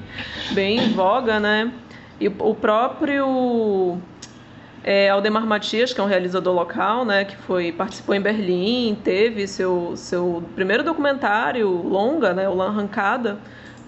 bem 0.52 0.80
em 0.80 0.90
voga, 0.94 1.40
né? 1.40 1.72
E 2.20 2.28
o 2.28 2.56
próprio 2.56 4.00
é, 4.84 5.10
Aldemar 5.10 5.46
Matias, 5.46 5.94
que 5.94 6.02
é 6.02 6.04
um 6.04 6.08
realizador 6.08 6.54
local, 6.54 7.06
né, 7.06 7.24
que 7.24 7.38
foi 7.38 7.72
participou 7.72 8.14
em 8.14 8.22
Berlim, 8.22 8.98
teve 9.02 9.48
seu, 9.48 9.96
seu 9.96 10.44
primeiro 10.56 10.84
documentário 10.84 11.70
longa, 11.70 12.34
né, 12.34 12.50
o 12.50 12.54
Lan 12.54 12.68
Arrancada, 12.68 13.40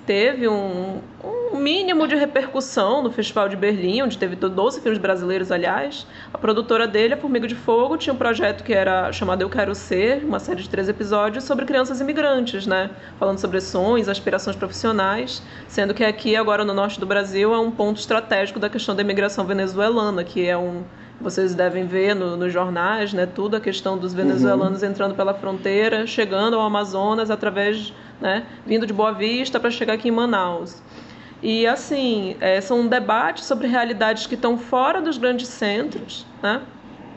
teve 0.05 0.47
um, 0.47 0.99
um 1.23 1.57
mínimo 1.57 2.07
de 2.07 2.15
repercussão 2.15 3.01
no 3.01 3.11
Festival 3.11 3.49
de 3.49 3.55
Berlim, 3.55 4.03
onde 4.03 4.17
teve 4.17 4.35
12 4.35 4.81
filmes 4.81 4.99
brasileiros, 4.99 5.51
aliás. 5.51 6.05
A 6.33 6.37
produtora 6.37 6.87
dele, 6.87 7.13
a 7.13 7.17
Formiga 7.17 7.47
de 7.47 7.55
Fogo, 7.55 7.97
tinha 7.97 8.13
um 8.13 8.17
projeto 8.17 8.63
que 8.63 8.73
era 8.73 9.11
chamado 9.11 9.41
Eu 9.41 9.49
Quero 9.49 9.73
Ser, 9.73 10.23
uma 10.23 10.39
série 10.39 10.61
de 10.61 10.69
três 10.69 10.87
episódios 10.89 11.43
sobre 11.43 11.65
crianças 11.65 11.99
imigrantes, 12.01 12.67
né? 12.67 12.89
Falando 13.19 13.39
sobre 13.39 13.59
sonhos, 13.61 14.09
aspirações 14.09 14.55
profissionais, 14.55 15.41
sendo 15.67 15.93
que 15.93 16.03
aqui, 16.03 16.35
agora 16.35 16.63
no 16.63 16.73
norte 16.73 16.99
do 16.99 17.05
Brasil, 17.05 17.53
é 17.53 17.59
um 17.59 17.71
ponto 17.71 17.99
estratégico 17.99 18.59
da 18.59 18.69
questão 18.69 18.95
da 18.95 19.01
imigração 19.01 19.45
venezuelana, 19.45 20.23
que 20.23 20.47
é 20.47 20.57
um 20.57 20.83
vocês 21.19 21.55
devem 21.55 21.87
ver 21.87 22.13
no, 22.13 22.35
nos 22.35 22.51
jornais, 22.51 23.13
né, 23.13 23.25
tudo 23.25 23.55
a 23.55 23.59
questão 23.59 23.97
dos 23.97 24.13
venezuelanos 24.13 24.81
uhum. 24.81 24.89
entrando 24.89 25.15
pela 25.15 25.33
fronteira, 25.33 26.05
chegando 26.05 26.55
ao 26.55 26.61
Amazonas 26.61 27.31
através, 27.31 27.93
né, 28.21 28.45
vindo 28.65 28.85
de 28.85 28.93
Boa 28.93 29.11
Vista 29.11 29.59
para 29.59 29.71
chegar 29.71 29.93
aqui 29.93 30.09
em 30.09 30.11
Manaus. 30.11 30.81
E 31.41 31.67
assim, 31.67 32.35
é, 32.39 32.59
são 32.61 32.87
debates 32.87 33.45
sobre 33.45 33.67
realidades 33.67 34.25
que 34.25 34.35
estão 34.35 34.57
fora 34.57 35.01
dos 35.01 35.17
grandes 35.17 35.47
centros, 35.47 36.25
né? 36.41 36.61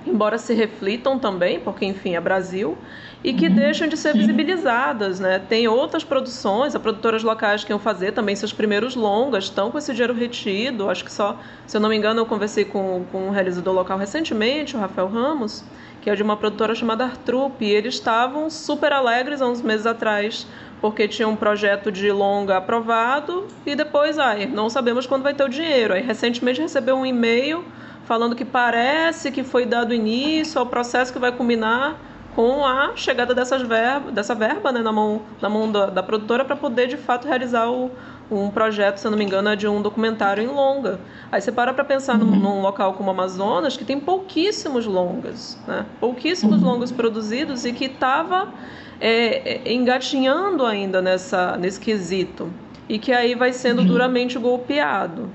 embora 0.09 0.38
se 0.38 0.55
reflitam 0.55 1.18
também, 1.18 1.61
porque 1.61 1.84
enfim 1.84 2.14
é 2.14 2.20
Brasil, 2.20 2.76
e 3.22 3.32
que 3.32 3.46
uhum. 3.49 3.55
deixam 3.55 3.88
de 3.88 3.96
ser 3.96 4.14
visibilizadas, 4.14 5.18
né? 5.18 5.38
Tem 5.38 5.66
outras 5.66 6.05
produções, 6.05 6.74
as 6.74 6.80
produtoras 6.80 7.22
locais 7.22 7.64
que 7.64 7.72
iam 7.72 7.78
fazer 7.78 8.12
também 8.12 8.34
seus 8.36 8.53
primeiros 8.53 8.94
longas, 8.94 9.44
estão 9.44 9.70
com 9.70 9.78
esse 9.78 9.92
dinheiro 9.92 10.14
retido. 10.14 10.88
Acho 10.88 11.05
que 11.05 11.12
só, 11.12 11.38
se 11.66 11.76
eu 11.76 11.80
não 11.80 11.88
me 11.88 11.96
engano, 11.96 12.20
eu 12.20 12.26
conversei 12.26 12.64
com, 12.64 13.05
com 13.11 13.26
um 13.26 13.30
realizador 13.30 13.74
local 13.74 13.99
recentemente, 13.99 14.76
o 14.76 14.78
Rafael 14.78 15.09
Ramos, 15.09 15.64
que 16.01 16.11
é 16.11 16.14
de 16.14 16.22
uma 16.22 16.36
produtora 16.36 16.74
chamada 16.74 17.05
Artrup, 17.05 17.64
e 17.64 17.70
eles 17.70 17.94
estavam 17.94 18.49
super 18.49 18.92
alegres 18.92 19.42
há 19.42 19.46
uns 19.46 19.62
meses 19.62 19.86
atrás, 19.86 20.46
porque 20.80 21.09
tinha 21.09 21.26
um 21.26 21.36
projeto 21.36 21.90
de 21.90 22.11
longa 22.11 22.57
aprovado 22.57 23.46
e 23.66 23.74
depois, 23.74 24.18
ai, 24.18 24.46
não 24.46 24.70
sabemos 24.70 25.07
quando 25.07 25.22
vai 25.22 25.34
ter 25.34 25.44
o 25.44 25.49
dinheiro. 25.49 25.94
Aí 25.94 26.03
recentemente 26.03 26.61
recebeu 26.61 26.96
um 26.96 27.05
e-mail 27.05 27.64
falando 28.05 28.34
que 28.34 28.44
parece 28.44 29.30
que 29.30 29.42
foi 29.42 29.66
dado 29.66 29.92
início 29.92 30.59
ao 30.59 30.66
processo 30.66 31.12
que 31.12 31.18
vai 31.18 31.32
culminar 31.32 31.96
com 32.34 32.64
a 32.64 32.92
chegada 32.94 33.34
dessas 33.34 33.62
verba, 33.62 34.12
dessa 34.12 34.34
verba 34.34 34.70
né, 34.70 34.80
na 34.80 34.92
mão, 34.92 35.22
na 35.42 35.49
mão 35.49 35.70
da, 35.70 35.86
da 35.86 36.03
produtora 36.03 36.44
para 36.44 36.55
poder 36.55 36.86
de 36.86 36.96
fato 36.96 37.26
realizar 37.26 37.68
o, 37.68 37.90
um 38.31 38.51
projeto, 38.51 38.99
se 38.99 39.07
eu 39.07 39.11
não 39.11 39.18
me 39.18 39.24
engano, 39.24 39.49
é 39.49 39.57
de 39.57 39.66
um 39.66 39.81
documentário 39.81 40.43
em 40.43 40.47
longa. 40.47 41.01
Aí 41.33 41.41
você 41.41 41.51
para 41.51 41.72
para 41.72 41.85
pensar 41.85 42.18
uhum. 42.18 42.26
num, 42.26 42.39
num, 42.39 42.61
local 42.61 42.95
como 42.95 43.09
o 43.09 43.12
Amazonas, 43.12 43.76
que 43.76 43.85
tem 43.85 43.99
pouquíssimos 43.99 44.87
longas, 44.87 45.59
né? 45.66 45.87
pouquíssimos 45.99 46.61
uhum. 46.61 46.68
longas 46.68 46.93
produzidos 46.93 47.64
e 47.64 47.72
que 47.72 47.87
estava 47.87 48.53
é, 49.01 49.68
é, 49.68 49.72
engatinhando 49.72 50.64
ainda 50.64 51.01
nessa, 51.01 51.57
nesse 51.57 51.81
quesito. 51.81 52.51
E 52.89 52.99
que 52.99 53.12
aí 53.12 53.35
vai 53.35 53.53
sendo 53.53 53.81
uhum. 53.81 53.87
duramente 53.87 54.39
golpeado. 54.39 55.31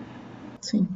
Sim. 0.62 0.88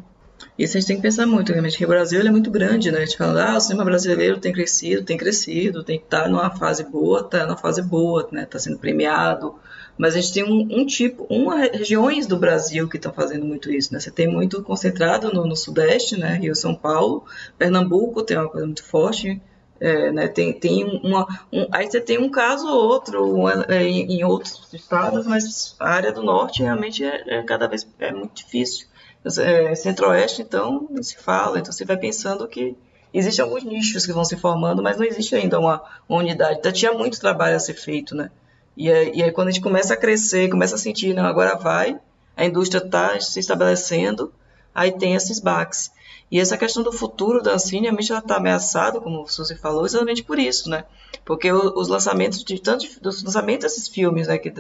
Isso 0.58 0.76
a 0.76 0.80
gente 0.80 0.88
tem 0.88 0.96
que 0.96 1.04
pensar 1.04 1.28
muito, 1.28 1.52
realmente, 1.52 1.78
que 1.78 1.86
o 1.86 1.88
Brasil 1.88 2.20
é 2.20 2.32
muito 2.32 2.50
grande, 2.50 2.92
né? 2.92 3.00
A 3.00 3.06
gente 3.06 3.18
fala, 3.18 3.52
ah, 3.52 3.58
o 3.58 3.60
cinema 3.60 3.86
brasileiro 3.86 4.40
tem 4.40 4.52
crescido, 4.52 5.04
tem 5.04 5.16
crescido, 5.16 5.84
tem 5.84 6.00
que 6.00 6.06
estar 6.06 6.24
tá 6.24 6.30
numa 6.30 6.50
fase 6.50 6.84
boa, 6.84 7.22
está 7.22 7.46
numa 7.46 7.58
fase 7.58 7.82
boa, 7.84 8.28
né? 8.32 8.44
Está 8.44 8.58
sendo 8.58 8.80
premiado. 8.80 9.56
Mas 9.98 10.16
a 10.16 10.22
gente 10.22 10.34
tem 10.34 10.44
um, 10.44 10.68
um 10.70 10.86
tipo, 10.86 11.26
uma 11.30 11.58
regiões 11.58 12.28
do 12.28 12.38
Brasil 12.38 12.88
que 12.88 12.98
estão 12.98 13.12
fazendo 13.12 13.46
muito 13.46 13.72
isso, 13.72 13.94
né? 13.94 14.00
Você 14.00 14.12
tem 14.12 14.28
muito 14.28 14.62
concentrado 14.64 15.34
no, 15.34 15.46
no 15.46 15.56
Sudeste, 15.56 16.18
né? 16.18 16.36
Rio, 16.36 16.56
São 16.56 16.76
Paulo, 16.76 17.26
Pernambuco 17.58 18.24
tem 18.24 18.38
uma 18.38 18.50
coisa 18.50 18.66
muito 18.66 18.84
forte, 18.84 19.42
é, 19.80 20.12
né, 20.12 20.28
tem, 20.28 20.52
tem 20.54 20.84
uma, 21.04 21.28
um, 21.54 21.68
aí 21.72 21.86
você 21.86 22.02
tem 22.02 22.18
um 22.18 22.32
caso 22.32 22.68
ou 22.68 22.88
outro 22.88 23.24
um, 23.24 23.48
é, 23.48 23.84
em, 23.84 24.12
em, 24.12 24.24
outros 24.24 24.68
estados, 24.74 25.28
mas 25.28 25.76
a 25.80 25.88
área 25.88 26.12
do 26.12 26.24
norte 26.24 26.64
realmente 26.64 27.04
é, 27.06 27.24
é 27.28 27.44
cada 27.44 27.68
vez 27.68 27.88
é 28.00 28.12
muito 28.12 28.34
difícil 28.34 28.88
é, 29.40 29.76
centro-oeste, 29.76 30.42
então, 30.42 30.88
não 30.90 31.04
se 31.04 31.18
fala. 31.18 31.60
Então, 31.60 31.72
você 31.72 31.84
vai 31.84 31.98
pensando 31.98 32.48
que 32.48 32.76
existem 33.14 33.44
alguns 33.44 33.64
nichos 33.64 34.06
que 34.06 34.14
vão 34.14 34.24
se 34.24 34.38
formando, 34.38 34.82
mas 34.82 34.98
não 34.98 35.06
existe 35.06 35.36
ainda 35.36 35.60
uma, 35.60 35.84
uma 36.08 36.20
unidade. 36.20 36.60
Então, 36.60 36.72
tinha 36.72 36.94
muito 36.94 37.20
trabalho 37.20 37.56
a 37.56 37.60
ser 37.60 37.74
feito, 37.74 38.16
né? 38.16 38.32
E 38.78 38.92
aí, 38.92 39.12
e 39.16 39.24
aí, 39.24 39.32
quando 39.32 39.48
a 39.50 39.52
gente 39.52 39.64
começa 39.64 39.94
a 39.94 39.98
crescer, 39.98 40.50
começa 40.50 40.76
a 40.76 40.78
sentir, 40.78 41.14
não, 41.14 41.26
agora 41.26 41.56
vai, 41.56 42.00
a 42.36 42.46
indústria 42.46 42.80
está 42.80 43.20
se 43.20 43.40
estabelecendo, 43.40 44.32
aí 44.74 44.92
tem 44.92 45.16
esses 45.16 45.40
baques. 45.40 45.92
E 46.30 46.40
essa 46.40 46.58
questão 46.58 46.84
do 46.84 46.92
futuro 46.92 47.42
da 47.42 47.54
Ancine, 47.54 47.88
a 47.88 47.92
gente 47.92 48.14
está 48.14 48.36
ameaçado, 48.36 49.02
como 49.02 49.24
o 49.24 49.28
Suzy 49.28 49.56
falou, 49.56 49.86
exatamente 49.86 50.24
por 50.24 50.38
isso, 50.38 50.70
né? 50.70 50.84
Porque 51.26 51.52
os 51.52 51.88
lançamentos 51.88 52.44
de 52.44 52.62
tantos 52.62 52.98
dos 53.00 53.24
lançamentos 53.24 53.64
desses 53.64 53.88
filmes, 53.88 54.28
né, 54.28 54.38
que 54.38 54.54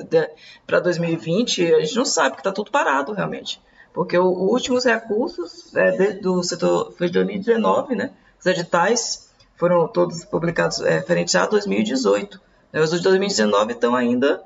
para 0.65 0.79
2020, 0.79 1.75
a 1.75 1.79
gente 1.81 1.95
não 1.95 2.05
sabe, 2.05 2.29
porque 2.29 2.41
está 2.41 2.51
tudo 2.51 2.71
parado 2.71 3.13
realmente 3.13 3.61
porque 3.97 4.15
os 4.15 4.37
últimos 4.37 4.85
recursos 4.85 5.75
é, 5.75 5.89
de, 5.89 6.13
do 6.21 6.43
setor 6.43 6.93
foi 6.95 7.07
de 7.07 7.13
2019, 7.13 7.95
né? 7.95 8.11
Os 8.39 8.45
editais 8.45 9.31
foram 9.55 9.87
todos 9.87 10.23
publicados 10.23 10.79
é, 10.81 10.99
referentes 10.99 11.33
a 11.33 11.47
2018. 11.47 12.39
Né? 12.77 12.83
Os 12.83 12.91
de 12.91 13.01
2019 13.01 13.73
estão 13.73 13.95
ainda 13.95 14.43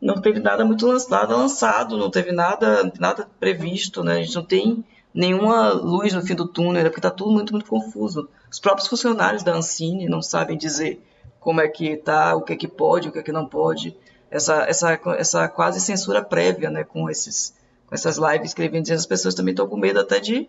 não 0.00 0.20
teve 0.20 0.38
nada 0.38 0.64
muito 0.64 0.86
lançado, 0.86 1.36
lançado, 1.36 1.96
não 1.96 2.10
teve 2.10 2.32
nada 2.32 2.90
nada 2.98 3.28
previsto, 3.38 4.02
né? 4.04 4.18
A 4.18 4.22
gente 4.22 4.34
não 4.34 4.44
tem 4.44 4.84
nenhuma 5.12 5.70
luz 5.70 6.12
no 6.12 6.22
fim 6.22 6.34
do 6.34 6.46
túnel, 6.46 6.82
porque 6.84 6.98
está 6.98 7.10
tudo 7.10 7.30
muito 7.30 7.52
muito 7.52 7.66
confuso. 7.66 8.28
Os 8.50 8.60
próprios 8.60 8.88
funcionários 8.88 9.42
da 9.42 9.54
Ancine 9.54 10.08
não 10.08 10.22
sabem 10.22 10.56
dizer 10.56 11.02
como 11.38 11.60
é 11.60 11.68
que 11.68 11.88
está, 11.88 12.34
o 12.34 12.42
que 12.42 12.52
é 12.52 12.56
que 12.56 12.68
pode, 12.68 13.08
o 13.08 13.12
que 13.12 13.18
é 13.18 13.22
que 13.22 13.32
não 13.32 13.46
pode. 13.46 13.96
Essa 14.30 14.64
essa 14.64 15.00
essa 15.16 15.48
quase 15.48 15.80
censura 15.80 16.22
prévia, 16.22 16.70
né, 16.70 16.84
com 16.84 17.08
esses 17.10 17.54
com 17.86 17.94
essas 17.94 18.16
lives 18.18 18.54
que 18.54 18.62
ele 18.62 18.68
vem 18.68 18.82
dizendo, 18.82 18.98
as 18.98 19.06
pessoas 19.06 19.34
também 19.34 19.52
estão 19.52 19.66
com 19.66 19.76
medo 19.76 20.00
até 20.00 20.20
de, 20.20 20.48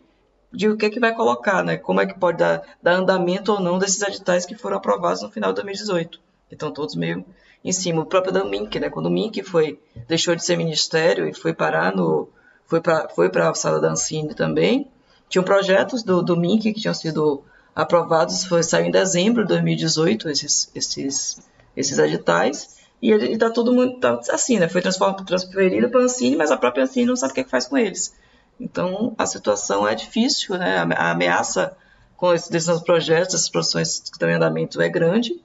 de 0.54 0.70
o 0.70 0.78
que, 0.78 0.86
é 0.86 0.90
que 0.90 1.00
vai 1.00 1.14
colocar, 1.16 1.64
né? 1.64 1.76
Como 1.78 2.00
é 2.00 2.06
que 2.06 2.18
pode 2.20 2.38
dar, 2.38 2.62
dar 2.84 2.94
andamento 2.94 3.54
ou 3.54 3.60
não 3.60 3.80
desses 3.80 4.02
editais 4.02 4.46
que 4.46 4.56
foram 4.56 4.78
aprovados 4.78 5.22
no 5.24 5.32
final 5.32 5.52
de 5.52 5.56
2018. 5.56 6.31
Estão 6.52 6.72
todos 6.72 6.96
meio 6.96 7.26
em 7.64 7.72
cima. 7.72 8.02
O 8.02 8.06
próprio 8.06 8.34
da 8.34 8.44
Mink, 8.44 8.80
né? 8.80 8.90
Quando 8.90 9.08
o 9.08 9.12
Mink 9.12 9.42
foi, 9.44 9.80
deixou 10.08 10.36
de 10.36 10.44
ser 10.44 10.58
ministério 10.58 11.28
e 11.28 11.34
foi 11.34 11.54
parar 11.54 11.96
no. 11.96 12.30
foi 12.66 12.82
para 12.82 13.08
foi 13.10 13.30
a 13.34 13.54
sala 13.54 13.80
da 13.80 13.92
Ancine 13.92 14.34
também. 14.34 14.88
Tinham 15.30 15.44
projetos 15.44 16.04
do, 16.04 16.22
do 16.22 16.36
Mink 16.36 16.74
que 16.74 16.82
tinham 16.82 16.94
sido 16.94 17.44
aprovados, 17.76 18.44
foi, 18.44 18.64
saiu 18.64 18.86
em 18.86 18.92
dezembro 18.92 19.44
de 19.44 19.50
2018 19.50 20.30
esses, 20.30 20.70
esses, 20.76 21.40
esses 21.76 21.98
editais. 21.98 22.82
E 23.02 23.12
ele 23.12 23.34
está 23.34 23.50
todo 23.50 23.74
mundo 23.74 24.00
tá 24.00 24.20
assim, 24.30 24.60
né? 24.60 24.68
Foi 24.68 24.82
transferido 24.82 25.90
para 25.90 26.02
a 26.02 26.04
Ancine, 26.04 26.36
mas 26.36 26.52
a 26.52 26.58
própria 26.58 26.84
Ancine 26.84 27.08
não 27.08 27.16
sabe 27.16 27.32
o 27.32 27.34
que, 27.36 27.42
é 27.42 27.44
que 27.44 27.50
faz 27.50 27.66
com 27.66 27.78
eles. 27.78 28.14
Então 28.60 29.16
a 29.18 29.26
situação 29.26 29.88
é 29.88 29.96
difícil, 29.96 30.58
né? 30.58 30.78
A 30.96 31.12
ameaça 31.12 31.76
com 32.16 32.34
esses 32.34 32.80
projetos, 32.82 33.34
essas 33.34 33.50
produções 33.50 34.00
que 34.00 34.12
estão 34.12 34.30
em 34.30 34.34
andamento 34.34 34.80
é 34.80 34.88
grande. 34.88 35.42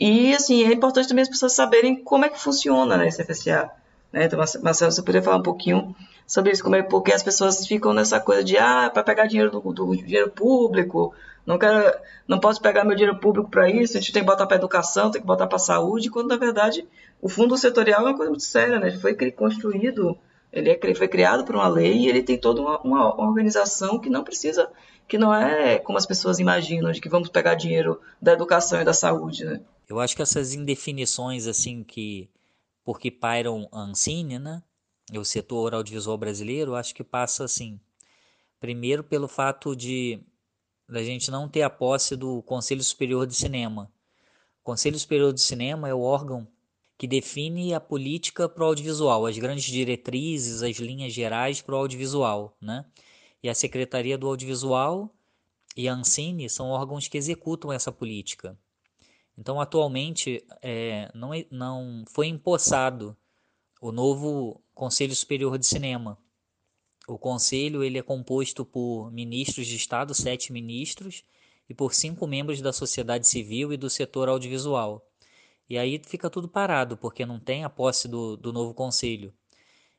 E 0.00 0.34
assim, 0.34 0.64
é 0.64 0.72
importante 0.72 1.06
também 1.06 1.20
as 1.22 1.28
pessoas 1.28 1.52
saberem 1.52 2.02
como 2.02 2.24
é 2.24 2.30
que 2.30 2.40
funciona 2.40 2.96
né, 2.96 3.08
esse 3.08 3.22
FSA. 3.22 3.70
Né? 4.10 4.24
Então, 4.24 4.38
Marcelo, 4.62 4.90
você 4.90 5.02
poderia 5.02 5.22
falar 5.22 5.36
um 5.36 5.42
pouquinho 5.42 5.94
sobre 6.26 6.52
isso, 6.52 6.62
como 6.62 6.74
é 6.74 6.82
porque 6.82 7.12
as 7.12 7.22
pessoas 7.22 7.66
ficam 7.66 7.92
nessa 7.92 8.18
coisa 8.18 8.42
de 8.42 8.56
ah, 8.56 8.88
para 8.88 9.02
pegar 9.02 9.26
dinheiro 9.26 9.50
do, 9.50 9.60
do 9.60 9.96
dinheiro 9.96 10.30
público, 10.30 11.12
não 11.44 11.58
quero, 11.58 11.92
não 12.26 12.38
posso 12.38 12.62
pegar 12.62 12.84
meu 12.84 12.96
dinheiro 12.96 13.18
público 13.18 13.50
para 13.50 13.68
isso, 13.68 13.98
a 13.98 14.00
gente 14.00 14.12
tem 14.12 14.22
que 14.22 14.26
botar 14.26 14.46
para 14.46 14.56
educação, 14.56 15.10
tem 15.10 15.20
que 15.20 15.26
botar 15.26 15.46
para 15.46 15.58
saúde, 15.58 16.08
quando 16.08 16.28
na 16.28 16.36
verdade 16.36 16.86
o 17.20 17.28
fundo 17.28 17.56
setorial 17.58 18.00
é 18.00 18.10
uma 18.10 18.16
coisa 18.16 18.30
muito 18.30 18.44
séria, 18.44 18.78
né? 18.78 18.88
Ele 18.88 18.98
foi 18.98 19.14
construído, 19.32 20.16
ele 20.52 20.70
é, 20.70 20.94
foi 20.94 21.08
criado 21.08 21.44
por 21.44 21.54
uma 21.54 21.68
lei 21.68 21.98
e 21.98 22.08
ele 22.08 22.22
tem 22.22 22.38
toda 22.38 22.60
uma, 22.60 22.80
uma, 22.80 23.20
organização 23.22 23.98
que 23.98 24.10
não 24.10 24.24
precisa, 24.24 24.70
que 25.06 25.16
não 25.16 25.32
é 25.32 25.78
como 25.78 25.98
as 25.98 26.06
pessoas 26.06 26.38
imaginam, 26.38 26.90
de 26.90 27.00
que 27.00 27.08
vamos 27.08 27.28
pegar 27.28 27.54
dinheiro 27.54 28.00
da 28.20 28.32
educação 28.32 28.80
e 28.80 28.84
da 28.84 28.92
saúde, 28.92 29.44
né? 29.44 29.60
Eu 29.88 29.98
acho 29.98 30.14
que 30.14 30.22
essas 30.22 30.54
indefinições, 30.54 31.46
assim, 31.46 31.82
que 31.82 32.28
porque 32.84 33.10
pairam 33.10 33.68
a 33.72 33.80
Ancine, 33.80 34.38
né? 34.38 34.62
O 35.12 35.24
setor 35.24 35.74
audiovisual 35.74 36.16
brasileiro, 36.16 36.74
acho 36.74 36.94
que 36.94 37.02
passa 37.02 37.44
assim. 37.44 37.78
Primeiro 38.60 39.02
pelo 39.02 39.26
fato 39.26 39.74
de 39.74 40.20
da 40.88 41.02
gente 41.02 41.30
não 41.30 41.48
ter 41.48 41.62
a 41.62 41.70
posse 41.70 42.16
do 42.16 42.42
Conselho 42.42 42.82
Superior 42.82 43.26
de 43.26 43.34
Cinema. 43.34 43.90
O 44.60 44.64
Conselho 44.64 44.98
Superior 44.98 45.32
de 45.32 45.40
Cinema 45.40 45.88
é 45.88 45.94
o 45.94 46.00
órgão 46.00 46.46
que 47.00 47.06
define 47.06 47.72
a 47.72 47.80
política 47.80 48.46
para 48.46 48.62
o 48.62 48.66
audiovisual, 48.66 49.24
as 49.24 49.38
grandes 49.38 49.64
diretrizes, 49.64 50.62
as 50.62 50.76
linhas 50.76 51.14
gerais 51.14 51.62
para 51.62 51.74
o 51.74 51.78
audiovisual, 51.78 52.54
né? 52.60 52.84
E 53.42 53.48
a 53.48 53.54
Secretaria 53.54 54.18
do 54.18 54.28
Audiovisual 54.28 55.10
e 55.74 55.88
a 55.88 55.94
Ancine 55.94 56.46
são 56.50 56.68
órgãos 56.68 57.08
que 57.08 57.16
executam 57.16 57.72
essa 57.72 57.90
política. 57.90 58.54
Então, 59.34 59.58
atualmente, 59.58 60.44
é, 60.60 61.10
não, 61.14 61.32
é, 61.32 61.46
não 61.50 62.04
foi 62.06 62.26
empossado 62.26 63.16
o 63.80 63.90
novo 63.90 64.62
Conselho 64.74 65.16
Superior 65.16 65.56
de 65.56 65.66
Cinema, 65.66 66.18
o 67.08 67.16
conselho 67.16 67.82
ele 67.82 67.96
é 67.96 68.02
composto 68.02 68.62
por 68.62 69.10
ministros 69.10 69.66
de 69.66 69.74
Estado, 69.74 70.14
sete 70.14 70.52
ministros, 70.52 71.24
e 71.66 71.72
por 71.72 71.94
cinco 71.94 72.26
membros 72.26 72.60
da 72.60 72.74
sociedade 72.74 73.26
civil 73.26 73.72
e 73.72 73.78
do 73.78 73.88
setor 73.88 74.28
audiovisual. 74.28 75.09
E 75.70 75.78
aí 75.78 76.02
fica 76.04 76.28
tudo 76.28 76.48
parado, 76.48 76.96
porque 76.96 77.24
não 77.24 77.38
tem 77.38 77.62
a 77.62 77.70
posse 77.70 78.08
do, 78.08 78.36
do 78.36 78.52
novo 78.52 78.74
conselho. 78.74 79.32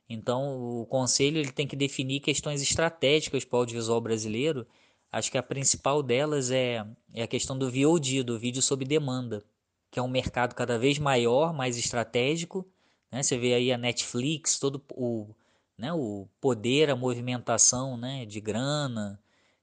Então, 0.06 0.82
o 0.82 0.86
conselho 0.86 1.38
ele 1.38 1.50
tem 1.50 1.66
que 1.66 1.74
definir 1.74 2.20
questões 2.20 2.60
estratégicas 2.60 3.42
para 3.46 3.56
o 3.56 3.60
audiovisual 3.60 3.98
brasileiro. 3.98 4.66
Acho 5.10 5.30
que 5.30 5.38
a 5.38 5.42
principal 5.42 6.02
delas 6.02 6.50
é, 6.50 6.86
é 7.14 7.22
a 7.22 7.26
questão 7.26 7.56
do 7.58 7.70
VOD, 7.70 8.22
do 8.22 8.38
vídeo 8.38 8.60
sob 8.60 8.84
demanda, 8.84 9.42
que 9.90 9.98
é 9.98 10.02
um 10.02 10.08
mercado 10.08 10.54
cada 10.54 10.78
vez 10.78 10.98
maior, 10.98 11.54
mais 11.54 11.78
estratégico. 11.78 12.68
Né? 13.10 13.22
Você 13.22 13.38
vê 13.38 13.54
aí 13.54 13.72
a 13.72 13.78
Netflix, 13.78 14.58
todo 14.58 14.84
o, 14.94 15.34
né, 15.78 15.90
o 15.94 16.28
poder, 16.38 16.90
a 16.90 16.96
movimentação 16.96 17.96
né, 17.96 18.26
de 18.26 18.40
grana 18.42 19.18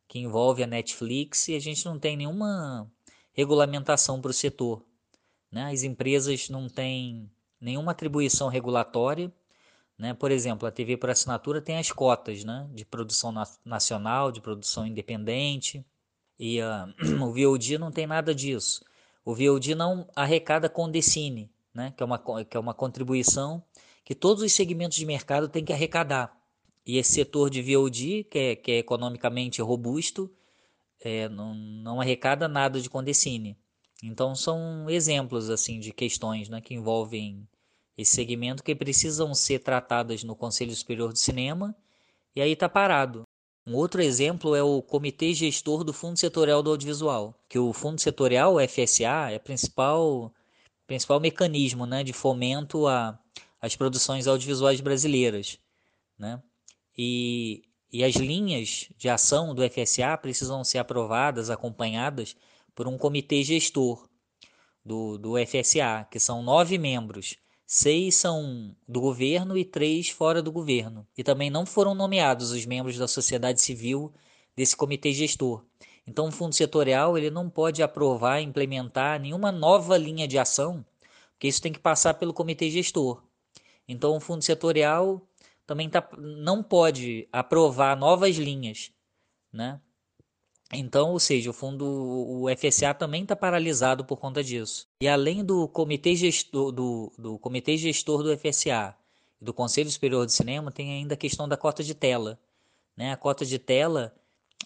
que 0.08 0.18
envolve 0.18 0.64
a 0.64 0.68
Netflix 0.68 1.50
e 1.50 1.56
a 1.56 1.60
gente 1.60 1.86
não 1.86 2.00
tem 2.00 2.18
nenhuma 2.18 2.92
regulamentação 3.32 4.20
para 4.20 4.32
o 4.32 4.34
setor. 4.34 4.89
Né? 5.52 5.72
As 5.72 5.84
empresas 5.84 6.50
não 6.50 6.68
têm 6.68 7.30
nenhuma 7.60 7.92
atribuição 7.92 8.48
regulatória 8.48 9.32
né? 10.00 10.14
Por 10.14 10.32
exemplo, 10.32 10.66
a 10.66 10.72
TV 10.72 10.96
por 10.96 11.10
assinatura 11.10 11.62
tem 11.62 11.78
as 11.78 11.92
cotas 11.92 12.46
né? 12.46 12.70
de 12.74 12.86
produção 12.86 13.34
na 13.34 13.46
nacional, 13.66 14.32
de 14.32 14.40
produção 14.40 14.88
independente, 14.88 15.86
e 16.40 16.62
uh, 16.62 16.88
o 17.22 17.34
VOD 17.34 17.78
não 17.78 17.92
tem 17.92 18.08
nada 18.08 18.34
disso. 18.34 18.82
O 19.26 19.36
VOD 19.36 19.76
não 19.76 20.08
arrecada 20.16 20.70
Condecine, 20.70 21.52
né? 21.74 21.94
que, 21.98 22.02
é 22.02 22.06
uma, 22.06 22.18
que 22.46 22.56
é 22.56 22.60
uma 22.60 22.74
contribuição 22.74 23.62
que 24.06 24.16
todos 24.16 24.42
os 24.42 24.54
segmentos 24.54 24.98
de 24.98 25.06
mercado 25.06 25.50
têm 25.50 25.66
que 25.66 25.74
arrecadar. 25.74 26.36
E 26.86 26.98
esse 26.98 27.12
setor 27.12 27.50
de 27.50 27.62
VOD, 27.62 28.24
que 28.24 28.40
é, 28.40 28.56
que 28.56 28.72
é 28.72 28.78
economicamente 28.78 29.62
robusto, 29.62 30.32
é, 31.02 31.28
não, 31.28 31.54
não 31.54 32.02
arrecada 32.02 32.48
nada 32.48 32.80
de 32.80 32.90
Condecine. 32.90 33.58
Então 34.02 34.34
são 34.34 34.90
exemplos 34.90 35.50
assim 35.50 35.80
de 35.80 35.92
questões 35.92 36.48
né, 36.48 36.62
que 36.62 36.74
envolvem 36.74 37.48
esse 37.98 38.16
segmento 38.16 38.64
que 38.64 38.74
precisam 38.74 39.34
ser 39.36 39.60
tratadas 39.60 40.24
no 40.24 40.36
Conselho 40.36 40.74
Superior 40.74 41.12
de 41.12 41.20
Cinema 41.20 41.76
e 42.36 42.42
aí 42.42 42.54
está 42.54 42.70
parado. 42.70 43.24
Um 43.68 43.76
outro 43.76 44.02
exemplo 44.02 44.56
é 44.56 44.64
o 44.64 44.82
Comitê 44.82 45.34
Gestor 45.34 45.84
do 45.84 45.94
Fundo 45.94 46.18
Setorial 46.18 46.64
do 46.64 46.72
Audiovisual, 46.72 47.36
que 47.48 47.60
o 47.60 47.74
Fundo 47.74 48.00
Setorial, 48.00 48.56
o 48.56 48.68
FSA, 48.68 49.32
é 49.32 49.38
principal, 49.38 50.34
principal 50.88 51.20
mecanismo 51.20 51.86
né, 51.86 52.04
de 52.04 52.14
fomento 52.14 52.86
às 53.62 53.76
produções 53.76 54.28
audiovisuais 54.28 54.80
brasileiras. 54.82 55.60
Né? 56.18 56.42
E, 56.98 57.64
e 57.92 58.04
as 58.04 58.16
linhas 58.16 58.90
de 58.98 59.10
ação 59.10 59.54
do 59.54 59.62
FSA 59.70 60.18
precisam 60.18 60.64
ser 60.64 60.80
aprovadas, 60.80 61.50
acompanhadas 61.50 62.36
por 62.80 62.88
um 62.88 62.98
comitê 62.98 63.44
gestor 63.44 64.08
do, 64.86 65.18
do 65.18 65.34
FSA, 65.46 66.08
que 66.10 66.18
são 66.18 66.42
nove 66.42 66.78
membros 66.78 67.36
Seis 67.66 68.16
são 68.16 68.74
do 68.88 69.02
governo 69.02 69.58
e 69.58 69.66
três 69.66 70.08
fora 70.10 70.42
do 70.42 70.50
governo. 70.50 71.06
E 71.18 71.22
também 71.22 71.50
não 71.50 71.66
foram 71.66 71.94
nomeados 71.94 72.52
os 72.52 72.66
membros 72.66 72.98
da 72.98 73.06
sociedade 73.06 73.62
civil 73.62 74.14
desse 74.56 74.78
comitê 74.78 75.12
gestor. 75.12 75.66
Então, 76.08 76.30
o 76.30 76.32
fundo 76.32 76.56
setorial 76.56 77.18
ele 77.18 77.30
não 77.30 77.50
pode 77.50 77.84
aprovar, 77.84 78.42
implementar 78.42 79.20
nenhuma 79.20 79.52
nova 79.52 79.98
linha 79.98 80.26
de 80.26 80.40
ação, 80.40 80.84
porque 81.34 81.50
isso 81.50 81.62
tem 81.62 81.74
que 81.74 81.80
passar 81.80 82.14
pelo 82.14 82.34
comitê 82.34 82.72
gestor. 82.72 83.22
Então, 83.90 84.16
o 84.16 84.22
fundo 84.22 84.42
setorial 84.42 85.22
também 85.68 85.90
tá, 85.90 86.10
não 86.18 86.64
pode 86.64 87.28
aprovar 87.30 87.98
novas 87.98 88.38
linhas, 88.38 88.90
né? 89.52 89.82
Então, 90.72 91.12
ou 91.12 91.20
seja, 91.20 91.50
o 91.50 91.54
fundo, 91.54 91.86
o 91.86 92.46
FSA 92.56 92.94
também 92.94 93.24
está 93.24 93.36
paralisado 93.36 94.06
por 94.06 94.18
conta 94.18 94.44
disso. 94.44 94.88
E 95.02 95.08
além 95.08 95.44
do 95.44 95.68
comitê 95.68 96.16
gestor 96.16 96.72
do, 96.72 97.12
do 97.18 97.40
comitê 97.40 97.76
gestor 97.76 98.22
do 98.22 98.38
FSA 98.38 98.96
e 99.42 99.46
do 99.46 99.52
Conselho 99.52 99.90
Superior 99.90 100.28
de 100.28 100.34
Cinema, 100.34 100.72
tem 100.72 100.92
ainda 100.92 101.16
a 101.16 101.18
questão 101.18 101.48
da 101.48 101.58
cota 101.58 101.84
de 101.84 101.96
tela. 101.96 102.40
Né? 102.96 103.12
A 103.12 103.18
cota 103.18 103.44
de 103.46 103.58
tela 103.58 104.14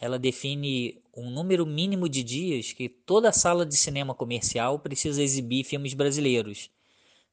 ela 0.02 0.20
define 0.20 1.02
um 1.16 1.30
número 1.30 1.66
mínimo 1.66 2.10
de 2.10 2.24
dias 2.24 2.74
que 2.74 2.90
toda 2.90 3.32
sala 3.32 3.66
de 3.66 3.78
cinema 3.78 4.14
comercial 4.14 4.80
precisa 4.80 5.24
exibir 5.24 5.64
filmes 5.64 5.94
brasileiros. 5.94 6.70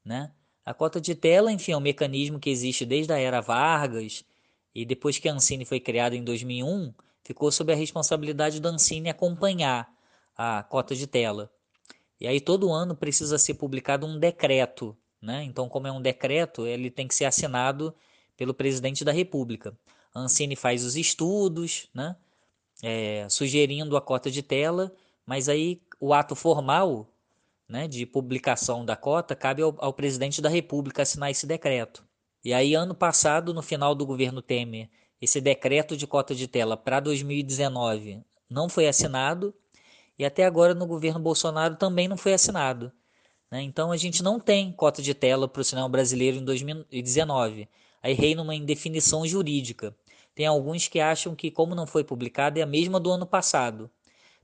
Né? 0.05 0.31
A 0.63 0.73
cota 0.73 1.01
de 1.01 1.13
tela, 1.13 1.51
enfim, 1.51 1.73
é 1.73 1.77
um 1.77 1.81
mecanismo 1.81 2.39
que 2.39 2.49
existe 2.49 2.85
desde 2.85 3.11
a 3.11 3.17
era 3.17 3.41
Vargas 3.41 4.23
e 4.73 4.85
depois 4.85 5.17
que 5.17 5.27
a 5.27 5.33
Ancine 5.33 5.65
foi 5.65 5.79
criada 5.81 6.15
em 6.15 6.23
2001 6.23 6.93
ficou 7.23 7.51
sob 7.51 7.71
a 7.71 7.75
responsabilidade 7.75 8.59
da 8.59 8.69
Ancine 8.69 9.09
acompanhar 9.09 9.91
a 10.35 10.63
cota 10.63 10.95
de 10.95 11.07
tela. 11.07 11.51
E 12.19 12.27
aí 12.27 12.39
todo 12.39 12.71
ano 12.71 12.95
precisa 12.95 13.37
ser 13.37 13.55
publicado 13.55 14.05
um 14.05 14.19
decreto, 14.19 14.95
né? 15.21 15.43
Então, 15.43 15.67
como 15.67 15.87
é 15.87 15.91
um 15.91 16.01
decreto, 16.01 16.67
ele 16.67 16.89
tem 16.89 17.07
que 17.07 17.15
ser 17.15 17.25
assinado 17.25 17.93
pelo 18.37 18.53
presidente 18.53 19.03
da 19.03 19.11
República. 19.11 19.77
A 20.13 20.19
Ancine 20.19 20.55
faz 20.55 20.83
os 20.83 20.95
estudos, 20.95 21.89
né? 21.93 22.15
É, 22.83 23.27
sugerindo 23.29 23.95
a 23.95 24.01
cota 24.01 24.31
de 24.31 24.41
tela, 24.41 24.91
mas 25.25 25.47
aí 25.47 25.81
o 25.99 26.13
ato 26.13 26.35
formal 26.35 27.07
né, 27.71 27.87
de 27.87 28.05
publicação 28.05 28.83
da 28.83 28.95
cota 28.95 29.35
cabe 29.35 29.61
ao, 29.61 29.73
ao 29.77 29.93
presidente 29.93 30.41
da 30.41 30.49
República 30.49 31.03
assinar 31.03 31.31
esse 31.31 31.47
decreto. 31.47 32.03
E 32.43 32.53
aí, 32.53 32.73
ano 32.73 32.93
passado, 32.93 33.53
no 33.53 33.61
final 33.61 33.93
do 33.95 34.05
governo 34.05 34.41
Temer, 34.41 34.89
esse 35.21 35.39
decreto 35.39 35.95
de 35.95 36.07
cota 36.07 36.33
de 36.33 36.47
tela 36.47 36.75
para 36.75 36.99
2019 36.99 38.21
não 38.49 38.67
foi 38.67 38.87
assinado 38.87 39.53
e 40.17 40.25
até 40.25 40.45
agora 40.45 40.73
no 40.73 40.85
governo 40.85 41.19
Bolsonaro 41.19 41.75
também 41.75 42.07
não 42.07 42.17
foi 42.17 42.33
assinado. 42.33 42.91
Né? 43.49 43.61
Então 43.61 43.91
a 43.91 43.97
gente 43.97 44.23
não 44.23 44.39
tem 44.39 44.71
cota 44.71 45.01
de 45.01 45.13
tela 45.13 45.47
para 45.47 45.61
o 45.61 45.63
cinema 45.63 45.87
brasileiro 45.87 46.37
em 46.37 46.43
2019. 46.43 47.69
Aí 48.01 48.13
reina 48.13 48.41
uma 48.41 48.55
indefinição 48.55 49.25
jurídica. 49.27 49.95
Tem 50.33 50.45
alguns 50.45 50.87
que 50.87 50.99
acham 50.99 51.35
que, 51.35 51.51
como 51.51 51.75
não 51.75 51.85
foi 51.85 52.03
publicado, 52.03 52.59
é 52.59 52.61
a 52.63 52.65
mesma 52.65 52.99
do 52.99 53.11
ano 53.11 53.25
passado. 53.25 53.91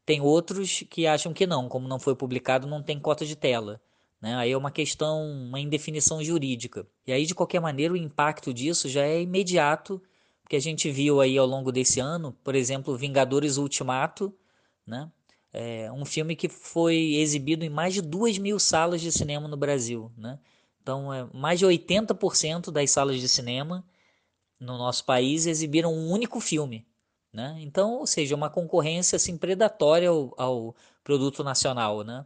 Tem 0.05 0.21
outros 0.21 0.83
que 0.89 1.07
acham 1.07 1.33
que 1.33 1.47
não, 1.47 1.67
como 1.67 1.87
não 1.87 1.99
foi 1.99 2.15
publicado, 2.15 2.67
não 2.67 2.83
tem 2.83 2.99
cota 2.99 3.25
de 3.25 3.35
tela. 3.35 3.81
Né? 4.21 4.35
Aí 4.35 4.51
é 4.51 4.57
uma 4.57 4.71
questão, 4.71 5.23
uma 5.31 5.59
indefinição 5.59 6.23
jurídica. 6.23 6.85
E 7.05 7.11
aí, 7.11 7.25
de 7.25 7.33
qualquer 7.33 7.59
maneira, 7.59 7.93
o 7.93 7.97
impacto 7.97 8.53
disso 8.53 8.87
já 8.89 9.01
é 9.01 9.21
imediato 9.21 10.01
que 10.49 10.55
a 10.55 10.61
gente 10.61 10.89
viu 10.89 11.19
aí 11.19 11.37
ao 11.37 11.45
longo 11.45 11.71
desse 11.71 11.99
ano, 11.99 12.33
por 12.43 12.55
exemplo, 12.55 12.95
Vingadores 12.97 13.57
Ultimato, 13.57 14.33
né? 14.85 15.11
É 15.51 15.91
um 15.91 16.05
filme 16.05 16.35
que 16.35 16.47
foi 16.47 17.15
exibido 17.15 17.65
em 17.65 17.69
mais 17.69 17.93
de 17.93 18.01
duas 18.01 18.37
mil 18.37 18.59
salas 18.59 19.01
de 19.01 19.11
cinema 19.11 19.47
no 19.47 19.57
Brasil, 19.57 20.11
né? 20.17 20.39
Então, 20.81 21.13
é, 21.13 21.27
mais 21.33 21.59
de 21.59 21.65
80% 21.65 22.71
das 22.71 22.91
salas 22.91 23.19
de 23.19 23.27
cinema 23.27 23.85
no 24.59 24.77
nosso 24.77 25.03
país 25.05 25.45
exibiram 25.45 25.93
um 25.93 26.09
único 26.11 26.39
filme, 26.39 26.87
né? 27.33 27.57
Então, 27.59 27.95
ou 27.99 28.07
seja, 28.07 28.35
uma 28.35 28.49
concorrência 28.49 29.15
assim 29.15 29.37
predatória 29.37 30.09
ao, 30.09 30.33
ao 30.37 30.75
produto 31.03 31.43
nacional, 31.43 32.03
né? 32.03 32.25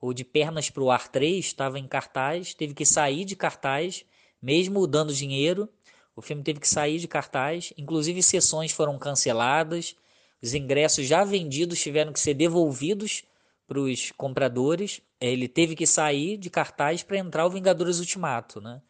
O 0.00 0.12
de 0.12 0.24
Pernas 0.24 0.70
para 0.70 0.82
o 0.82 0.90
Ar 0.90 1.08
3 1.08 1.44
estava 1.46 1.78
em 1.78 1.88
cartaz, 1.88 2.54
teve 2.54 2.74
que 2.74 2.84
sair 2.84 3.24
de 3.24 3.34
cartaz, 3.34 4.04
mesmo 4.40 4.86
dando 4.86 5.12
dinheiro, 5.12 5.68
o 6.16 6.22
filme 6.22 6.42
teve 6.42 6.58
que 6.58 6.68
sair 6.68 6.98
de 6.98 7.06
cartaz, 7.06 7.74
inclusive 7.76 8.22
sessões 8.22 8.72
foram 8.72 8.98
canceladas, 8.98 9.94
os 10.42 10.54
ingressos 10.54 11.06
já 11.06 11.22
vendidos 11.22 11.80
tiveram 11.80 12.12
que 12.12 12.20
ser 12.20 12.32
devolvidos 12.34 13.22
para 13.66 13.78
os 13.78 14.10
compradores. 14.12 15.02
Ele 15.20 15.48
teve 15.48 15.74
que 15.74 15.86
sair 15.86 16.36
de 16.36 16.48
cartaz 16.48 17.02
para 17.02 17.18
entrar 17.18 17.46
o 17.46 17.50
Vingadores 17.50 17.98
Ultimato, 17.98 18.60
né? 18.60 18.80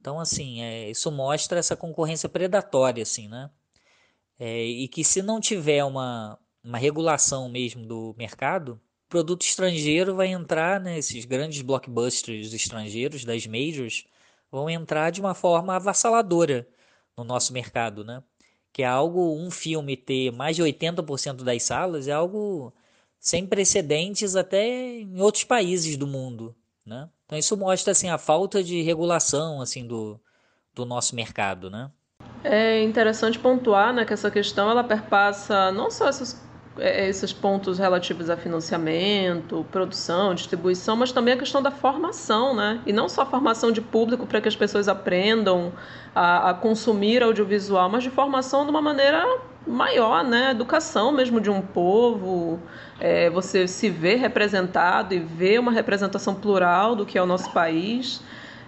Então, 0.00 0.20
assim, 0.20 0.62
é, 0.62 0.90
isso 0.90 1.10
mostra 1.10 1.58
essa 1.58 1.76
concorrência 1.76 2.28
predatória, 2.28 3.02
assim, 3.02 3.28
né? 3.28 3.50
É, 4.38 4.64
e 4.64 4.88
que 4.88 5.02
se 5.02 5.22
não 5.22 5.40
tiver 5.40 5.82
uma, 5.84 6.38
uma 6.62 6.78
regulação 6.78 7.48
mesmo 7.48 7.86
do 7.86 8.14
mercado, 8.18 8.80
produto 9.08 9.42
estrangeiro 9.42 10.14
vai 10.14 10.28
entrar, 10.28 10.80
né, 10.80 10.98
esses 10.98 11.24
grandes 11.24 11.62
blockbusters 11.62 12.52
estrangeiros, 12.52 13.24
das 13.24 13.46
majors, 13.46 14.04
vão 14.50 14.70
entrar 14.70 15.10
de 15.10 15.20
uma 15.20 15.34
forma 15.34 15.74
avassaladora 15.74 16.66
no 17.16 17.24
nosso 17.24 17.52
mercado, 17.52 18.04
né? 18.04 18.22
Que 18.72 18.82
é 18.82 18.86
algo, 18.86 19.34
um 19.36 19.50
filme 19.50 19.96
ter 19.96 20.30
mais 20.32 20.56
de 20.56 20.62
80% 20.62 21.42
das 21.42 21.62
salas 21.62 22.08
é 22.08 22.12
algo 22.12 22.72
sem 23.18 23.46
precedentes 23.46 24.36
até 24.36 25.00
em 25.00 25.20
outros 25.20 25.44
países 25.44 25.96
do 25.96 26.06
mundo, 26.06 26.54
né? 26.84 27.08
Então 27.24 27.38
isso 27.38 27.56
mostra 27.56 27.92
assim 27.92 28.08
a 28.08 28.18
falta 28.18 28.62
de 28.62 28.82
regulação 28.82 29.60
assim 29.60 29.86
do, 29.86 30.20
do 30.74 30.84
nosso 30.84 31.14
mercado, 31.16 31.70
né? 31.70 31.90
É 32.44 32.80
interessante 32.82 33.38
pontuar 33.38 33.92
né, 33.92 34.04
que 34.04 34.12
essa 34.12 34.30
questão 34.30 34.70
ela 34.70 34.84
perpassa 34.84 35.72
não 35.72 35.90
só 35.90 36.06
essas 36.06 36.45
esses 36.78 37.32
pontos 37.32 37.78
relativos 37.78 38.28
a 38.28 38.36
financiamento, 38.36 39.64
produção, 39.70 40.34
distribuição, 40.34 40.96
mas 40.96 41.12
também 41.12 41.34
a 41.34 41.36
questão 41.36 41.62
da 41.62 41.70
formação, 41.70 42.54
né? 42.54 42.80
E 42.84 42.92
não 42.92 43.08
só 43.08 43.22
a 43.22 43.26
formação 43.26 43.72
de 43.72 43.80
público 43.80 44.26
para 44.26 44.40
que 44.40 44.48
as 44.48 44.56
pessoas 44.56 44.88
aprendam 44.88 45.72
a, 46.14 46.50
a, 46.50 46.54
consumir 46.54 47.22
audiovisual, 47.22 47.88
mas 47.88 48.02
de 48.02 48.10
formação 48.10 48.64
de 48.64 48.70
uma 48.70 48.82
maneira 48.82 49.24
maior, 49.66 50.22
né? 50.22 50.50
Educação 50.50 51.12
mesmo 51.12 51.40
de 51.40 51.50
um 51.50 51.60
povo, 51.60 52.60
é, 53.00 53.30
você 53.30 53.66
se 53.66 53.88
ver 53.88 54.16
representado 54.16 55.14
e 55.14 55.18
ver 55.18 55.58
uma 55.58 55.72
representação 55.72 56.34
plural 56.34 56.94
do 56.94 57.06
que 57.06 57.16
é 57.16 57.22
o 57.22 57.26
nosso 57.26 57.50
país. 57.52 58.20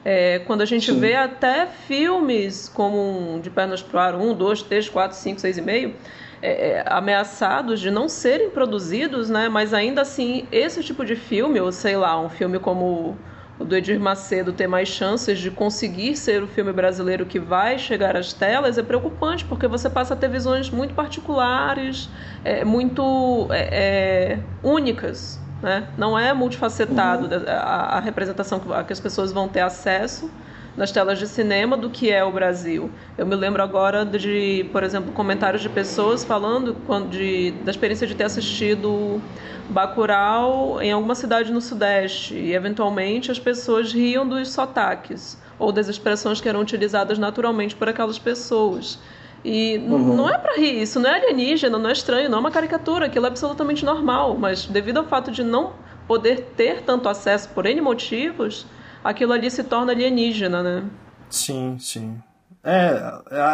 É, 0.04 0.38
quando 0.46 0.62
a 0.62 0.64
gente 0.64 0.92
Sim. 0.92 1.00
vê 1.00 1.14
até 1.14 1.66
filmes 1.66 2.70
como 2.72 3.40
De 3.42 3.50
Pernas 3.50 3.82
pro 3.82 3.98
Ar 3.98 4.14
1, 4.14 4.34
2, 4.34 4.62
3, 4.62 4.88
4, 4.88 5.16
5, 5.16 5.40
6 5.40 5.58
e 5.58 5.60
meio, 5.60 5.94
é, 6.40 6.70
é, 6.70 6.84
ameaçados 6.86 7.80
de 7.80 7.90
não 7.90 8.08
serem 8.08 8.50
produzidos, 8.50 9.28
né? 9.28 9.48
Mas 9.48 9.74
ainda 9.74 10.02
assim, 10.02 10.46
esse 10.52 10.82
tipo 10.82 11.04
de 11.04 11.16
filme, 11.16 11.60
ou 11.60 11.72
sei 11.72 11.96
lá, 11.96 12.20
um 12.20 12.28
filme 12.28 12.58
como 12.58 13.16
o 13.58 13.64
do 13.64 13.76
Edir 13.76 13.98
Macedo 13.98 14.52
ter 14.52 14.68
mais 14.68 14.88
chances 14.88 15.38
de 15.38 15.50
conseguir 15.50 16.14
ser 16.14 16.42
o 16.42 16.46
filme 16.46 16.72
brasileiro 16.72 17.26
que 17.26 17.40
vai 17.40 17.78
chegar 17.78 18.16
às 18.16 18.32
telas 18.32 18.78
é 18.78 18.82
preocupante, 18.82 19.44
porque 19.44 19.66
você 19.66 19.90
passa 19.90 20.14
a 20.14 20.16
ter 20.16 20.28
visões 20.28 20.70
muito 20.70 20.94
particulares, 20.94 22.08
é, 22.44 22.64
muito 22.64 23.48
é, 23.50 24.34
é 24.34 24.38
únicas. 24.62 25.40
Né? 25.60 25.88
Não 25.96 26.16
é 26.16 26.32
multifacetado 26.32 27.26
uhum. 27.26 27.42
a, 27.48 27.96
a 27.96 28.00
representação 28.00 28.60
que, 28.60 28.72
a 28.72 28.84
que 28.84 28.92
as 28.92 29.00
pessoas 29.00 29.32
vão 29.32 29.48
ter 29.48 29.60
acesso 29.60 30.30
nas 30.76 30.92
telas 30.92 31.18
de 31.18 31.26
cinema 31.26 31.76
do 31.76 31.90
que 31.90 32.10
é 32.10 32.22
o 32.22 32.30
Brasil. 32.30 32.90
Eu 33.16 33.26
me 33.26 33.34
lembro 33.34 33.62
agora 33.62 34.04
de, 34.04 34.68
por 34.72 34.82
exemplo, 34.82 35.12
comentários 35.12 35.62
de 35.62 35.68
pessoas 35.68 36.24
falando 36.24 36.76
de, 37.10 37.52
da 37.64 37.70
experiência 37.70 38.06
de 38.06 38.14
ter 38.14 38.24
assistido 38.24 39.20
Bacurau 39.68 40.80
em 40.80 40.92
alguma 40.92 41.14
cidade 41.14 41.52
no 41.52 41.60
Sudeste 41.60 42.34
e, 42.34 42.54
eventualmente, 42.54 43.30
as 43.30 43.38
pessoas 43.38 43.92
riam 43.92 44.26
dos 44.26 44.50
sotaques 44.50 45.38
ou 45.58 45.72
das 45.72 45.88
expressões 45.88 46.40
que 46.40 46.48
eram 46.48 46.60
utilizadas 46.60 47.18
naturalmente 47.18 47.74
por 47.74 47.88
aquelas 47.88 48.18
pessoas. 48.18 48.98
E 49.44 49.78
uhum. 49.78 50.16
não 50.16 50.28
é 50.28 50.36
para 50.36 50.56
rir, 50.56 50.82
isso 50.82 50.98
não 50.98 51.08
é 51.08 51.16
alienígena, 51.16 51.78
não 51.78 51.90
é 51.90 51.92
estranho, 51.92 52.28
não 52.28 52.38
é 52.38 52.40
uma 52.40 52.50
caricatura, 52.50 53.06
aquilo 53.06 53.26
é 53.26 53.28
absolutamente 53.28 53.84
normal, 53.84 54.36
mas 54.36 54.66
devido 54.66 54.98
ao 54.98 55.04
fato 55.04 55.30
de 55.30 55.44
não 55.44 55.72
poder 56.06 56.52
ter 56.56 56.82
tanto 56.82 57.08
acesso 57.08 57.48
por 57.50 57.66
N 57.66 57.80
motivos, 57.80 58.66
aquilo 59.02 59.32
ali 59.32 59.50
se 59.50 59.64
torna 59.64 59.92
alienígena, 59.92 60.62
né? 60.62 60.90
Sim, 61.30 61.76
sim. 61.78 62.18
É, 62.62 63.00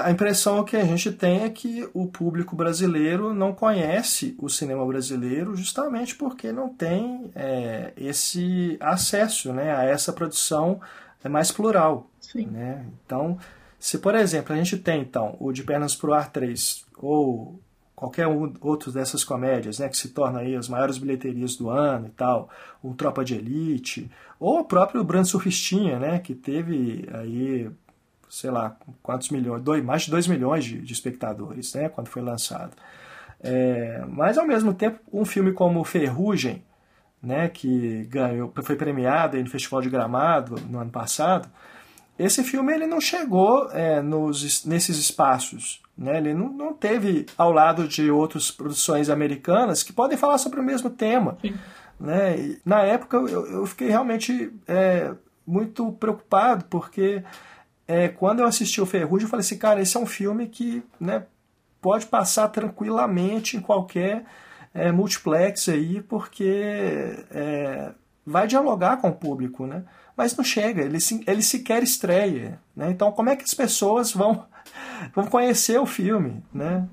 a 0.04 0.10
impressão 0.10 0.64
que 0.64 0.76
a 0.76 0.84
gente 0.84 1.12
tem 1.12 1.42
é 1.42 1.50
que 1.50 1.88
o 1.92 2.06
público 2.06 2.56
brasileiro 2.56 3.34
não 3.34 3.52
conhece 3.52 4.34
o 4.38 4.48
cinema 4.48 4.84
brasileiro 4.84 5.54
justamente 5.54 6.16
porque 6.16 6.50
não 6.50 6.68
tem 6.68 7.30
é, 7.34 7.92
esse 7.96 8.76
acesso 8.80 9.52
né, 9.52 9.74
a 9.74 9.84
essa 9.84 10.12
produção 10.12 10.80
mais 11.28 11.52
plural. 11.52 12.10
Sim. 12.18 12.46
Né? 12.46 12.84
Então, 13.04 13.38
se 13.78 13.98
por 13.98 14.14
exemplo 14.14 14.52
a 14.52 14.56
gente 14.56 14.78
tem 14.78 15.02
então 15.02 15.36
o 15.38 15.52
De 15.52 15.62
Pernas 15.62 15.94
pro 15.94 16.12
Ar 16.12 16.30
3 16.30 16.84
ou 16.96 17.60
qualquer 17.94 18.26
um 18.26 18.52
outro 18.60 18.90
dessas 18.90 19.22
comédias, 19.22 19.78
né, 19.78 19.88
que 19.88 19.96
se 19.96 20.08
torna 20.08 20.40
aí 20.40 20.56
as 20.56 20.68
maiores 20.68 20.98
bilheterias 20.98 21.56
do 21.56 21.70
ano 21.70 22.06
e 22.08 22.10
tal, 22.10 22.48
o 22.82 22.92
Tropa 22.94 23.24
de 23.24 23.34
Elite, 23.34 24.10
ou 24.38 24.60
o 24.60 24.64
próprio 24.64 25.04
Brando 25.04 25.28
Surfistinha, 25.28 25.98
né, 25.98 26.18
que 26.18 26.34
teve 26.34 27.08
aí, 27.12 27.70
sei 28.28 28.50
lá, 28.50 28.76
quantos 29.02 29.30
milhões, 29.30 29.62
dois, 29.62 29.84
mais 29.84 30.02
de 30.02 30.10
2 30.10 30.26
milhões 30.26 30.64
de, 30.64 30.80
de, 30.80 30.92
espectadores, 30.92 31.74
né, 31.74 31.88
quando 31.88 32.08
foi 32.08 32.22
lançado. 32.22 32.72
É, 33.40 34.04
mas 34.08 34.38
ao 34.38 34.46
mesmo 34.46 34.74
tempo, 34.74 34.98
um 35.12 35.24
filme 35.24 35.52
como 35.52 35.84
Ferrugem, 35.84 36.62
né, 37.22 37.48
que 37.48 38.04
ganhou, 38.04 38.52
foi 38.62 38.76
premiado 38.76 39.38
no 39.38 39.48
Festival 39.48 39.80
de 39.80 39.88
Gramado 39.88 40.56
no 40.68 40.78
ano 40.78 40.90
passado, 40.90 41.48
esse 42.18 42.44
filme 42.44 42.72
ele 42.72 42.86
não 42.86 43.00
chegou 43.00 43.70
é, 43.72 44.00
nos, 44.00 44.64
nesses 44.64 44.98
espaços. 44.98 45.83
Né? 45.96 46.18
Ele 46.18 46.34
não, 46.34 46.48
não 46.48 46.72
teve 46.72 47.26
ao 47.36 47.52
lado 47.52 47.86
de 47.86 48.10
outras 48.10 48.50
produções 48.50 49.08
americanas 49.08 49.82
que 49.82 49.92
podem 49.92 50.18
falar 50.18 50.38
sobre 50.38 50.60
o 50.60 50.64
mesmo 50.64 50.90
tema. 50.90 51.38
Né? 51.98 52.38
E, 52.38 52.60
na 52.64 52.82
época 52.82 53.16
eu, 53.16 53.46
eu 53.46 53.66
fiquei 53.66 53.88
realmente 53.88 54.52
é, 54.66 55.12
muito 55.46 55.92
preocupado, 55.92 56.64
porque 56.66 57.22
é, 57.86 58.08
quando 58.08 58.40
eu 58.40 58.46
assisti 58.46 58.80
o 58.80 58.86
Ferrugem, 58.86 59.26
eu 59.26 59.30
falei 59.30 59.44
assim, 59.44 59.58
cara, 59.58 59.80
esse 59.80 59.96
é 59.96 60.00
um 60.00 60.06
filme 60.06 60.48
que 60.48 60.82
né, 60.98 61.24
pode 61.80 62.06
passar 62.06 62.48
tranquilamente 62.48 63.56
em 63.56 63.60
qualquer 63.60 64.24
é, 64.72 64.90
multiplex 64.90 65.68
aí, 65.68 66.00
porque 66.02 67.24
é, 67.30 67.92
vai 68.26 68.46
dialogar 68.46 68.96
com 68.96 69.08
o 69.08 69.14
público, 69.14 69.66
né? 69.66 69.84
mas 70.16 70.36
não 70.36 70.44
chega, 70.44 70.82
ele, 70.82 70.98
ele 71.26 71.42
sequer 71.42 71.82
estreia. 71.82 72.58
Né? 72.74 72.90
Então, 72.90 73.12
como 73.12 73.30
é 73.30 73.36
que 73.36 73.44
as 73.44 73.54
pessoas 73.54 74.12
vão, 74.12 74.46
vão 75.14 75.26
conhecer 75.26 75.78
o 75.78 75.86
filme? 75.86 76.42
Né? 76.52 76.86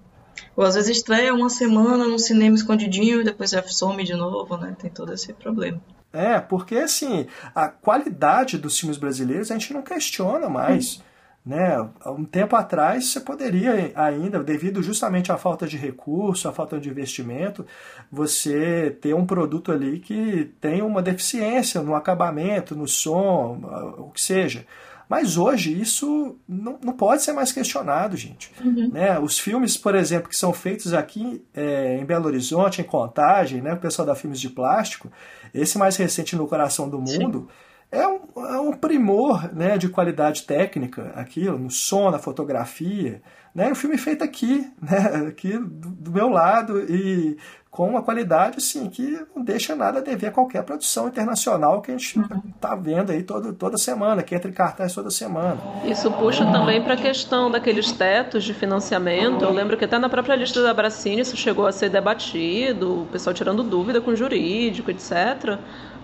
Ou 0.56 0.66
às 0.66 0.76
vezes 0.76 0.98
estreia 0.98 1.34
uma 1.34 1.50
semana 1.50 2.06
no 2.08 2.20
cinema 2.20 2.56
escondidinho 2.56 3.22
e 3.22 3.24
depois 3.24 3.52
já 3.52 3.64
some 3.64 4.04
de 4.04 4.14
novo, 4.14 4.58
né? 4.58 4.76
Tem 4.80 4.90
todo 4.90 5.14
esse 5.14 5.34
problema. 5.34 5.82
É, 6.14 6.40
porque 6.40 6.76
assim, 6.76 7.28
a 7.56 7.70
qualidade 7.70 8.58
dos 8.58 8.78
filmes 8.78 8.98
brasileiros 8.98 9.50
a 9.50 9.54
gente 9.54 9.74
não 9.74 9.82
questiona 9.82 10.50
mais. 10.50 10.98
Hum. 10.98 11.12
Né? 11.44 11.90
Um 12.06 12.24
tempo 12.24 12.56
atrás 12.56 13.08
você 13.08 13.20
poderia 13.20 13.92
ainda, 13.96 14.44
devido 14.44 14.84
justamente 14.84 15.32
à 15.32 15.38
falta 15.38 15.66
de 15.66 15.76
recurso, 15.76 16.48
à 16.48 16.52
falta 16.52 16.80
de 16.80 16.88
investimento, 16.88 17.66
você 18.12 18.96
ter 19.02 19.16
um 19.16 19.26
produto 19.26 19.72
ali 19.72 20.00
que 20.00 20.54
tem 20.62 20.84
uma 20.84 21.02
deficiência 21.02 21.82
no 21.82 21.96
acabamento, 21.96 22.76
no 22.76 22.88
som, 22.88 23.60
o 23.98 24.12
que 24.12 24.22
seja. 24.22 24.68
Mas 25.12 25.36
hoje 25.36 25.78
isso 25.78 26.38
não, 26.48 26.80
não 26.82 26.94
pode 26.94 27.22
ser 27.22 27.34
mais 27.34 27.52
questionado, 27.52 28.16
gente. 28.16 28.50
Uhum. 28.64 28.92
Né? 28.94 29.20
Os 29.20 29.38
filmes, 29.38 29.76
por 29.76 29.94
exemplo, 29.94 30.30
que 30.30 30.38
são 30.38 30.54
feitos 30.54 30.94
aqui 30.94 31.44
é, 31.54 31.98
em 31.98 32.06
Belo 32.06 32.28
Horizonte, 32.28 32.80
em 32.80 32.86
Contagem, 32.86 33.62
né? 33.62 33.74
o 33.74 33.78
pessoal 33.78 34.06
da 34.06 34.16
Filmes 34.16 34.40
de 34.40 34.50
Plástico, 34.50 35.12
esse 35.54 35.78
mais 35.78 35.98
recente 35.98 36.34
no 36.34 36.48
Coração 36.48 36.88
do 36.88 36.98
Mundo. 36.98 37.50
É 37.92 38.08
um, 38.08 38.22
é 38.38 38.60
um 38.62 38.72
primor 38.72 39.54
né, 39.54 39.78
de 39.78 39.90
qualidade 39.90 40.44
técnica 40.44 41.12
aquilo, 41.14 41.60
no 41.60 41.70
som, 41.70 42.10
na 42.10 42.18
fotografia. 42.18 43.22
Né? 43.54 43.70
O 43.70 43.76
filme 43.76 43.98
feito 43.98 44.24
aqui, 44.24 44.72
né, 44.82 45.28
aqui 45.28 45.58
do, 45.58 45.90
do, 45.90 46.12
meu 46.12 46.30
lado, 46.30 46.86
e 46.90 47.38
com 47.72 47.88
uma 47.88 48.02
qualidade 48.02 48.58
assim, 48.58 48.90
que 48.90 49.26
não 49.34 49.42
deixa 49.42 49.74
nada 49.74 50.00
a 50.00 50.02
dever 50.02 50.28
a 50.28 50.32
qualquer 50.32 50.62
produção 50.62 51.08
internacional 51.08 51.82
que 51.82 51.90
a 51.90 51.98
gente 51.98 52.20
está 52.54 52.76
vendo 52.76 53.14
aí 53.14 53.24
todo, 53.24 53.54
toda 53.54 53.78
semana, 53.78 54.22
que 54.22 54.36
entra 54.36 54.52
em 54.52 54.54
cartaz 54.54 54.94
toda 54.94 55.10
semana. 55.10 55.58
Isso 55.86 56.12
puxa 56.12 56.46
também 56.52 56.82
para 56.84 56.96
a 56.96 56.98
questão 56.98 57.50
daqueles 57.50 57.94
tetos 57.94 58.44
de 58.44 58.54
financiamento. 58.54 59.46
Eu 59.46 59.54
lembro 59.54 59.78
que 59.78 59.86
até 59.86 59.98
na 59.98 60.10
própria 60.10 60.36
lista 60.36 60.62
da 60.62 60.74
Bracini 60.74 61.22
isso 61.22 61.38
chegou 61.38 61.66
a 61.66 61.72
ser 61.72 61.90
debatido, 61.90 63.04
o 63.04 63.06
pessoal 63.06 63.34
tirando 63.34 63.64
dúvida 63.64 64.02
com 64.02 64.12
o 64.12 64.16
jurídico, 64.16 64.92
etc 64.92 65.58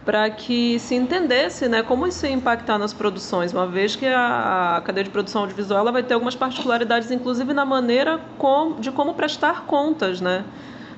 para 0.05 0.29
que 0.29 0.79
se 0.79 0.95
entendesse 0.95 1.67
né, 1.67 1.83
como 1.83 2.07
isso 2.07 2.25
ia 2.25 2.31
impactar 2.31 2.77
nas 2.77 2.93
produções, 2.93 3.51
uma 3.51 3.67
vez 3.67 3.93
que 3.93 4.05
a, 4.05 4.77
a 4.77 4.81
cadeia 4.81 5.03
de 5.03 5.09
produção 5.09 5.41
audiovisual 5.41 5.83
vai 5.91 6.01
ter 6.01 6.13
algumas 6.13 6.33
particularidades, 6.33 7.11
inclusive 7.11 7.53
na 7.53 7.65
maneira 7.65 8.17
com, 8.37 8.79
de 8.79 8.89
como 8.89 9.13
prestar 9.15 9.65
contas 9.65 10.21
né, 10.21 10.45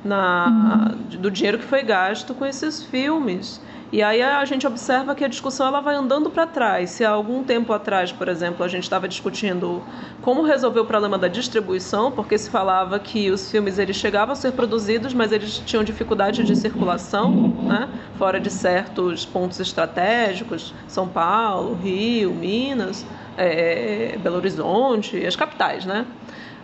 na, 0.04 0.96
uhum. 1.12 1.20
do 1.20 1.32
dinheiro 1.32 1.58
que 1.58 1.66
foi 1.66 1.84
gasto 1.84 2.34
com 2.34 2.46
esses 2.46 2.84
filmes. 2.84 3.62
E 3.92 4.04
aí 4.04 4.22
a 4.22 4.46
gente 4.46 4.68
observa 4.68 5.16
que 5.16 5.26
a 5.26 5.28
discussão 5.28 5.66
ela 5.66 5.82
vai 5.82 5.96
andando 5.96 6.30
para 6.30 6.46
trás. 6.46 6.92
Se 6.92 7.04
há 7.04 7.10
algum 7.10 7.44
tempo 7.44 7.74
atrás, 7.74 8.12
por 8.12 8.28
exemplo, 8.28 8.64
a 8.64 8.68
gente 8.68 8.84
estava 8.84 9.08
discutindo 9.08 9.82
como 10.22 10.44
resolver 10.44 10.82
o 10.82 10.86
problema 10.86 11.18
da 11.18 11.28
distribuição, 11.28 12.12
porque 12.12 12.38
se 12.38 12.52
falava 12.52 13.00
que 13.00 13.32
os 13.32 13.50
filmes 13.50 13.80
eles 13.80 13.96
chegavam 13.96 14.34
a 14.34 14.36
ser 14.36 14.52
produzidos, 14.52 15.12
mas 15.12 15.32
eles 15.32 15.58
tinham 15.66 15.84
dificuldade 15.84 16.44
de 16.44 16.56
circulação, 16.56 17.32
né? 17.64 17.90
fora 18.16 18.40
de 18.40 18.52
certos 18.52 19.26
pontos 19.26 19.60
estratégicos, 19.60 20.72
São 20.88 21.08
Paulo, 21.08 21.74
Rio, 21.74 22.32
Minas, 22.32 23.04
é, 23.36 24.20
Belo 24.22 24.36
Horizonte, 24.36 25.26
as 25.26 25.36
capitais, 25.36 25.84
né? 25.86 26.06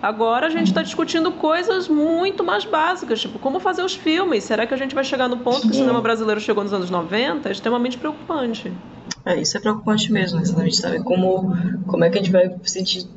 Agora 0.05 0.45
a 0.45 0.49
gente 0.51 0.67
está 0.67 0.83
discutindo 0.83 1.31
coisas 1.31 1.87
muito 1.87 2.43
mais 2.43 2.63
básicas, 2.63 3.19
tipo 3.19 3.39
como 3.39 3.59
fazer 3.59 3.81
os 3.81 3.95
filmes. 3.95 4.43
Será 4.43 4.67
que 4.67 4.73
a 4.75 4.77
gente 4.77 4.93
vai 4.93 5.03
chegar 5.03 5.27
no 5.27 5.37
ponto 5.37 5.61
que 5.61 5.69
o 5.69 5.73
cinema 5.73 5.99
brasileiro 5.99 6.39
chegou 6.39 6.63
nos 6.63 6.71
anos 6.71 6.91
90? 6.91 7.49
É 7.49 7.51
extremamente 7.51 7.97
preocupante. 7.97 8.71
É, 9.25 9.35
isso 9.35 9.57
é 9.57 9.59
preocupante 9.59 10.11
mesmo, 10.11 10.39
né? 10.39 10.43
A 10.45 10.63
gente 10.63 10.75
sabe 10.75 11.01
como, 11.01 11.51
como 11.87 12.03
é 12.03 12.11
que 12.11 12.19
a 12.19 12.21
gente 12.21 12.31
vai 12.31 12.55
sentir. 12.61 13.07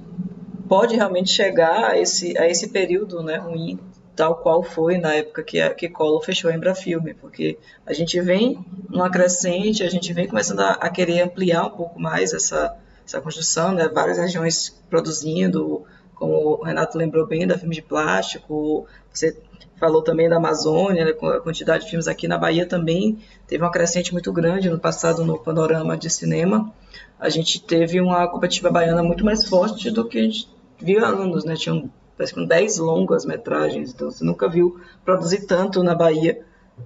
Pode 0.67 0.97
realmente 0.97 1.29
chegar 1.31 1.91
a 1.91 1.99
esse, 1.99 2.39
a 2.39 2.49
esse 2.49 2.71
período 2.71 3.23
né, 3.23 3.37
ruim, 3.37 3.79
tal 4.17 4.37
qual 4.37 4.63
foi 4.63 4.97
na 4.97 5.13
época 5.13 5.43
que, 5.43 5.61
a, 5.61 5.75
que 5.75 5.91
Collor 5.91 6.25
fechou 6.25 6.51
a 6.51 6.55
Embrafilme, 6.55 7.13
porque 7.13 7.59
a 7.85 7.93
gente 7.93 8.19
vem 8.19 8.65
numa 8.89 9.11
crescente, 9.11 9.83
a 9.83 9.91
gente 9.91 10.11
vem 10.15 10.27
começando 10.27 10.61
a, 10.61 10.71
a 10.71 10.89
querer 10.89 11.21
ampliar 11.21 11.67
um 11.67 11.71
pouco 11.71 12.01
mais 12.01 12.33
essa, 12.33 12.75
essa 13.07 13.21
construção, 13.21 13.73
né? 13.73 13.89
várias 13.89 14.17
regiões 14.17 14.75
produzindo, 14.89 15.85
como 16.19 16.61
o 16.61 16.65
Renato 16.65 16.99
lembrou 16.99 17.27
bem, 17.27 17.47
da 17.47 17.59
filme 17.59 17.75
de 17.75 17.83
plástico, 17.83 18.87
você 19.13 19.37
falou 19.79 20.03
também 20.03 20.29
da 20.29 20.37
Amazônia, 20.37 21.05
né, 21.05 21.13
a 21.13 21.41
quantidade 21.41 21.85
de 21.85 21.91
filmes 21.91 22.09
aqui 22.09 22.27
na 22.27 22.37
Bahia 22.37 22.67
também 22.67 23.19
teve 23.47 23.63
uma 23.63 23.71
crescente 23.71 24.13
muito 24.13 24.33
grande 24.33 24.69
no 24.69 24.79
passado 24.79 25.25
no 25.25 25.39
panorama 25.39 25.97
de 25.97 26.11
cinema. 26.11 26.73
A 27.19 27.29
gente 27.29 27.63
teve 27.63 28.01
uma 28.01 28.27
competitiva 28.29 28.71
baiana 28.71 29.03
muito 29.03 29.25
mais 29.25 29.45
forte 29.47 29.91
do 29.91 30.05
que 30.05 30.19
a 30.19 30.23
gente 30.23 30.49
viu 30.81 31.05
há 31.05 31.09
anos, 31.09 31.45
né? 31.45 31.55
Tinham 31.55 31.91
parece 32.17 32.35
que 32.35 32.45
10 32.45 32.79
longas 32.79 33.25
metragens, 33.25 33.95
então 33.95 34.11
você 34.11 34.25
nunca 34.25 34.49
viu 34.49 34.81
produzir 35.05 35.47
tanto 35.47 35.85
na 35.85 35.95
Bahia 35.95 36.45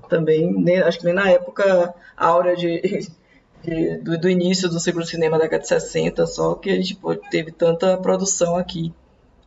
também, 0.09 0.53
nem, 0.53 0.81
acho 0.81 0.99
que 0.99 1.07
nem 1.07 1.15
na 1.15 1.31
época 1.31 1.95
áurea 2.15 2.55
de 2.55 3.09
do, 4.03 4.19
do, 4.19 4.29
início 4.29 4.69
do 4.69 4.79
segundo 4.79 5.07
cinema 5.07 5.39
da 5.39 5.45
década 5.45 5.63
de 5.63 5.69
60, 5.69 6.27
só 6.27 6.55
que 6.55 6.71
a 6.71 6.75
gente 6.75 6.99
teve 7.31 7.51
tanta 7.51 7.97
produção 7.97 8.57
aqui. 8.57 8.93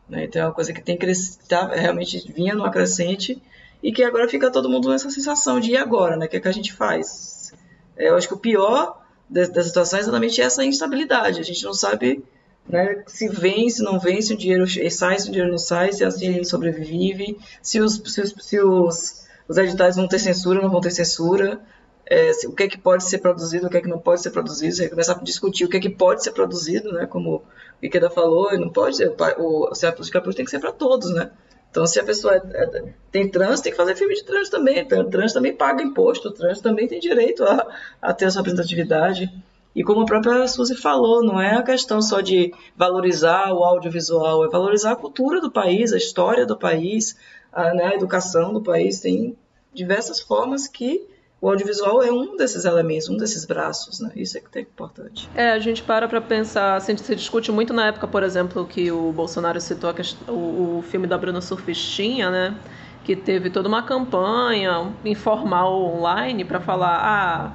Né? 0.08 0.26
Então 0.26 0.41
é 0.41 0.45
uma 0.45 0.53
coisa 0.53 0.74
que 0.74 0.82
tem 0.82 0.97
crescido, 0.97 1.43
tá, 1.47 1.68
realmente 1.68 2.32
vinha 2.32 2.53
numa 2.53 2.72
crescente 2.72 3.41
e 3.82 3.91
que 3.91 4.03
agora 4.03 4.28
fica 4.28 4.51
todo 4.51 4.70
mundo 4.70 4.89
nessa 4.89 5.10
sensação 5.10 5.60
de 5.60 5.72
e 5.72 5.78
agora, 5.78 6.16
né? 6.16 6.26
O 6.26 6.30
que, 6.30 6.38
é 6.38 6.39
que 6.39 6.47
a 6.47 6.51
gente 6.51 6.74
faz? 6.74 7.53
É, 7.97 8.10
eu 8.10 8.16
acho 8.16 8.28
que 8.28 8.34
o 8.34 8.39
pior 8.39 9.03
da 9.30 9.64
situação 9.64 9.97
é 9.97 10.01
exatamente 10.01 10.41
essa 10.41 10.64
instabilidade. 10.64 11.39
A 11.39 11.43
gente 11.43 11.64
não 11.64 11.74
sabe 11.74 12.24
né, 12.68 13.03
se 13.08 13.28
vem, 13.28 13.70
se 13.70 13.84
não 13.84 13.99
vem, 13.99 14.22
se 14.22 14.34
o 14.34 14.38
dinheiro 14.38 14.66
sai, 14.89 15.20
se 15.20 15.28
o 15.30 15.32
dinheiro 15.32 15.51
não 15.51 15.58
sai, 15.58 15.93
se 15.93 16.03
assim 16.03 16.43
sobrevive, 16.43 17.38
se 17.62 17.80
os, 17.80 18.01
se 18.06 18.22
os, 18.22 18.36
se 18.39 18.60
os, 18.60 19.26
os 19.47 19.58
editais 19.58 19.95
vão 19.95 20.08
ter 20.08 20.20
censura, 20.20 20.62
não 20.62 20.70
vão 20.70 20.82
ter 20.82 20.91
censura, 20.91 21.60
é, 22.10 22.32
o 22.47 22.51
que 22.53 22.64
é 22.64 22.68
que 22.68 22.78
pode 22.78 23.03
ser 23.03 23.20
produzido, 23.20 23.68
o 23.68 23.70
que 23.70 23.78
é 23.78 23.82
que 23.82 23.89
não 23.89 23.99
pode 23.99 24.22
ser 24.22 24.32
produzido, 24.32 24.76
você 24.76 24.89
começar 24.89 25.14
a 25.14 25.24
discutir 25.24 25.66
o 25.66 25.70
que 25.70 25.78
é 25.78 25.80
que 25.80 25.89
pode 25.89 26.24
ser 26.24 26.32
produzido, 26.32 26.91
né, 26.91 27.06
como 27.06 27.38
o 27.38 27.86
Ikeda 27.86 28.10
falou, 28.10 28.58
não 28.60 28.70
pode, 28.70 29.03
o, 29.03 29.16
o, 29.70 29.76
se 29.76 29.86
a 29.86 29.91
política 29.91 30.22
tem 30.22 30.45
que 30.45 30.51
ser 30.51 30.60
para 30.60 30.72
todos, 30.72 31.10
né, 31.12 31.32
então, 31.76 31.86
se 31.86 31.99
a 31.99 32.06
pessoa 32.06 32.36
é, 32.36 32.39
é, 32.39 32.93
tem 33.12 33.30
trânsito, 33.30 33.64
tem 33.64 33.72
que 33.74 33.78
fazer 33.78 33.97
filme 33.97 34.16
de 34.16 34.24
trânsito 34.24 34.56
também. 34.56 34.80
Então, 34.80 35.10
trânsito 35.10 35.38
também 35.39 35.53
paga 35.53 35.84
imposto, 35.84 36.32
trânsito 36.32 36.64
também 36.64 36.88
tem 36.88 37.01
direito 37.01 37.43
a, 37.43 37.68
a 38.01 38.14
ter 38.14 38.28
a 38.28 38.32
sua 38.32 38.39
representatividade. 38.39 39.30
E 39.76 39.84
como 39.84 39.99
a 39.99 40.06
própria 40.06 40.47
Suzy 40.47 40.74
falou, 40.74 41.22
não 41.22 41.41
é 41.41 41.58
a 41.58 41.62
questão 41.62 42.01
só 42.01 42.22
de 42.22 42.53
valorizar 42.78 43.51
o 43.51 43.62
audiovisual, 43.62 44.45
é 44.45 44.47
valorizar 44.47 44.93
a 44.93 44.95
cultura 44.95 45.41
do 45.41 45.51
país, 45.51 45.91
a 45.91 45.97
história 45.97 46.45
do 46.45 46.58
país, 46.58 47.18
a, 47.51 47.74
né, 47.74 47.88
a 47.88 47.95
educação 47.95 48.53
do 48.53 48.64
país. 48.64 49.01
Tem 49.01 49.36
diversas 49.74 50.22
formas 50.22 50.70
que 50.70 51.06
o 51.41 51.49
audiovisual 51.49 52.01
é 52.01 52.11
um 52.11 52.38
desses 52.38 52.65
elementos, 52.65 53.09
um 53.09 53.17
desses 53.17 53.45
braços, 53.45 53.99
né? 53.99 54.11
Isso 54.15 54.38
é 54.38 54.41
que 54.41 54.57
é 54.57 54.61
importante. 54.61 55.29
É, 55.36 55.51
a 55.51 55.59
gente 55.59 55.83
para 55.83 56.07
para 56.07 56.21
pensar, 56.21 56.75
assim, 56.75 56.95
se 56.95 57.15
discute 57.15 57.51
muito 57.51 57.73
na 57.73 57.88
época, 57.88 58.07
por 58.07 58.23
exemplo, 58.23 58.65
que 58.65 58.91
o 58.91 59.11
Bolsonaro 59.11 59.59
citou 59.59 59.93
questão, 59.93 60.33
o, 60.33 60.79
o, 60.79 60.81
filme 60.81 61.07
da 61.07 61.17
Bruna 61.17 61.41
Surfistinha, 61.41 62.31
né? 62.31 62.57
Que 63.03 63.15
teve 63.15 63.49
toda 63.49 63.67
uma 63.67 63.83
campanha 63.83 64.91
informal 65.03 65.83
online 65.83 66.43
para 66.43 66.59
falar, 66.59 66.99
ah, 67.03 67.51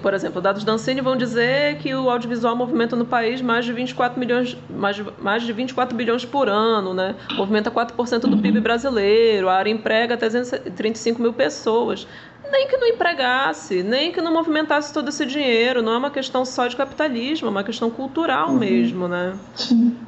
por 0.00 0.14
exemplo, 0.14 0.40
dados 0.40 0.64
da 0.64 0.72
Ancine 0.72 1.00
vão 1.00 1.16
dizer 1.16 1.78
que 1.78 1.94
o 1.94 2.08
audiovisual 2.08 2.54
movimenta 2.56 2.96
no 2.96 3.04
país 3.04 3.42
mais 3.42 3.64
de 3.64 3.72
24 3.72 4.18
milhões, 4.18 4.56
mais, 4.70 5.02
mais 5.18 5.42
de 5.42 5.52
24 5.52 5.96
bilhões 5.96 6.24
por 6.24 6.48
ano, 6.48 6.94
né? 6.94 7.14
Movimenta 7.32 7.70
4% 7.70 8.20
do 8.20 8.38
PIB 8.38 8.60
brasileiro, 8.60 9.48
a 9.48 9.54
área 9.54 9.70
emprega 9.70 10.16
335 10.16 11.20
mil 11.20 11.32
pessoas. 11.32 12.06
Nem 12.54 12.68
que 12.68 12.76
não 12.76 12.86
empregasse, 12.86 13.82
nem 13.82 14.12
que 14.12 14.20
não 14.20 14.32
movimentasse 14.32 14.92
todo 14.92 15.08
esse 15.08 15.26
dinheiro. 15.26 15.82
Não 15.82 15.92
é 15.92 15.98
uma 15.98 16.10
questão 16.10 16.44
só 16.44 16.68
de 16.68 16.76
capitalismo, 16.76 17.48
é 17.48 17.50
uma 17.50 17.64
questão 17.64 17.90
cultural 17.90 18.50
uhum. 18.50 18.58
mesmo, 18.58 19.08
né? 19.08 19.36
Sim. 19.56 19.98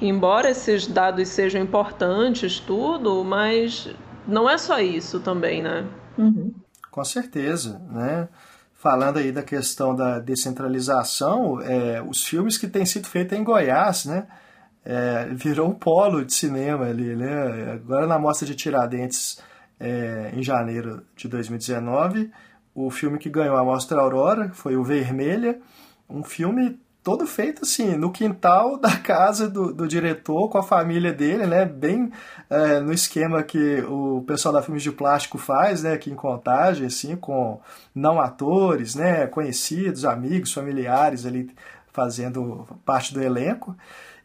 Embora 0.00 0.48
esses 0.48 0.86
dados 0.86 1.28
sejam 1.28 1.60
importantes, 1.60 2.58
tudo, 2.58 3.22
mas 3.22 3.86
não 4.26 4.48
é 4.48 4.56
só 4.56 4.80
isso 4.80 5.20
também, 5.20 5.62
né? 5.62 5.84
Uhum. 6.16 6.54
Com 6.90 7.04
certeza, 7.04 7.78
né? 7.90 8.28
falando 8.80 9.18
aí 9.18 9.30
da 9.30 9.42
questão 9.42 9.94
da 9.94 10.18
descentralização, 10.18 11.60
é, 11.60 12.02
os 12.02 12.24
filmes 12.24 12.56
que 12.56 12.66
têm 12.66 12.86
sido 12.86 13.06
feitos 13.06 13.38
em 13.38 13.44
Goiás, 13.44 14.06
né? 14.06 14.26
É, 14.82 15.28
virou 15.34 15.68
um 15.68 15.74
polo 15.74 16.24
de 16.24 16.32
cinema 16.32 16.86
ali, 16.86 17.14
né? 17.14 17.72
Agora 17.74 18.06
na 18.06 18.18
mostra 18.18 18.46
de 18.46 18.54
Tiradentes, 18.54 19.38
é, 19.80 20.30
em 20.34 20.42
janeiro 20.42 21.02
de 21.16 21.26
2019, 21.26 22.30
o 22.74 22.90
filme 22.90 23.18
que 23.18 23.30
ganhou 23.30 23.56
a 23.56 23.64
mostra 23.64 24.00
Aurora 24.00 24.50
foi 24.52 24.76
o 24.76 24.84
Vermelha, 24.84 25.58
um 26.08 26.22
filme 26.22 26.78
todo 27.02 27.26
feito 27.26 27.62
assim, 27.62 27.96
no 27.96 28.12
quintal 28.12 28.76
da 28.78 28.96
casa 28.96 29.48
do, 29.48 29.72
do 29.72 29.88
diretor, 29.88 30.48
com 30.48 30.58
a 30.58 30.62
família 30.62 31.12
dele, 31.12 31.46
né? 31.46 31.64
Bem 31.64 32.12
é, 32.48 32.80
no 32.80 32.92
esquema 32.92 33.42
que 33.42 33.80
o 33.88 34.22
pessoal 34.26 34.52
da 34.52 34.62
Filmes 34.62 34.82
de 34.82 34.92
Plástico 34.92 35.38
faz, 35.38 35.82
né? 35.82 35.94
Aqui 35.94 36.10
em 36.10 36.14
Contagem, 36.14 36.86
assim, 36.86 37.16
com 37.16 37.60
não 37.94 38.20
atores, 38.20 38.94
né? 38.94 39.26
Conhecidos, 39.26 40.04
amigos, 40.04 40.52
familiares 40.52 41.24
ali 41.24 41.50
fazendo 41.92 42.66
parte 42.84 43.12
do 43.12 43.22
elenco. 43.22 43.76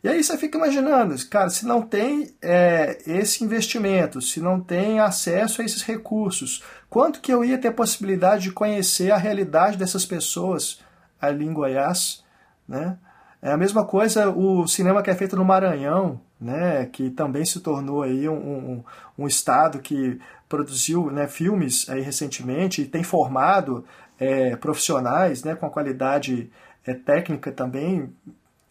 E 0.06 0.08
aí 0.08 0.24
você 0.24 0.38
fica 0.38 0.56
imaginando, 0.56 1.16
cara, 1.30 1.50
se 1.50 1.66
não 1.66 1.82
tem 1.82 2.32
é, 2.40 3.00
esse 3.08 3.44
investimento, 3.44 4.22
se 4.22 4.40
não 4.40 4.62
tem 4.62 5.00
acesso 5.00 5.64
a 5.64 5.66
esses 5.66 5.82
recursos, 5.82 6.64
quanto 6.88 7.20
que 7.20 7.34
eu 7.34 7.44
ia 7.44 7.58
ter 7.58 7.72
possibilidade 7.72 8.44
de 8.44 8.52
conhecer 8.52 9.10
a 9.10 9.18
realidade 9.18 9.78
dessas 9.78 10.06
pessoas 10.06 10.80
ali 11.20 11.44
em 11.44 11.52
Goiás? 11.52 12.24
Né? 12.68 13.00
É 13.42 13.52
a 13.52 13.58
mesma 13.58 13.84
coisa 13.84 14.30
o 14.30 14.68
cinema 14.68 15.02
que 15.02 15.10
é 15.10 15.16
feito 15.16 15.36
no 15.36 15.44
Maranhão, 15.44 16.22
né, 16.40 16.86
que 16.86 17.10
também 17.10 17.44
se 17.44 17.60
tornou 17.60 18.04
aí 18.04 18.30
um, 18.30 18.36
um, 18.36 18.84
um 19.18 19.26
estado 19.26 19.80
que 19.80 20.20
produziu 20.48 21.10
né, 21.10 21.28
filmes 21.28 21.90
aí 21.90 22.02
recentemente 22.02 22.84
e 22.84 22.86
tem 22.86 23.02
formado 23.02 23.84
é, 24.20 24.56
profissionais 24.56 25.44
né, 25.44 25.56
com 25.56 25.66
a 25.66 25.72
qualidade 25.72 26.52
é, 26.86 26.94
técnica 26.94 27.52
também 27.52 28.14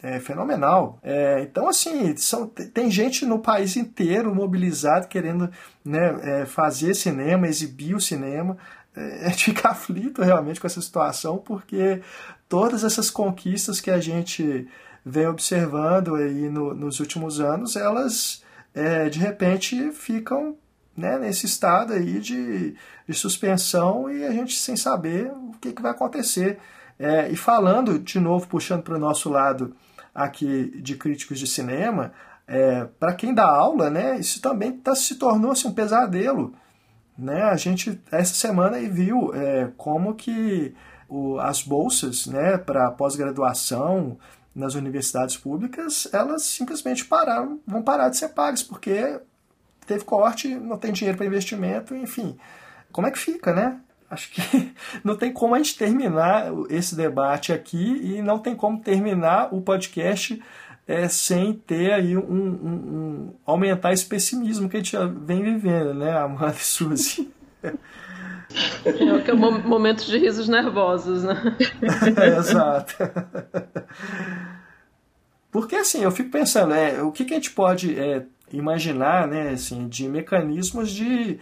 é, 0.05 0.21
fenomenal. 0.21 0.99
É, 1.03 1.41
então, 1.41 1.67
assim, 1.67 2.15
são, 2.19 2.47
tem 2.47 2.91
gente 2.91 3.25
no 3.25 3.39
país 3.39 3.75
inteiro 3.75 4.35
mobilizado 4.35 5.09
querendo 5.09 5.51
né, 5.83 6.43
é, 6.43 6.47
fazer 6.47 6.95
cinema, 6.95 7.49
exibir 7.49 7.95
o 7.95 8.01
cinema. 8.01 8.59
É, 8.95 9.29
é 9.29 9.31
ficar 9.33 9.71
aflito 9.71 10.21
realmente 10.21 10.61
com 10.61 10.67
essa 10.67 10.83
situação, 10.83 11.39
porque 11.39 12.03
todas 12.51 12.85
essas 12.85 13.11
conquistas 13.11 13.81
que 13.81 13.91
a 13.91 13.99
gente 13.99 14.69
vem 15.03 15.27
observando 15.27 16.15
aí 16.17 16.51
no, 16.51 16.75
nos 16.75 17.01
últimos 17.01 17.41
anos, 17.41 17.75
elas 17.75 18.43
é, 18.75 19.09
de 19.09 19.19
repente 19.19 19.91
ficam 19.93 20.55
né, 20.95 21.19
nesse 21.19 21.47
estado 21.47 21.95
aí 21.95 22.21
de, 22.21 22.75
de, 23.09 23.15
suspensão 23.15 24.11
e 24.11 24.25
a 24.25 24.33
gente 24.33 24.55
sem 24.55 24.77
saber 24.77 25.33
o 25.33 25.55
que, 25.61 25.73
que 25.73 25.83
vai 25.83 25.93
acontecer. 25.93 26.59
É, 26.99 27.29
e 27.31 27.37
falando, 27.37 27.99
de 27.99 28.21
novo, 28.21 28.47
puxando 28.47 28.83
para 28.83 28.95
o 28.95 28.99
nosso 28.99 29.29
lado 29.31 29.75
aqui 30.15 30.81
de 30.81 30.97
críticos 30.97 31.39
de 31.39 31.47
cinema, 31.47 32.12
é, 32.47 32.85
para 33.01 33.15
quem 33.15 33.35
dá 33.35 33.47
aula, 33.47 33.91
né, 33.91 34.19
isso 34.19 34.41
também 34.41 34.73
tá, 34.73 34.95
se 34.95 35.17
tornou 35.17 35.53
assim, 35.53 35.69
um 35.69 35.75
pesadelo. 35.75 36.55
Né? 37.17 37.43
A 37.43 37.57
gente, 37.57 38.01
essa 38.11 38.35
semana, 38.35 38.79
viu 38.79 39.35
é, 39.35 39.71
como 39.77 40.15
que 40.15 40.75
o, 41.09 41.39
as 41.39 41.62
bolsas 41.62 42.27
né, 42.27 42.59
para 42.59 42.91
pós-graduação 42.91 44.19
nas 44.55 44.75
universidades 44.75 45.37
públicas, 45.37 46.09
elas 46.12 46.43
simplesmente 46.43 47.05
pararam, 47.05 47.61
vão 47.67 47.83
parar 47.83 48.09
de 48.09 48.17
ser 48.19 48.29
pagas, 48.29 48.62
porque 48.62 49.21
teve 49.87 50.05
corte, 50.05 50.49
não 50.55 50.79
tem 50.79 50.93
dinheiro 50.93 51.17
para 51.17 51.27
investimento, 51.27 51.95
enfim. 51.95 52.37
Como 52.93 53.07
é 53.07 53.11
que 53.11 53.19
fica, 53.19 53.53
né? 53.53 53.81
Acho 54.11 54.31
que 54.31 54.73
não 55.03 55.17
tem 55.17 55.33
como 55.33 55.55
a 55.55 55.59
gente 55.59 55.77
terminar 55.77 56.47
esse 56.71 56.95
debate 56.95 57.53
aqui 57.53 58.01
e 58.03 58.23
não 58.23 58.39
tem 58.39 58.55
como 58.55 58.81
terminar 58.81 59.53
o 59.53 59.61
podcast 59.61 60.41
é, 60.87 61.09
sem 61.09 61.55
ter 61.55 61.93
aí 61.93 62.17
um, 62.17 62.21
um, 62.21 62.49
um, 62.73 63.35
aumentar 63.47 63.93
esse 63.93 64.05
pessimismo 64.05 64.69
que 64.69 64.77
a 64.77 64.81
gente 64.81 64.93
já 64.93 65.07
vem 65.07 65.43
vivendo, 65.43 65.95
né, 65.95 66.17
Amanda 66.17 66.57
e 66.57 66.65
Suzy? 66.65 67.33
É, 68.85 69.21
que 69.23 69.31
é 69.31 69.35
momentos 69.35 70.07
de 70.07 70.19
risos 70.19 70.49
nervosos, 70.49 71.25
né? 71.25 71.57
Exato. 72.39 72.95
Porque 75.51 75.77
assim, 75.77 76.03
eu 76.03 76.11
fico 76.11 76.31
pensando, 76.31 76.75
é, 76.75 77.03
o 77.03 77.11
que, 77.11 77.25
que 77.25 77.33
a 77.33 77.37
gente 77.37 77.53
pode 77.53 77.99
é, 77.99 78.25
imaginar 78.53 79.27
né, 79.27 79.51
assim, 79.51 79.89
de 79.89 80.09
mecanismos 80.09 80.91
de 80.91 81.39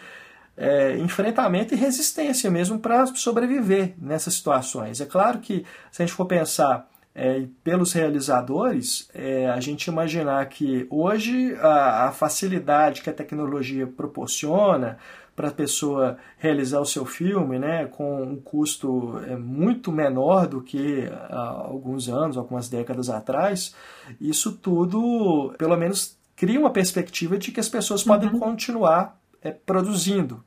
é, 0.56 0.96
enfrentamento 0.98 1.74
e 1.74 1.76
resistência 1.76 2.50
mesmo 2.50 2.78
para 2.78 3.06
sobreviver 3.06 3.94
nessas 3.98 4.34
situações. 4.34 5.00
É 5.00 5.06
claro 5.06 5.38
que 5.38 5.64
se 5.90 6.02
a 6.02 6.06
gente 6.06 6.14
for 6.14 6.26
pensar 6.26 6.88
é, 7.14 7.46
pelos 7.62 7.92
realizadores, 7.92 9.08
é, 9.14 9.48
a 9.48 9.60
gente 9.60 9.86
imaginar 9.86 10.44
que 10.46 10.86
hoje 10.90 11.54
a, 11.60 12.08
a 12.08 12.12
facilidade 12.12 13.02
que 13.02 13.10
a 13.10 13.14
tecnologia 13.14 13.86
proporciona, 13.86 14.98
para 15.34 15.48
a 15.48 15.52
pessoa 15.52 16.18
realizar 16.38 16.80
o 16.80 16.86
seu 16.86 17.06
filme, 17.06 17.58
né, 17.58 17.86
com 17.86 18.22
um 18.22 18.36
custo 18.36 19.18
é, 19.26 19.36
muito 19.36 19.90
menor 19.90 20.46
do 20.46 20.60
que 20.60 21.08
há 21.30 21.64
alguns 21.66 22.08
anos, 22.08 22.36
algumas 22.36 22.68
décadas 22.68 23.08
atrás, 23.08 23.74
isso 24.20 24.52
tudo, 24.52 25.54
pelo 25.56 25.76
menos, 25.76 26.18
cria 26.36 26.60
uma 26.60 26.70
perspectiva 26.70 27.38
de 27.38 27.50
que 27.50 27.60
as 27.60 27.68
pessoas 27.68 28.04
podem 28.04 28.28
uhum. 28.30 28.38
continuar 28.38 29.18
é, 29.42 29.50
produzindo, 29.50 30.44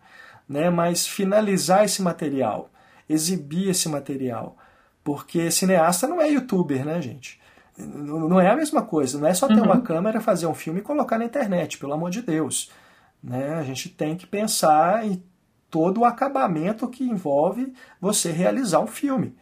né, 0.47 0.69
mas 0.69 1.07
finalizar 1.07 1.83
esse 1.83 2.01
material, 2.01 2.69
exibir 3.09 3.69
esse 3.69 3.89
material, 3.89 4.57
porque 5.03 5.51
cineasta 5.51 6.07
não 6.07 6.21
é 6.21 6.29
youtuber, 6.29 6.85
né, 6.85 7.01
gente? 7.01 7.39
Não 7.77 8.39
é 8.39 8.49
a 8.49 8.55
mesma 8.55 8.81
coisa, 8.81 9.19
não 9.19 9.27
é 9.27 9.33
só 9.33 9.47
ter 9.47 9.55
uhum. 9.55 9.65
uma 9.65 9.81
câmera, 9.81 10.21
fazer 10.21 10.47
um 10.47 10.53
filme 10.53 10.79
e 10.79 10.83
colocar 10.83 11.17
na 11.17 11.25
internet, 11.25 11.77
pelo 11.77 11.93
amor 11.93 12.09
de 12.09 12.21
Deus. 12.21 12.71
Né? 13.21 13.55
A 13.55 13.63
gente 13.63 13.89
tem 13.89 14.15
que 14.15 14.25
pensar 14.25 15.05
em 15.05 15.21
todo 15.69 16.01
o 16.01 16.05
acabamento 16.05 16.87
que 16.87 17.03
envolve 17.03 17.73
você 17.99 18.31
realizar 18.31 18.79
um 18.79 18.87
filme. 18.87 19.35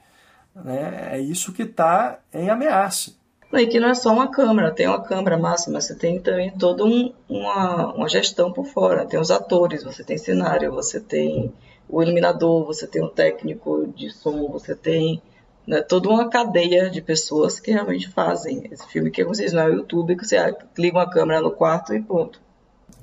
Né? 0.55 1.09
É 1.11 1.19
isso 1.19 1.53
que 1.53 1.61
está 1.61 2.19
em 2.33 2.49
ameaça. 2.49 3.13
E 3.53 3.67
que 3.67 3.79
não 3.79 3.89
é 3.89 3.93
só 3.93 4.11
uma 4.11 4.29
câmera, 4.29 4.71
tem 4.71 4.87
uma 4.87 5.01
câmera 5.01 5.37
massa, 5.37 5.69
mas 5.69 5.85
você 5.85 5.95
tem 5.95 6.19
também 6.19 6.51
toda 6.51 6.83
um, 6.83 7.13
uma, 7.29 7.93
uma 7.93 8.09
gestão 8.09 8.51
por 8.51 8.65
fora. 8.65 9.05
Tem 9.05 9.19
os 9.19 9.29
atores, 9.29 9.83
você 9.83 10.03
tem 10.03 10.17
cenário, 10.17 10.71
você 10.71 10.99
tem 10.99 11.53
o 11.87 12.01
iluminador, 12.01 12.65
você 12.65 12.87
tem 12.87 13.03
o 13.03 13.09
técnico 13.09 13.87
de 13.95 14.09
som, 14.09 14.47
você 14.49 14.73
tem 14.75 15.21
né, 15.67 15.81
toda 15.81 16.09
uma 16.09 16.29
cadeia 16.29 16.89
de 16.89 17.01
pessoas 17.01 17.59
que 17.59 17.71
realmente 17.71 18.09
fazem 18.09 18.67
esse 18.71 18.87
filme, 18.87 19.11
que 19.11 19.23
vocês 19.23 19.53
não 19.53 19.61
é 19.61 19.69
o 19.69 19.73
YouTube, 19.73 20.15
que 20.15 20.25
você 20.25 20.37
liga 20.77 20.97
uma 20.97 21.09
câmera 21.09 21.41
no 21.41 21.51
quarto 21.51 21.93
e 21.93 22.01
ponto. 22.01 22.41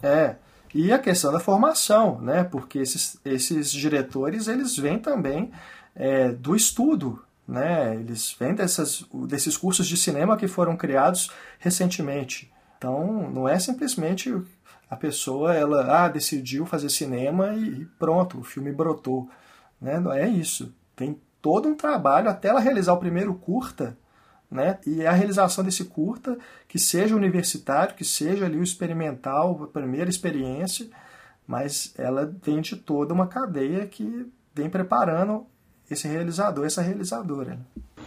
É, 0.03 0.35
e 0.75 0.93
a 0.93 0.99
questão 0.99 1.33
da 1.33 1.41
formação, 1.41 2.21
né? 2.21 2.45
Porque 2.45 2.79
esses, 2.79 3.19
esses 3.25 3.71
diretores, 3.71 4.49
eles 4.49 4.77
vêm 4.77 4.99
também 4.99 5.51
é, 5.95 6.29
do 6.31 6.55
estudo, 6.55 7.25
né? 7.51 7.97
Eles 7.97 8.35
vêm 8.39 8.55
dessas, 8.55 9.05
desses 9.27 9.57
cursos 9.57 9.89
de 9.89 9.97
cinema 9.97 10.37
que 10.37 10.47
foram 10.47 10.77
criados 10.77 11.33
recentemente. 11.59 12.51
Então, 12.79 13.29
não 13.29 13.49
é 13.49 13.59
simplesmente 13.59 14.33
a 14.89 14.97
pessoa 14.97 15.53
ela 15.53 16.05
ah, 16.05 16.09
decidiu 16.09 16.65
fazer 16.65 16.89
cinema 16.89 17.53
e 17.55 17.85
pronto, 17.99 18.39
o 18.39 18.45
filme 18.45 18.71
brotou. 18.73 19.29
Né? 19.81 19.99
Não 19.99 20.13
é 20.13 20.29
isso. 20.29 20.73
Tem 20.95 21.21
todo 21.43 21.69
um 21.69 21.75
trabalho 21.75 22.31
até 22.31 22.49
ela 22.49 22.61
realizar 22.61 22.93
o 22.93 22.99
primeiro 22.99 23.35
curta, 23.35 23.99
né? 24.49 24.79
E 24.87 25.05
a 25.07 25.13
realização 25.13 25.65
desse 25.65 25.85
curta, 25.85 26.37
que 26.69 26.79
seja 26.79 27.17
universitário, 27.17 27.95
que 27.95 28.05
seja 28.05 28.47
ali 28.47 28.59
o 28.59 28.63
experimental, 28.63 29.63
a 29.63 29.67
primeira 29.67 30.11
experiência, 30.11 30.89
mas 31.47 31.95
ela 31.97 32.33
vem 32.43 32.61
de 32.61 32.77
toda 32.77 33.15
uma 33.15 33.27
cadeia 33.27 33.87
que 33.87 34.31
vem 34.55 34.69
preparando 34.69 35.47
esse 35.91 36.07
realizador, 36.07 36.65
essa 36.65 36.81
realizadora. 36.81 37.59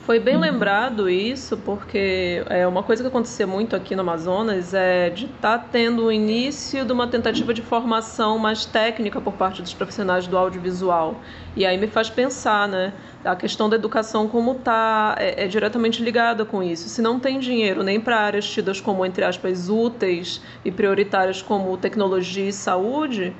Foi 0.06 0.20
bem 0.20 0.38
lembrado 0.38 1.10
isso, 1.10 1.56
porque 1.56 2.44
é 2.50 2.68
uma 2.68 2.84
coisa 2.84 3.02
que 3.02 3.08
acontecia 3.08 3.48
muito 3.48 3.74
aqui 3.74 3.96
no 3.96 4.02
Amazonas 4.02 4.74
é 4.74 5.10
de 5.10 5.28
estar 5.28 5.60
tá 5.60 5.66
tendo 5.72 6.06
o 6.06 6.12
início 6.12 6.84
de 6.84 6.92
uma 6.92 7.08
tentativa 7.08 7.54
de 7.54 7.62
formação 7.62 8.38
mais 8.38 8.66
técnica 8.66 9.22
por 9.22 9.32
parte 9.34 9.62
dos 9.62 9.74
profissionais 9.74 10.28
do 10.28 10.38
audiovisual. 10.38 11.22
E 11.56 11.66
aí 11.66 11.78
me 11.78 11.88
faz 11.88 12.10
pensar, 12.10 12.68
né? 12.68 12.92
A 13.24 13.34
questão 13.34 13.70
da 13.70 13.78
educação 13.78 14.28
como 14.28 14.52
está 14.52 15.16
é, 15.18 15.46
é, 15.46 15.48
diretamente 15.48 16.04
ligada 16.04 16.44
com 16.44 16.62
isso. 16.62 16.90
Se 16.90 17.02
não 17.02 17.18
tem 17.18 17.40
dinheiro 17.40 17.82
nem 17.82 17.98
para 17.98 18.20
áreas 18.20 18.46
tidas 18.46 18.82
como, 18.82 19.06
entre 19.06 19.24
aspas, 19.24 19.70
úteis 19.70 20.42
e 20.66 20.72
prioritárias 20.72 21.42
como 21.42 21.78
tecnologia 21.78 22.50
e 22.50 22.52
saúde, 22.52 23.34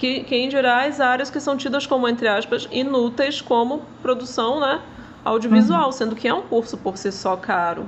que, 0.00 0.24
quem 0.24 0.48
dirá 0.48 0.86
as 0.86 0.98
áreas 0.98 1.28
que 1.28 1.38
são 1.38 1.58
tidas 1.58 1.86
como, 1.86 2.08
entre 2.08 2.26
aspas, 2.26 2.66
inúteis, 2.72 3.42
como 3.42 3.82
produção 4.00 4.58
né, 4.58 4.80
audiovisual, 5.22 5.86
uhum. 5.86 5.92
sendo 5.92 6.16
que 6.16 6.26
é 6.26 6.32
um 6.32 6.40
curso 6.40 6.78
por 6.78 6.96
si 6.96 7.12
só 7.12 7.36
caro. 7.36 7.86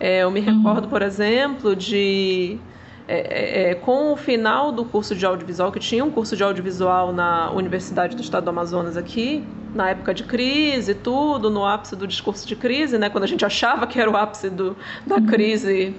É, 0.00 0.24
eu 0.24 0.32
me 0.32 0.40
recordo, 0.40 0.86
uhum. 0.86 0.90
por 0.90 1.00
exemplo, 1.00 1.76
de. 1.76 2.58
É, 3.06 3.18
é, 3.18 3.70
é, 3.70 3.74
com 3.74 4.12
o 4.12 4.16
final 4.16 4.72
do 4.72 4.84
curso 4.84 5.14
de 5.14 5.24
audiovisual, 5.24 5.70
que 5.70 5.78
tinha 5.78 6.04
um 6.04 6.10
curso 6.10 6.34
de 6.36 6.42
audiovisual 6.42 7.12
na 7.12 7.52
Universidade 7.52 8.16
do 8.16 8.22
Estado 8.22 8.44
do 8.44 8.50
Amazonas 8.50 8.96
aqui, 8.96 9.44
na 9.74 9.90
época 9.90 10.14
de 10.14 10.24
crise 10.24 10.92
e 10.92 10.94
tudo, 10.94 11.50
no 11.50 11.66
ápice 11.66 11.94
do 11.94 12.06
discurso 12.06 12.48
de 12.48 12.56
crise, 12.56 12.96
né, 12.96 13.10
quando 13.10 13.24
a 13.24 13.26
gente 13.26 13.44
achava 13.44 13.86
que 13.86 14.00
era 14.00 14.10
o 14.10 14.16
ápice 14.16 14.48
do, 14.48 14.74
da 15.06 15.16
uhum. 15.16 15.26
crise 15.26 15.94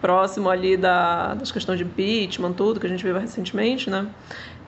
próximo 0.00 0.50
ali 0.50 0.76
da, 0.76 1.34
das 1.34 1.52
questões 1.52 1.78
de 1.78 1.84
impeachment, 1.84 2.52
tudo 2.52 2.80
que 2.80 2.86
a 2.86 2.90
gente 2.90 3.04
viu 3.04 3.16
recentemente, 3.16 3.88
né? 3.88 4.08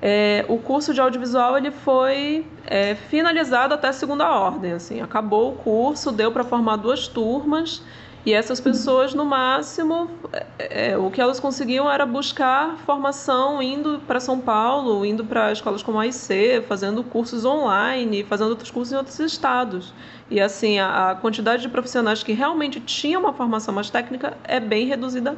É, 0.02 0.46
o 0.48 0.56
curso 0.56 0.94
de 0.94 1.00
audiovisual 1.00 1.58
ele 1.58 1.70
foi 1.70 2.46
é, 2.66 2.94
finalizado 2.94 3.74
até 3.74 3.92
segunda 3.92 4.30
ordem, 4.30 4.72
assim, 4.72 5.00
acabou 5.00 5.52
o 5.52 5.56
curso, 5.56 6.10
deu 6.10 6.32
para 6.32 6.42
formar 6.42 6.76
duas 6.76 7.06
turmas 7.06 7.82
e 8.24 8.34
essas 8.34 8.60
pessoas 8.60 9.14
no 9.14 9.24
máximo 9.24 10.10
é, 10.58 10.92
é 10.92 10.96
o 10.96 11.10
que 11.10 11.20
elas 11.20 11.40
conseguiam 11.40 11.90
era 11.90 12.04
buscar 12.04 12.76
formação 12.84 13.62
indo 13.62 13.98
para 14.06 14.20
São 14.20 14.38
Paulo, 14.38 15.04
indo 15.04 15.24
para 15.24 15.52
escolas 15.52 15.82
como 15.82 15.98
a 15.98 16.06
IC, 16.06 16.64
fazendo 16.68 17.02
cursos 17.02 17.46
online, 17.46 18.22
fazendo 18.24 18.50
outros 18.50 18.70
cursos 18.70 18.92
em 18.92 18.96
outros 18.96 19.18
estados. 19.20 19.94
E 20.30 20.38
assim 20.38 20.78
a, 20.78 21.10
a 21.10 21.14
quantidade 21.14 21.62
de 21.62 21.68
profissionais 21.68 22.22
que 22.22 22.32
realmente 22.32 22.78
tinham 22.80 23.22
uma 23.22 23.32
formação 23.32 23.74
mais 23.74 23.88
técnica 23.88 24.36
é 24.44 24.60
bem 24.60 24.86
reduzida 24.86 25.36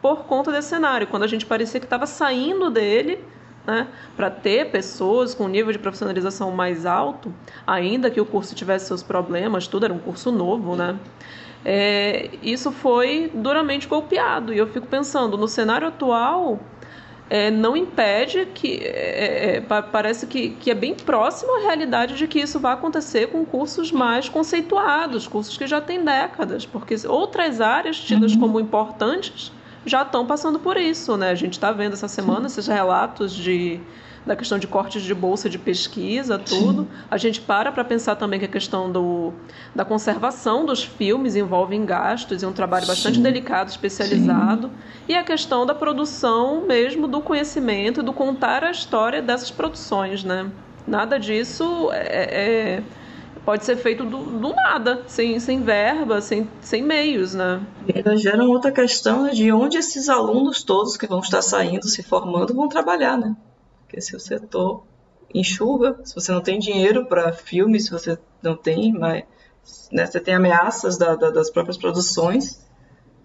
por 0.00 0.24
conta 0.24 0.52
desse 0.52 0.68
cenário. 0.68 1.08
Quando 1.08 1.24
a 1.24 1.28
gente 1.28 1.44
parecia 1.44 1.80
que 1.80 1.86
estava 1.86 2.06
saindo 2.06 2.70
dele 2.70 3.18
né, 3.70 3.86
para 4.16 4.28
ter 4.28 4.70
pessoas 4.70 5.34
com 5.34 5.46
nível 5.46 5.72
de 5.72 5.78
profissionalização 5.78 6.50
mais 6.50 6.84
alto, 6.84 7.32
ainda 7.66 8.10
que 8.10 8.20
o 8.20 8.26
curso 8.26 8.54
tivesse 8.54 8.86
seus 8.86 9.02
problemas, 9.02 9.68
tudo 9.68 9.84
era 9.84 9.94
um 9.94 9.98
curso 9.98 10.32
novo, 10.32 10.74
né? 10.74 10.98
É, 11.64 12.30
isso 12.42 12.72
foi 12.72 13.30
duramente 13.32 13.86
golpeado. 13.86 14.52
E 14.52 14.58
eu 14.58 14.66
fico 14.66 14.86
pensando, 14.86 15.36
no 15.36 15.46
cenário 15.46 15.86
atual, 15.86 16.58
é, 17.28 17.50
não 17.50 17.76
impede 17.76 18.46
que. 18.46 18.80
É, 18.82 19.56
é 19.56 19.60
parece 19.60 20.26
que, 20.26 20.50
que 20.50 20.70
é 20.70 20.74
bem 20.74 20.94
próximo 20.94 21.54
à 21.58 21.60
realidade 21.60 22.16
de 22.16 22.26
que 22.26 22.40
isso 22.40 22.58
vai 22.58 22.72
acontecer 22.72 23.28
com 23.28 23.44
cursos 23.44 23.92
mais 23.92 24.28
conceituados, 24.28 25.28
cursos 25.28 25.56
que 25.56 25.66
já 25.66 25.80
têm 25.80 26.02
décadas, 26.02 26.66
porque 26.66 26.96
outras 27.06 27.60
áreas 27.60 28.00
tidas 28.00 28.32
uhum. 28.32 28.40
como 28.40 28.58
importantes 28.58 29.52
já 29.84 30.02
estão 30.02 30.26
passando 30.26 30.58
por 30.58 30.76
isso, 30.76 31.16
né? 31.16 31.30
A 31.30 31.34
gente 31.34 31.54
está 31.54 31.72
vendo 31.72 31.94
essa 31.94 32.08
semana 32.08 32.46
esses 32.46 32.66
relatos 32.66 33.34
de 33.34 33.80
da 34.24 34.36
questão 34.36 34.58
de 34.58 34.66
cortes 34.66 35.02
de 35.02 35.14
bolsa 35.14 35.48
de 35.48 35.58
pesquisa, 35.58 36.38
tudo. 36.38 36.82
Sim. 36.82 36.88
A 37.10 37.16
gente 37.16 37.40
para 37.40 37.72
para 37.72 37.82
pensar 37.82 38.16
também 38.16 38.38
que 38.38 38.44
a 38.44 38.48
questão 38.48 38.92
do, 38.92 39.32
da 39.74 39.84
conservação 39.84 40.66
dos 40.66 40.84
filmes 40.84 41.36
envolve 41.36 41.76
gastos 41.78 42.42
e 42.42 42.46
um 42.46 42.52
trabalho 42.52 42.86
bastante 42.86 43.16
Sim. 43.16 43.22
delicado, 43.22 43.68
especializado. 43.68 44.68
Sim. 44.68 44.74
E 45.08 45.14
a 45.14 45.24
questão 45.24 45.64
da 45.64 45.74
produção 45.74 46.66
mesmo 46.66 47.08
do 47.08 47.20
conhecimento, 47.20 48.02
do 48.02 48.12
contar 48.12 48.62
a 48.62 48.70
história 48.70 49.22
dessas 49.22 49.50
produções, 49.50 50.22
né? 50.22 50.50
Nada 50.86 51.18
disso 51.18 51.88
é, 51.92 52.76
é 52.76 52.82
pode 53.44 53.64
ser 53.64 53.76
feito 53.76 54.04
do, 54.04 54.18
do 54.18 54.54
nada, 54.54 55.02
sem, 55.06 55.38
sem 55.40 55.62
verba, 55.62 56.20
sem, 56.20 56.48
sem 56.60 56.82
meios, 56.82 57.34
né? 57.34 57.64
E 57.86 57.96
ainda 57.96 58.16
gera 58.16 58.44
outra 58.44 58.70
questão 58.70 59.28
de 59.30 59.52
onde 59.52 59.78
esses 59.78 60.08
alunos 60.08 60.62
todos 60.62 60.96
que 60.96 61.06
vão 61.06 61.20
estar 61.20 61.42
saindo, 61.42 61.88
se 61.88 62.02
formando, 62.02 62.54
vão 62.54 62.68
trabalhar, 62.68 63.16
né? 63.16 63.36
Porque 63.82 64.00
se 64.00 64.14
o 64.14 64.20
setor 64.20 64.84
enxuga, 65.34 65.98
se 66.04 66.14
você 66.14 66.32
não 66.32 66.40
tem 66.40 66.58
dinheiro 66.58 67.06
para 67.06 67.32
filme, 67.32 67.80
se 67.80 67.90
você 67.90 68.18
não 68.42 68.56
tem, 68.56 68.92
mas 68.92 69.24
né, 69.92 70.06
você 70.06 70.20
tem 70.20 70.34
ameaças 70.34 70.96
da, 70.96 71.14
da, 71.14 71.30
das 71.30 71.50
próprias 71.50 71.76
produções, 71.76 72.64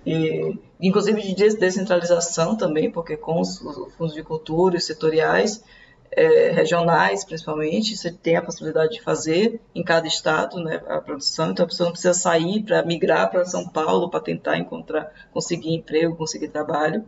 e, 0.05 0.57
inclusive 0.79 1.33
de 1.33 1.55
descentralização 1.55 2.55
também, 2.55 2.91
porque 2.91 3.17
com 3.17 3.39
os, 3.39 3.59
os 3.61 3.93
fundos 3.95 4.13
de 4.13 4.23
cultura 4.23 4.77
e 4.77 4.81
setoriais, 4.81 5.63
é, 6.11 6.51
regionais, 6.51 7.25
principalmente, 7.25 7.95
você 7.95 8.11
tem 8.11 8.37
a 8.37 8.41
possibilidade 8.41 8.93
de 8.93 9.01
fazer 9.01 9.59
em 9.73 9.83
cada 9.83 10.07
estado 10.07 10.63
né, 10.63 10.81
a 10.87 10.99
produção, 11.01 11.51
então 11.51 11.65
a 11.65 11.67
pessoa 11.67 11.85
não 11.85 11.91
precisa 11.91 12.13
sair 12.13 12.63
para 12.63 12.83
migrar 12.83 13.29
para 13.29 13.45
São 13.45 13.67
Paulo 13.67 14.09
para 14.09 14.21
tentar 14.21 14.57
encontrar, 14.57 15.11
conseguir 15.33 15.73
emprego, 15.73 16.15
conseguir 16.15 16.47
trabalho. 16.47 17.03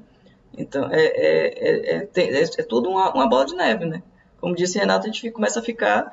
Então, 0.58 0.90
é, 0.92 1.06
é, 1.06 2.02
é, 2.02 2.10
é, 2.16 2.44
é 2.44 2.64
tudo 2.64 2.90
uma, 2.90 3.14
uma, 3.14 3.30
bola 3.30 3.46
de 3.46 3.56
neve, 3.56 3.86
né? 3.86 4.02
Como 4.42 4.56
disse 4.56 4.78
Renato, 4.78 5.08
a 5.08 5.12
gente 5.12 5.32
começa 5.32 5.60
a 5.60 5.64
ficar 5.64 6.12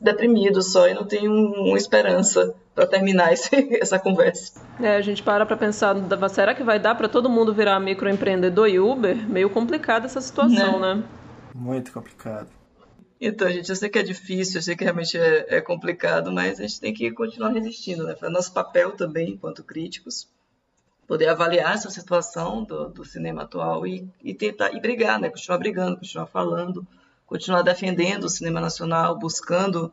deprimido 0.00 0.62
só 0.62 0.86
e 0.88 0.94
não 0.94 1.04
tem 1.04 1.28
um, 1.28 1.68
uma 1.68 1.78
esperança 1.78 2.54
para 2.74 2.86
terminar 2.86 3.32
esse, 3.32 3.50
essa 3.80 3.98
conversa. 3.98 4.60
É, 4.80 4.96
a 4.96 5.00
gente 5.00 5.22
para 5.22 5.46
para 5.46 5.56
pensar, 5.56 5.96
será 6.28 6.54
que 6.54 6.62
vai 6.62 6.78
dar 6.78 6.94
para 6.94 7.08
todo 7.08 7.30
mundo 7.30 7.54
virar 7.54 7.80
microempreendedor 7.80 8.68
e 8.68 8.78
Uber? 8.78 9.16
Meio 9.28 9.48
complicada 9.48 10.06
essa 10.06 10.20
situação, 10.20 10.78
né? 10.78 10.94
né? 10.94 11.02
Muito 11.54 11.92
complicado. 11.92 12.48
Então, 13.20 13.50
gente, 13.50 13.68
eu 13.68 13.74
sei 13.74 13.88
que 13.88 13.98
é 13.98 14.02
difícil, 14.02 14.58
eu 14.58 14.62
sei 14.62 14.76
que 14.76 14.84
realmente 14.84 15.18
é, 15.18 15.56
é 15.56 15.60
complicado, 15.60 16.30
mas 16.32 16.60
a 16.60 16.62
gente 16.62 16.80
tem 16.80 16.94
que 16.94 17.10
continuar 17.10 17.50
resistindo, 17.50 18.04
né? 18.04 18.14
Foi 18.14 18.28
nosso 18.28 18.52
papel 18.52 18.92
também, 18.92 19.30
enquanto 19.30 19.64
críticos, 19.64 20.28
poder 21.06 21.28
avaliar 21.28 21.74
essa 21.74 21.90
situação 21.90 22.62
do, 22.62 22.90
do 22.90 23.04
cinema 23.04 23.42
atual 23.42 23.84
e, 23.86 24.08
e, 24.22 24.32
tentar 24.34 24.72
e 24.72 24.80
brigar, 24.80 25.18
né? 25.18 25.30
Continuar 25.30 25.58
brigando, 25.58 25.96
continuar 25.96 26.26
falando, 26.26 26.86
continuar 27.26 27.62
defendendo 27.62 28.24
o 28.24 28.28
cinema 28.28 28.60
nacional, 28.60 29.18
buscando 29.18 29.92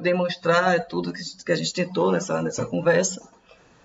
demonstrar 0.00 0.86
tudo 0.88 1.12
que, 1.12 1.22
que 1.44 1.52
a 1.52 1.56
gente 1.56 1.72
tentou 1.72 2.10
nessa, 2.10 2.42
nessa 2.42 2.66
conversa. 2.66 3.22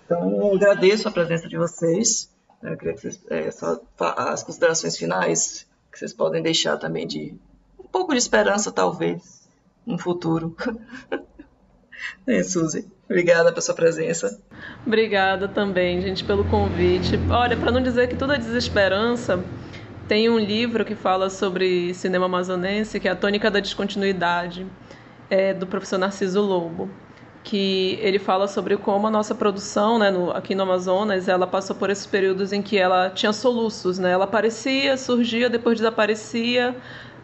Então, 0.04 0.52
agradeço 0.54 1.06
a 1.06 1.12
presença 1.12 1.48
de 1.48 1.56
vocês. 1.56 2.28
Né? 2.60 2.72
Eu 2.72 2.76
queria 2.76 2.94
que 2.94 3.00
vocês, 3.02 3.20
é, 3.30 3.50
só 3.52 3.80
as 4.00 4.42
considerações 4.42 4.96
finais 4.96 5.66
que 5.94 6.00
vocês 6.00 6.12
podem 6.12 6.42
deixar 6.42 6.76
também 6.76 7.06
de 7.06 7.38
um 7.78 7.84
pouco 7.84 8.12
de 8.12 8.18
esperança, 8.18 8.72
talvez, 8.72 9.48
no 9.86 9.96
futuro. 9.96 10.56
é, 12.26 12.42
Suzy, 12.42 12.90
obrigada 13.04 13.50
pela 13.50 13.62
sua 13.62 13.74
presença. 13.76 14.40
Obrigada 14.84 15.46
também, 15.46 16.02
gente, 16.02 16.24
pelo 16.24 16.44
convite. 16.46 17.16
Olha, 17.30 17.56
para 17.56 17.70
não 17.70 17.80
dizer 17.80 18.08
que 18.08 18.16
tudo 18.16 18.32
é 18.32 18.38
desesperança, 18.38 19.42
tem 20.08 20.28
um 20.28 20.38
livro 20.38 20.84
que 20.84 20.96
fala 20.96 21.30
sobre 21.30 21.94
cinema 21.94 22.26
amazonense, 22.26 22.98
que 22.98 23.06
é 23.06 23.12
A 23.12 23.16
Tônica 23.16 23.48
da 23.48 23.60
Descontinuidade, 23.60 24.66
é, 25.30 25.54
do 25.54 25.64
professor 25.64 25.98
Narciso 25.98 26.40
Lobo. 26.40 26.90
Que 27.44 27.98
ele 28.00 28.18
fala 28.18 28.48
sobre 28.48 28.74
como 28.78 29.06
a 29.06 29.10
nossa 29.10 29.34
produção, 29.34 29.98
né, 29.98 30.10
no, 30.10 30.30
aqui 30.30 30.54
no 30.54 30.62
Amazonas, 30.62 31.28
ela 31.28 31.46
passou 31.46 31.76
por 31.76 31.90
esses 31.90 32.06
períodos 32.06 32.54
em 32.54 32.62
que 32.62 32.78
ela 32.78 33.10
tinha 33.10 33.34
soluços, 33.34 33.98
né? 33.98 34.12
Ela 34.12 34.24
aparecia, 34.24 34.96
surgia, 34.96 35.50
depois 35.50 35.76
desaparecia. 35.76 36.74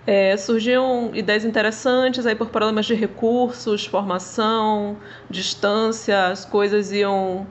É, 0.06 0.36
surgiam 0.36 1.10
ideias 1.14 1.44
interessantes 1.44 2.26
aí 2.26 2.34
por 2.34 2.50
problemas 2.50 2.84
de 2.86 2.94
recursos, 2.94 3.86
formação, 3.86 4.98
distância, 5.28 6.26
as 6.26 6.44
coisas 6.44 6.92
iam 6.92 7.46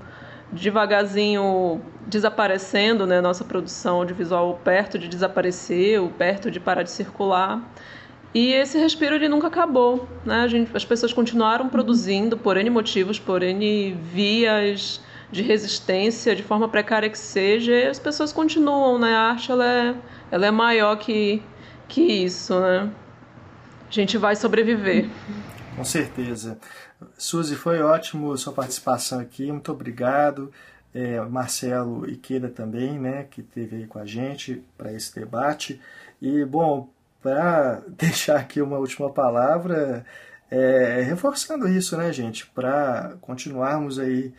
devagarzinho 0.52 1.82
desaparecendo, 2.06 3.08
né? 3.08 3.20
Nossa 3.20 3.44
produção 3.44 3.98
audiovisual 3.98 4.60
perto 4.64 5.00
de 5.00 5.08
desaparecer, 5.08 6.02
perto 6.18 6.52
de 6.52 6.60
parar 6.60 6.84
de 6.84 6.92
circular. 6.92 7.64
E 8.34 8.52
esse 8.54 8.78
respiro 8.78 9.16
ele 9.16 9.28
nunca 9.28 9.48
acabou, 9.48 10.08
né? 10.24 10.48
Gente, 10.48 10.76
as 10.76 10.86
pessoas 10.86 11.12
continuaram 11.12 11.68
produzindo 11.68 12.38
por 12.38 12.58
N 12.58 12.70
motivos, 12.70 13.18
por 13.18 13.42
N 13.42 13.94
vias 13.94 15.02
de 15.32 15.42
resistência, 15.42 16.36
de 16.36 16.44
forma 16.44 16.68
precária 16.68 17.10
que 17.10 17.18
seja, 17.18 17.72
e 17.72 17.88
as 17.88 18.00
pessoas 18.00 18.32
continuam, 18.32 19.00
né? 19.00 19.16
A 19.16 19.22
arte 19.32 19.52
ela 19.52 19.66
é, 19.66 19.96
ela 20.32 20.46
é 20.46 20.52
maior 20.52 20.96
que, 20.98 21.42
que 21.88 22.02
isso, 22.02 22.60
né? 22.60 22.92
A 23.88 23.92
gente 23.92 24.18
vai 24.18 24.36
sobreviver. 24.36 25.10
Com 25.76 25.84
certeza. 25.84 26.60
Suzy, 27.18 27.56
foi 27.56 27.82
ótimo 27.82 28.38
sua 28.38 28.54
participação 28.54 29.20
aqui, 29.20 29.52
muito 29.52 29.72
obrigado. 29.72 30.52
É, 30.94 31.22
Marcelo 31.22 32.06
Queda 32.18 32.50
também, 32.50 33.00
né, 33.00 33.28
que 33.30 33.42
esteve 33.42 33.78
aí 33.78 33.88
com 33.88 34.00
a 34.00 34.06
gente 34.06 34.64
para 34.78 34.92
esse 34.92 35.14
debate. 35.14 35.80
E, 36.22 36.44
bom, 36.44 36.90
para 37.22 37.82
deixar 37.98 38.38
aqui 38.38 38.62
uma 38.62 38.78
última 38.78 39.10
palavra, 39.12 40.06
é, 40.50 41.02
reforçando 41.02 41.68
isso, 41.68 41.96
né, 41.98 42.12
gente, 42.12 42.46
para 42.48 43.16
continuarmos 43.22 44.00
aí 44.00 44.34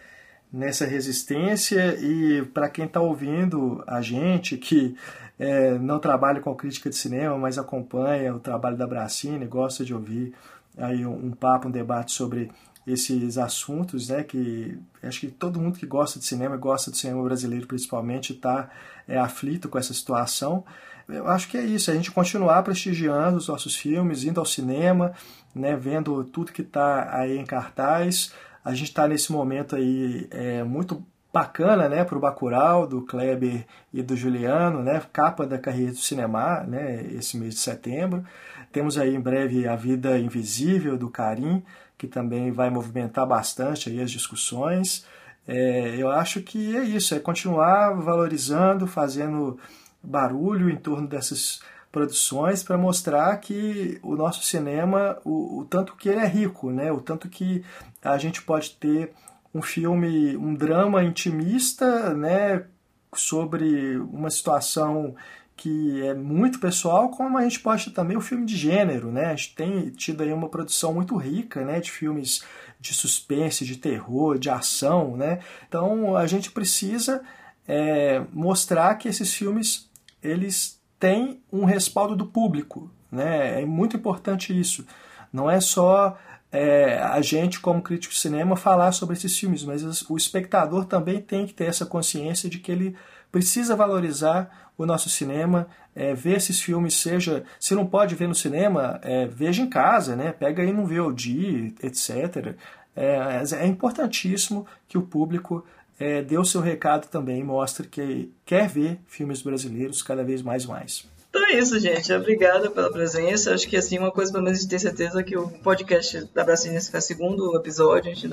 nessa 0.53 0.85
resistência 0.85 1.97
e 2.01 2.45
para 2.47 2.69
quem 2.69 2.87
está 2.87 3.01
ouvindo 3.01 3.85
a 3.87 4.03
gente 4.03 4.57
que 4.57 4.97
é, 5.39 5.79
não 5.79 5.99
trabalha 5.99 6.41
com 6.41 6.55
crítica 6.55 6.91
de 6.91 6.97
cinema, 6.97 7.39
mas 7.39 7.57
acompanha 7.57 8.35
o 8.35 8.41
trabalho 8.41 8.77
da 8.77 8.87
Bracine, 8.87 9.47
gosta 9.47 9.85
de 9.85 9.95
ouvir 9.95 10.35
aí 10.77 11.07
um, 11.07 11.27
um 11.27 11.31
papo, 11.31 11.69
um 11.69 11.71
debate 11.71 12.13
sobre 12.13 12.51
esses 12.87 13.39
assuntos, 13.39 14.09
né, 14.09 14.25
que 14.25 14.77
acho 15.03 15.21
que 15.21 15.29
todo 15.29 15.61
mundo 15.61 15.79
que 15.79 15.87
gosta 15.87 16.19
de 16.19 16.25
cinema, 16.25 16.57
gosta 16.57 16.91
do 16.91 16.97
cinema 16.97 17.23
brasileiro 17.23 17.67
principalmente, 17.67 18.33
está 18.33 18.69
é, 19.07 19.19
aflito 19.19 19.69
com 19.69 19.79
essa 19.79 19.95
situação 19.95 20.65
eu 21.13 21.29
acho 21.29 21.49
que 21.49 21.57
é 21.57 21.63
isso, 21.63 21.91
a 21.91 21.95
gente 21.95 22.11
continuar 22.11 22.63
prestigiando 22.63 23.37
os 23.37 23.49
nossos 23.49 23.77
filmes, 23.77 24.25
indo 24.25 24.41
ao 24.41 24.47
cinema, 24.47 25.13
né, 25.55 25.77
vendo 25.77 26.25
tudo 26.25 26.53
que 26.53 26.63
está 26.63 27.17
aí 27.17 27.37
em 27.37 27.45
cartaz. 27.45 28.33
A 28.65 28.75
gente 28.75 28.89
está 28.89 29.09
nesse 29.09 29.33
momento 29.33 29.77
aí 29.77 30.27
é, 30.31 30.63
muito 30.63 31.05
bacana, 31.33 31.89
né, 31.89 32.05
para 32.05 32.19
o 32.19 32.21
Bacurau, 32.21 32.87
do 32.87 33.03
Kleber 33.03 33.65
e 33.93 34.03
do 34.03 34.17
Juliano, 34.17 34.83
né, 34.83 35.01
capa 35.13 35.47
da 35.47 35.59
carreira 35.59 35.93
do 35.93 35.99
cinema, 35.99 36.63
né, 36.63 37.05
esse 37.13 37.37
mês 37.37 37.55
de 37.55 37.61
setembro. 37.61 38.25
Temos 38.73 38.99
aí 38.99 39.15
em 39.15 39.21
breve 39.21 39.67
A 39.67 39.77
Vida 39.77 40.19
Invisível, 40.19 40.97
do 40.97 41.09
Karim, 41.09 41.63
que 41.97 42.07
também 42.07 42.51
vai 42.51 42.71
movimentar 42.71 43.27
bastante 43.27 43.91
aí 43.91 44.01
as 44.01 44.11
discussões. 44.11 45.05
É, 45.47 45.97
eu 45.99 46.11
acho 46.11 46.41
que 46.43 46.77
é 46.77 46.85
isso, 46.85 47.15
é 47.15 47.19
continuar 47.19 47.95
valorizando, 47.95 48.87
fazendo 48.87 49.59
barulho 50.03 50.71
em 50.71 50.77
torno 50.77 51.07
dessas 51.07 51.61
produções 51.91 52.63
para 52.63 52.79
mostrar 52.79 53.37
que 53.39 53.99
o 54.03 54.15
nosso 54.15 54.43
cinema, 54.43 55.19
o, 55.25 55.61
o, 55.61 55.65
tanto 55.65 55.97
que 55.97 56.09
ele 56.09 56.21
é 56.21 56.27
rico, 56.27 56.71
né? 56.71 56.93
o 56.93 57.01
tanto 57.01 57.29
que 57.29 57.65
a 58.03 58.17
gente 58.17 58.43
pode 58.43 58.77
ter 58.77 59.13
um 59.53 59.61
filme, 59.61 60.37
um 60.37 60.55
drama 60.55 61.03
intimista 61.03 62.15
né? 62.15 62.65
sobre 63.13 63.97
uma 63.99 64.31
situação 64.31 65.17
que 65.57 66.03
é 66.07 66.15
muito 66.15 66.59
pessoal, 66.59 67.11
como 67.11 67.37
a 67.37 67.43
gente 67.43 67.61
pode 67.61 67.85
ter 67.85 67.91
também 67.91 68.17
o 68.17 68.21
filme 68.23 68.47
de 68.47 68.57
gênero, 68.57 69.13
né? 69.13 69.27
A 69.27 69.37
gente 69.37 69.55
tem 69.55 69.91
tido 69.91 70.23
aí 70.23 70.33
uma 70.33 70.49
produção 70.49 70.95
muito 70.95 71.15
rica, 71.19 71.63
né, 71.63 71.81
de 71.81 71.91
filmes 71.91 72.43
de 72.81 72.95
suspense, 72.95 73.67
de 73.67 73.77
terror, 73.77 74.39
de 74.39 74.49
ação, 74.49 75.19
né? 75.19 75.41
Então 75.69 76.17
a 76.17 76.27
gente 76.27 76.51
precisa 76.51 77.23
é, 77.69 78.23
mostrar 78.33 78.95
que 78.95 79.07
esses 79.07 79.35
filmes 79.35 79.90
eles 80.23 80.81
têm 80.99 81.41
um 81.53 81.65
respaldo 81.65 82.15
do 82.15 82.27
público. 82.27 82.91
Né? 83.11 83.63
É 83.63 83.67
muito 83.67 83.97
importante 83.97 84.59
isso. 84.59 84.87
Não 85.33 85.51
é 85.51 85.61
só 85.61 86.19
é, 86.53 86.99
a 86.99 87.21
gente, 87.21 87.61
como 87.61 87.83
crítico 87.83 88.13
de 88.13 88.21
cinema, 88.21 88.57
falar 88.57 88.93
sobre 88.93 89.17
esses 89.17 89.37
filmes, 89.39 89.65
mas 89.65 90.03
o 90.09 90.17
espectador 90.17 90.85
também 90.85 91.21
tem 91.21 91.47
que 91.47 91.55
ter 91.55 91.65
essa 91.65 91.87
consciência 91.87 92.51
de 92.51 92.59
que 92.59 92.73
ele 92.73 92.97
precisa 93.31 93.77
valorizar 93.77 94.71
o 94.77 94.85
nosso 94.85 95.09
cinema, 95.09 95.69
é, 95.95 96.15
ver 96.15 96.37
esses 96.37 96.61
filmes, 96.61 96.95
seja, 96.95 97.45
se 97.59 97.75
não 97.75 97.87
pode 97.87 98.15
ver 98.15 98.27
no 98.27 98.35
cinema, 98.35 98.99
é, 99.03 99.27
veja 99.27 99.63
em 99.63 99.69
casa, 99.69 100.17
né? 100.17 100.33
pega 100.33 100.63
aí 100.63 100.73
no 100.73 100.87
VOD, 100.87 101.75
etc. 101.83 102.57
É, 102.97 103.43
é 103.61 103.67
importantíssimo 103.67 104.67
que 104.89 104.99
o 104.99 105.03
público 105.03 105.65
é, 106.01 106.23
dê 106.23 106.39
o 106.39 106.45
seu 106.47 106.63
recado 106.63 107.09
também, 107.09 107.45
mostre 107.45 107.87
que 107.87 108.33
quer 108.47 108.67
ver 108.67 108.99
filmes 109.07 109.43
brasileiros 109.43 110.03
cada 110.03 110.25
vez 110.25 110.41
mais 110.41 110.65
e 110.65 110.69
mais. 110.69 111.07
Então 111.29 111.47
é 111.47 111.59
isso, 111.59 111.79
gente. 111.79 112.13
Obrigada 112.13 112.69
pela 112.71 112.91
presença. 112.91 113.55
Acho 113.55 113.69
que 113.69 113.77
assim, 113.77 113.99
uma 113.99 114.11
coisa 114.11 114.33
pelo 114.33 114.43
menos 114.43 114.59
a 114.59 114.63
gente 114.63 114.71
tem 114.71 114.79
certeza 114.81 115.23
que 115.23 115.37
o 115.37 115.49
podcast 115.49 116.25
da 116.35 116.43
Brasília 116.43 116.79
é 116.79 116.99
o 116.99 117.01
segundo 117.01 117.57
episódio. 117.57 118.11
A 118.11 118.15
gente 118.15 118.29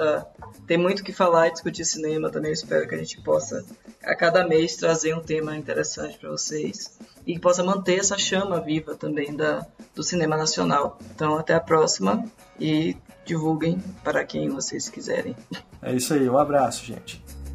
tem 0.66 0.78
muito 0.78 1.04
que 1.04 1.12
falar 1.12 1.50
e 1.50 1.52
discutir 1.52 1.86
cinema 1.86 2.32
também. 2.32 2.50
Eu 2.50 2.56
espero 2.56 2.88
que 2.88 2.96
a 2.96 2.98
gente 2.98 3.22
possa, 3.22 3.64
a 4.04 4.16
cada 4.16 4.48
mês, 4.48 4.78
trazer 4.78 5.14
um 5.14 5.22
tema 5.22 5.56
interessante 5.56 6.18
para 6.18 6.32
vocês 6.32 6.98
e 7.28 7.34
que 7.34 7.40
possa 7.40 7.62
manter 7.64 8.00
essa 8.00 8.18
chama 8.18 8.60
viva 8.62 8.96
também 8.96 9.36
da, 9.36 9.64
do 9.94 10.02
cinema 10.02 10.36
nacional. 10.36 10.98
Então, 11.14 11.38
até 11.38 11.54
a 11.54 11.60
próxima 11.60 12.26
e 12.60 12.98
divulguem 13.26 13.78
para 14.04 14.24
quem 14.24 14.50
vocês 14.50 14.90
quiserem. 14.90 15.36
É 15.84 15.94
isso 15.94 16.14
aí. 16.14 16.28
Um 16.28 16.38
abraço, 16.40 16.84
gente. 16.84 17.27